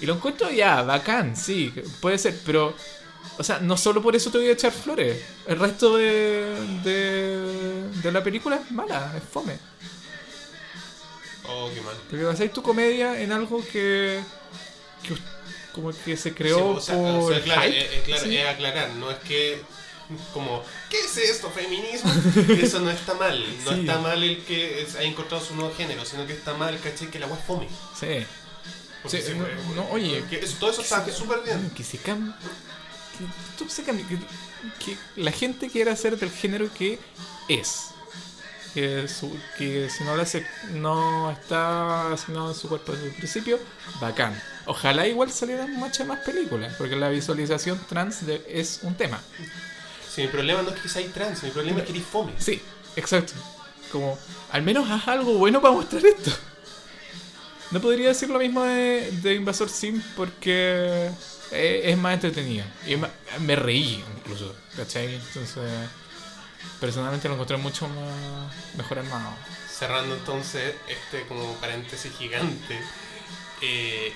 [0.00, 2.36] Y lo encuentro ya, bacán, sí, puede ser.
[2.44, 2.74] Pero,
[3.38, 5.22] o sea, no solo por eso te voy a echar flores.
[5.46, 9.58] El resto de, de, de la película es mala, es fome.
[11.48, 11.94] Oh, qué mal.
[12.10, 14.20] Porque basáis tu comedia en algo que,
[15.02, 15.16] que
[15.72, 17.78] como que se creó Sí, o sea, por o sea, claro, hype.
[17.78, 18.36] eh, eh, claro, ¿sí?
[18.36, 19.60] es aclarar, no es que
[20.32, 22.12] como, ¿qué es esto, feminismo?
[22.62, 23.80] Eso no está mal, no Sí.
[23.80, 27.08] está mal el que es- haya encontrado su nuevo género, sino que está mal, ¿cachai?
[27.10, 27.68] Que la web fome.
[27.98, 28.24] Sí.
[29.02, 31.70] Porque Sí, no, no, oye, que eso- todo eso está súper bien.
[31.76, 32.32] Que se cambie.
[33.18, 33.24] Que,
[33.58, 34.18] tú se cambie, que,
[34.84, 36.98] que la gente quiera ser del género que
[37.48, 37.88] es.
[38.74, 43.14] Que, su- que si no, lo hace, no está asignado en su cuerpo desde el
[43.14, 43.58] principio,
[44.02, 44.38] bacán.
[44.66, 49.18] Ojalá igual salieran muchas más películas, porque la visualización trans de- es un tema.
[50.14, 52.32] Si mi problema no es que seáis trans, mi problema es que eres fome.
[52.38, 52.60] Sí,
[52.96, 53.32] exacto.
[53.90, 54.18] Como,
[54.50, 56.30] al menos haz algo bueno para mostrar esto.
[57.70, 61.10] No podría decir lo mismo de, de Invasor Sim porque
[61.52, 62.64] es más entretenido.
[62.86, 63.10] Y más-
[63.40, 65.14] me reí incluso, ¿cachai?
[65.14, 65.70] Entonces,
[66.80, 69.30] personalmente lo encontré mucho más mejor armado.
[69.70, 72.80] Cerrando entonces este como paréntesis gigante.
[73.62, 74.12] eh,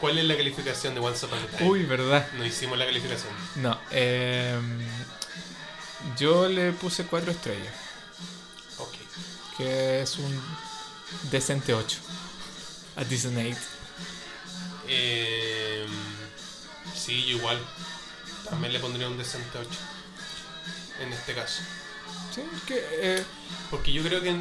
[0.00, 1.70] ¿Cuál es la calificación de Once Upon a Time?
[1.70, 2.28] Uy, ¿verdad?
[2.36, 3.32] No hicimos la calificación.
[3.56, 4.54] No, eh,
[6.18, 7.72] yo le puse 4 estrellas,
[8.78, 8.94] Ok.
[9.56, 10.42] que es un
[11.30, 11.98] decente 8.
[12.96, 13.56] A decent 8.
[14.88, 15.86] Eh,
[17.06, 17.58] sí, igual.
[18.48, 19.68] También le pondría un decente 8.
[21.02, 21.62] En este caso.
[22.34, 22.80] Sí, es que...
[23.00, 23.24] eh,
[23.70, 24.36] Porque yo creo que.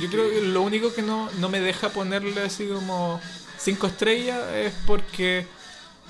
[0.00, 3.20] Yo creo que lo único que no, no me deja ponerle así como
[3.58, 5.46] 5 estrellas es porque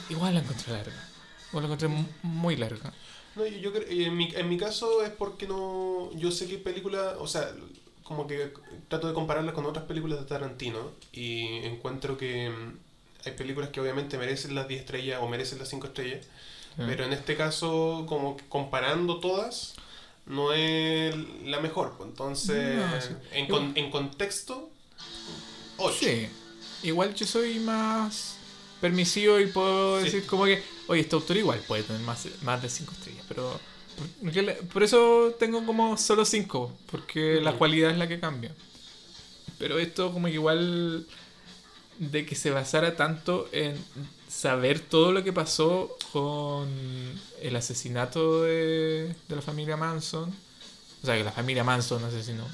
[0.09, 1.09] igual la encontré larga.
[1.51, 2.93] Igual la encontré mu- muy larga.
[3.37, 6.11] no, yo, yo creo- en, mi, en mi caso es porque no.
[6.15, 7.15] Yo sé que película.
[7.21, 7.53] O sea,
[8.03, 8.53] como que
[8.89, 10.91] trato de compararla con otras películas de Tarantino.
[11.13, 12.79] Y encuentro que mm,
[13.29, 16.27] hay películas que obviamente merecen las 10 estrellas o merecen las 5 estrellas.
[16.77, 19.75] Pero en este caso, como comparando todas,
[20.27, 21.13] no es
[21.45, 21.95] la mejor.
[21.97, 22.09] pues.
[22.09, 23.09] Entonces, No, sí.
[23.33, 24.71] en, con- en contexto,
[25.79, 25.97] 8.
[25.99, 26.29] Sí.
[26.85, 28.37] Igual yo soy más
[28.81, 30.05] permisivo y puedo Sí.
[30.05, 33.59] decir como que, oye, este autor igual puede tener más, más de 5 estrellas, pero
[34.23, 38.55] le- por eso tengo como solo 5, porque la cualidad es la que cambia.
[39.59, 41.05] Pero esto como que igual
[41.99, 43.77] de que se basara tanto en
[44.29, 46.69] saber todo lo que pasó con
[47.41, 50.33] el asesinato de, de la familia Manson.
[51.03, 52.45] O sea, que la familia Manson asesinó.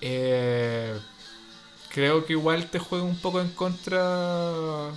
[0.00, 0.98] Eh,
[1.90, 4.90] creo que igual te juega un poco en contra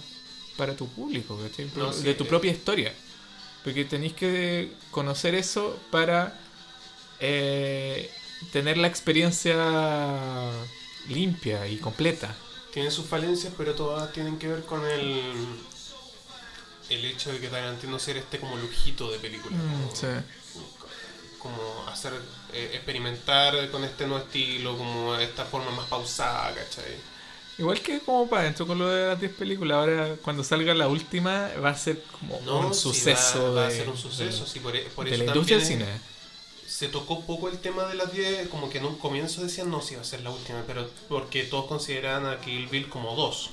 [0.57, 1.72] para tu público, ¿cachai?
[1.76, 2.27] No, sí, de tu eh.
[2.27, 2.94] propia historia.
[3.64, 6.39] Porque tenéis que conocer eso para
[7.19, 8.10] eh,
[8.52, 9.56] tener la experiencia
[11.07, 12.35] limpia y completa.
[12.77, 15.19] Tienen sus falencias, pero todas tienen que ver con el
[16.91, 19.57] el hecho de que Tarantino ser este como lujito de película.
[19.57, 20.07] Mm, como, sí.
[21.39, 22.13] como hacer
[22.53, 26.93] eh, experimentar con este nuevo estilo, como esta forma más pausada, ¿cachai?
[27.57, 30.87] Igual que como para dentro con lo de las 10 películas, ahora cuando salga la
[30.87, 33.55] última va a ser como un sí, suceso.
[33.55, 35.31] va, va a de- ser un suceso, de- sí, por, e- por de eso la
[35.31, 35.85] industria del cine.
[36.77, 39.81] Se tocó poco el tema de las 10, como que en un comienzo decían no,
[39.81, 43.49] si va a ser la última, pero porque todos consideraban a Kill Bill como dos.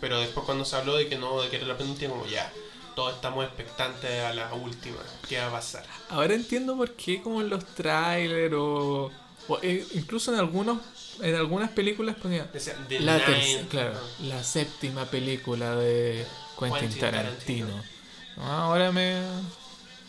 [0.00, 2.52] Pero después cuando se habló de que no, de que era la penúltima, como ya,
[2.94, 4.98] todos estamos expectantes a la última,
[5.28, 5.84] ¿qué va a pasar?
[6.08, 9.10] Ahora entiendo por qué como en los trailers o,
[9.48, 10.78] o, eh, incluso en algunos
[11.20, 14.22] en algunas películas ponían Decía, la tercera, claro, ah.
[14.22, 16.24] la séptima película de
[16.56, 17.66] Quentin, Quentin Tarantino.
[17.66, 17.92] Tarantino.
[18.36, 19.20] No, ahora me,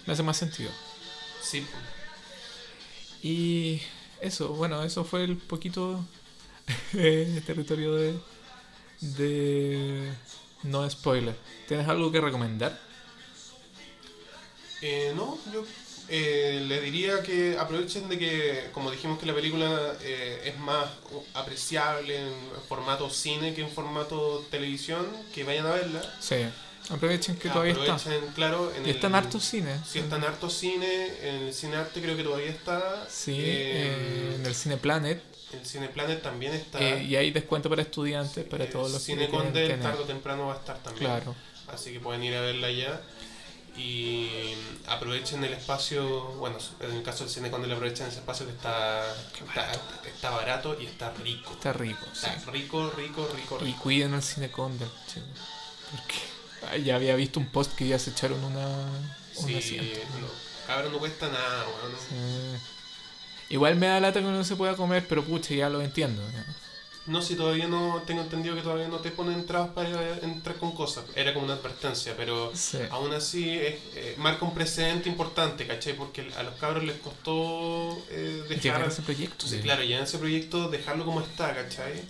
[0.06, 0.70] me hace más sentido.
[1.42, 1.66] Sí,
[3.24, 3.82] Y
[4.22, 6.06] eso, bueno, eso fue el poquito
[6.94, 8.20] eh, territorio de,
[9.00, 10.14] de
[10.64, 11.36] no spoiler.
[11.68, 12.80] ¿Tienes algo que recomendar?
[14.82, 15.64] Eh, no, yo
[16.10, 20.90] eh, le diría que aprovechen de que, como dijimos que la película eh, es más
[21.34, 22.34] apreciable en
[22.68, 26.02] formato cine que en formato televisión, que vayan a verla.
[26.20, 26.36] Sí,
[26.90, 27.96] aprovechen que todavía está.
[27.96, 29.80] Aprovechen, claro, en Y está el- harto cine.
[29.88, 33.08] Sí, está en harto cine, en el Cine Arte creo que todavía está.
[33.10, 35.22] Sí, eh, eh, en el Cine Planet.
[35.54, 36.80] el Cine Planet también está.
[36.80, 40.48] eh, y hay descuento para estudiantes, para Eh, todos los Cine Conde tarde o temprano
[40.48, 41.06] va a estar también.
[41.06, 41.36] Claro.
[41.68, 43.02] Así que pueden ir a verla ya.
[43.76, 44.30] Y
[44.88, 46.06] aprovechen el espacio,
[46.38, 49.04] bueno, en el caso del Cine Conde le aprovechan ese espacio que está,
[49.40, 49.72] está,
[50.08, 51.52] está barato y está rico.
[51.54, 52.28] Está rico, sí.
[52.28, 53.80] Está rico, rico, rico, Y rico.
[53.82, 54.86] cuiden el cine Conde.
[55.92, 56.16] Porque
[56.84, 59.78] ya había visto un post que ya se echaron una, un Sí,
[60.22, 60.28] no,
[60.68, 61.94] cabrón, no cuesta nada, weón.
[62.00, 62.64] Sí.
[63.50, 66.22] Igual me da lata que no se pueda comer, pero pucha, ya lo entiendo.
[67.06, 70.72] No, si todavía no, tengo entendido que todavía no te ponen trabas para entrar con
[70.72, 71.04] cosas.
[71.16, 72.78] Era como una advertencia, pero Sí.
[72.92, 75.94] aún así es- eh, marca un precedente importante, ¿cachai?
[75.98, 78.84] Porque a los cabros les costó eh, Llegar dejar...
[78.84, 79.62] a ese proyecto, Sí, sí.
[79.62, 82.02] claro, ya en ese proyecto dejarlo como está, ¿cachai?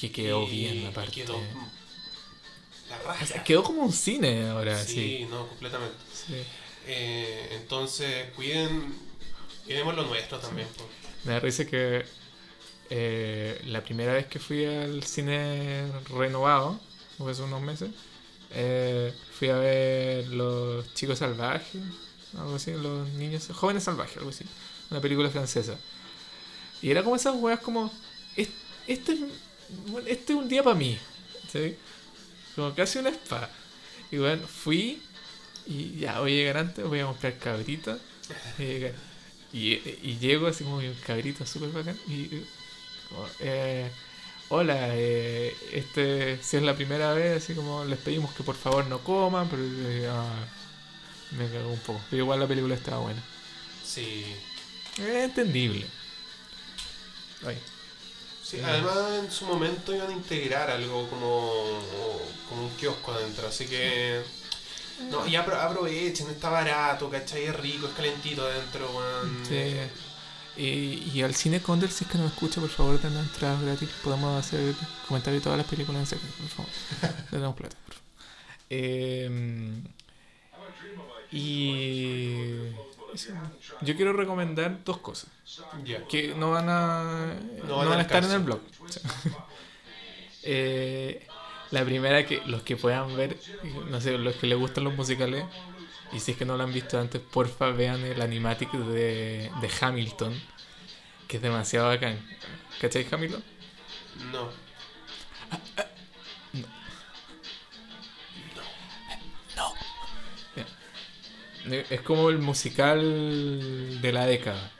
[0.00, 1.10] Que quedó Y- bien, aparte.
[1.10, 1.36] Quedó
[3.22, 5.26] O sea, quedó como un cine ahora, sí, sí.
[5.30, 5.96] no, completamente.
[6.12, 6.34] Sí.
[6.86, 8.94] Eh, entonces, cuiden,
[9.64, 10.68] cuidemos lo nuestro también.
[10.76, 10.88] pues.
[11.24, 12.04] Me da risa que
[12.90, 16.78] eh, la primera vez que fui al cine renovado,
[17.18, 17.90] fue hace unos meses,
[18.50, 21.80] eh, fui a ver Los Chicos Salvajes,
[22.36, 24.44] algo así, Los Niños Jóvenes Salvajes, algo así,
[24.90, 25.78] una película francesa.
[26.82, 27.90] Y era como esas weas como,
[28.36, 28.48] "Es-
[28.86, 29.16] este,
[30.06, 30.98] este es un día para mí,
[31.50, 31.76] ¿sí?
[32.54, 33.50] Como casi una spa.
[34.10, 35.02] Y bueno, fui
[35.66, 37.98] y ya voy a llegar antes, voy a comprar cabritas.
[39.52, 41.96] Y, y llego así como un cabrito súper bacán.
[42.08, 42.28] Y
[43.08, 43.88] como, eh,
[44.48, 48.86] hola, eh, este, si es la primera vez, así como les pedimos que por favor
[48.86, 50.44] no coman, pero eh, ah,
[51.38, 52.00] me cagó un poco.
[52.10, 53.22] Pero igual la película estaba buena.
[53.84, 54.24] Sí.
[54.98, 55.86] Es entendible.
[57.46, 57.56] Ay,
[58.44, 58.62] Sí, Sí.
[58.62, 61.80] además en su momento iban a integrar algo como,
[62.48, 64.22] como un kiosco adentro, así que...
[65.10, 67.44] No, y apro- aprovechen, está barato, ¿cachai?
[67.46, 69.42] Es rico, es calentito adentro, weón.
[69.48, 69.74] Sí.
[70.56, 73.60] Y, y al cine Condor, si es que no me escucha, por favor, denos entradas
[73.62, 73.88] gratis.
[74.04, 74.74] Podemos hacer
[75.08, 77.24] comentarios de todas las películas en serio, por favor.
[77.32, 78.04] Le damos plata, por favor.
[78.70, 79.80] Eh,
[81.32, 82.44] y.
[83.82, 85.30] yo quiero recomendar dos cosas
[86.08, 87.34] que no van a
[87.66, 88.60] no, No van a estar en el blog.
[90.46, 91.26] Eh,
[91.70, 93.38] la primera que los que puedan ver,
[93.88, 95.42] no sé, los que les gustan los musicales
[96.12, 99.70] y si es que no lo han visto antes, porfa vean el animatic de, de
[99.80, 100.38] Hamilton,
[101.26, 102.20] que es demasiado bacán.
[102.80, 103.42] ¿Cachai Hamilton?
[104.30, 104.50] No.
[111.70, 114.70] Es como el musical de la década.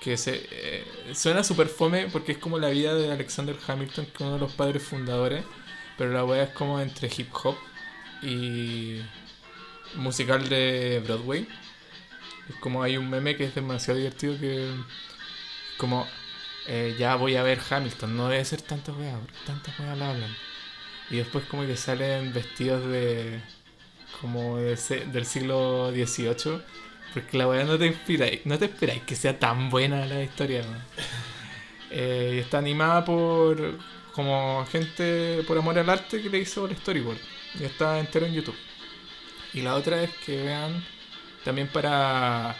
[0.00, 0.84] Que se, eh,
[1.14, 4.40] suena super fome porque es como la vida de Alexander Hamilton, que es uno de
[4.40, 5.44] los padres fundadores.
[5.96, 7.56] Pero la wea es como entre hip hop
[8.22, 9.00] y
[9.96, 11.46] musical de Broadway.
[12.48, 14.70] Es como hay un meme que es demasiado divertido que
[15.78, 16.06] como
[16.66, 20.36] eh, ya voy a ver Hamilton, no debe ser tantas weas, tantas weas la hablan.
[21.10, 23.40] Y después como que salen vestidos de
[24.20, 26.62] como de se- del siglo XVIII,
[27.12, 30.62] porque la wea no te inspira, no te esperáis que sea tan buena la historia.
[30.62, 30.82] weón.
[31.90, 33.78] Eh, está animada por
[34.12, 37.18] como gente por amor al arte que le hizo el storyboard.
[37.60, 38.56] Y está entero en YouTube.
[39.54, 40.84] Y la otra es que vean
[41.44, 42.56] también para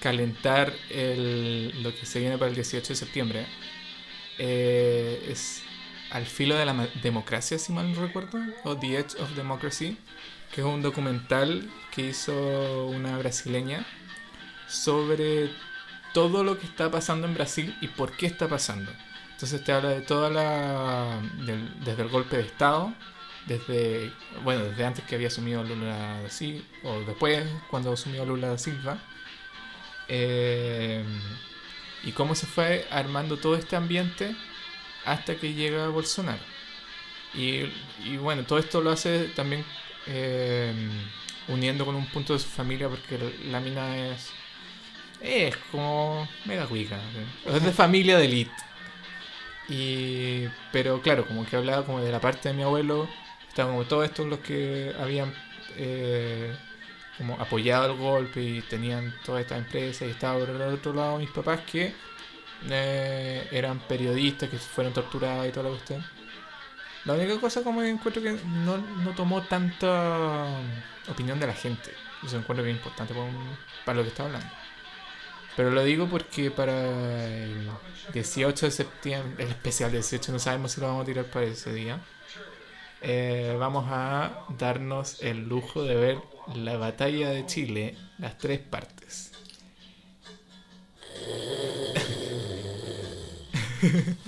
[0.00, 3.46] calentar el, lo que se viene para el 18 de septiembre.
[4.38, 5.62] eh, es
[6.10, 9.96] Al filo de la democracia, si mal no recuerdo, o The Edge of Democracy,
[10.52, 13.86] que es un documental que hizo una brasileña
[14.68, 15.50] sobre
[16.12, 18.92] todo lo que está pasando en Brasil y por qué está pasando.
[19.32, 21.20] Entonces te habla de toda la.
[21.84, 22.92] desde el golpe de Estado,
[23.46, 24.12] desde.
[24.42, 28.58] bueno, desde antes que había asumido Lula da Silva, o después, cuando asumió Lula da
[28.58, 28.98] Silva.
[30.08, 31.04] eh,
[32.04, 34.34] y cómo se fue armando todo este ambiente
[35.04, 36.42] hasta que llega Bolsonaro.
[37.34, 37.64] Y,
[38.04, 39.64] y bueno, todo esto lo hace también
[40.08, 40.72] eh,
[41.48, 44.30] uniendo con un punto de su familia, porque la mina es.
[45.20, 46.98] Es como mega cuica.
[47.46, 48.52] Es de familia de elite.
[49.68, 53.08] Y, pero claro, como que hablaba como de la parte de mi abuelo,
[53.48, 55.34] estaban como todos estos los que habían
[55.76, 56.54] eh,
[57.18, 61.18] como apoyado el golpe y tenían todas estas empresas y estaba por el otro lado
[61.18, 61.92] mis papás que
[62.70, 66.17] eh, eran periodistas que fueron torturados y toda la cuestión.
[67.04, 70.70] La única cosa como encuentro que no, no tomó tanta
[71.08, 71.98] opinión de la gente.
[72.22, 73.14] Eso encuentro que es importante
[73.84, 74.52] para lo que está hablando.
[75.54, 77.80] Pero lo digo porque para el
[78.12, 81.72] 18 de septiembre, el especial 18, no sabemos si lo vamos a tirar para ese
[81.72, 82.06] día.
[83.00, 89.32] eh, vamos a darnos el lujo de ver la batalla de Chile, las tres partes.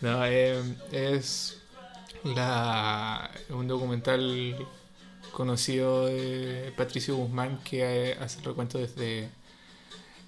[0.00, 0.62] no, eh,
[0.92, 1.58] es
[2.24, 4.56] la, un documental
[5.32, 9.30] conocido de Patricio Guzmán que eh, hace el recuento desde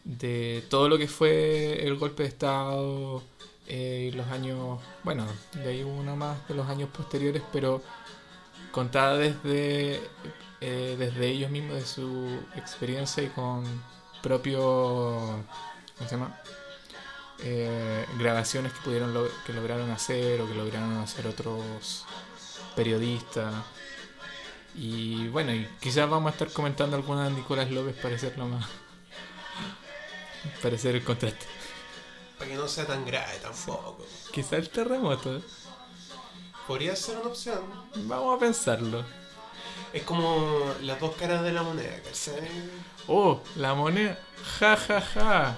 [0.05, 3.23] de todo lo que fue el golpe de estado
[3.67, 7.83] eh, los años bueno de ahí uno más de los años posteriores pero
[8.73, 10.01] contada desde
[10.61, 13.65] eh, desde ellos mismos de su experiencia y con
[14.23, 14.61] propio
[15.97, 16.41] ¿cómo se llama?
[17.43, 22.05] Eh, grabaciones que pudieron lo- que lograron hacer o que lograron hacer otros
[22.77, 23.55] periodistas.
[24.75, 28.67] Y bueno y quizás vamos a estar comentando alguna de Nicolás López para hacerlo más
[30.63, 31.47] para hacer el contraste.
[32.39, 33.99] Para que no sea tan grave tampoco.
[34.33, 35.43] quizás el terremoto.
[36.67, 37.61] Podría ser una opción.
[38.07, 39.05] vamos a pensarlo.
[39.93, 42.49] Es como las dos caras de la moneda, ¿cachai?
[43.09, 44.19] oh la moneda.
[44.61, 45.57] Ja ja ja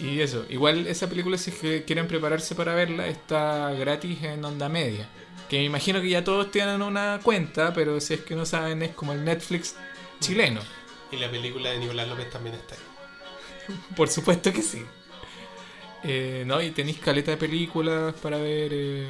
[0.00, 1.50] Y eso, igual esa película si
[1.82, 5.08] quieren prepararse para verla está gratis en onda media.
[5.48, 8.82] Que me imagino que ya todos tienen una cuenta, pero si es que no saben
[8.82, 9.76] es como el Netflix
[10.20, 10.60] chileno.
[11.12, 13.76] Y la película de Nicolás López también está ahí.
[13.96, 14.84] Por supuesto que sí.
[16.02, 19.08] Eh, no, y tenéis caleta de películas para ver eh,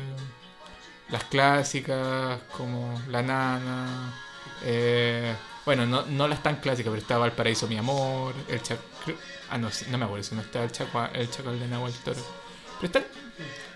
[1.08, 4.12] las clásicas como La Nana.
[4.64, 8.80] eh, bueno, no, no las tan clásicas, pero está Valparaíso Mi Amor, el Chac...
[9.50, 12.20] Ah, no, no me acuerdo si no está el, Chacua- el Chacal de Nahuel Toro.
[12.80, 13.02] Pero está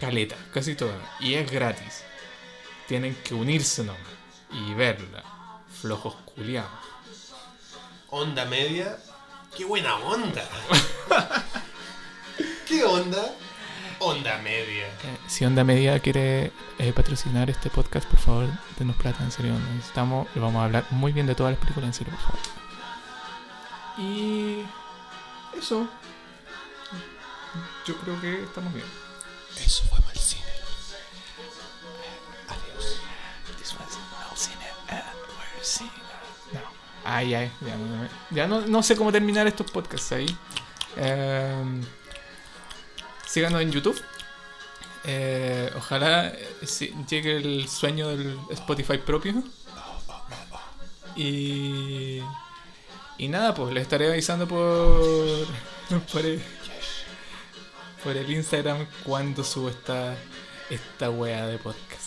[0.01, 0.96] caleta, casi todas.
[1.20, 2.02] Y es gratis.
[2.86, 4.01] Tienen que unirse nomás
[4.52, 5.24] y verla.
[5.80, 6.70] Flojos culiados.
[8.10, 8.96] Onda media.
[9.56, 10.42] ¡Qué buena onda!
[12.68, 13.32] ¿Qué onda?
[14.01, 14.86] Onda media.
[14.86, 18.48] Eh, si Onda Media quiere eh, patrocinar este podcast, por favor,
[18.78, 19.55] denos plata, en serio.
[19.74, 22.40] Necesitamos, y vamos a hablar muy bien de todas las películas, en serio, por favor.
[23.98, 24.64] Y
[25.59, 25.89] eso.
[27.86, 28.86] Yo creo que estamos bien.
[29.56, 30.43] Eso fue mal cine.
[32.48, 33.01] Adiós.
[37.06, 40.26] Ay, ay, ya, no, ya no, no sé cómo terminar estos podcasts ahí.
[40.97, 41.82] Eh,
[43.26, 44.01] síganos en YouTube.
[45.05, 49.43] Eh, ojalá eh, llegue el sueño del Spotify propio.
[51.14, 52.20] Y,
[53.19, 55.47] y nada, pues les estaré avisando por,
[58.03, 60.16] por, el, Instagram cuando subo esta,
[60.70, 62.03] esta wea de podcast.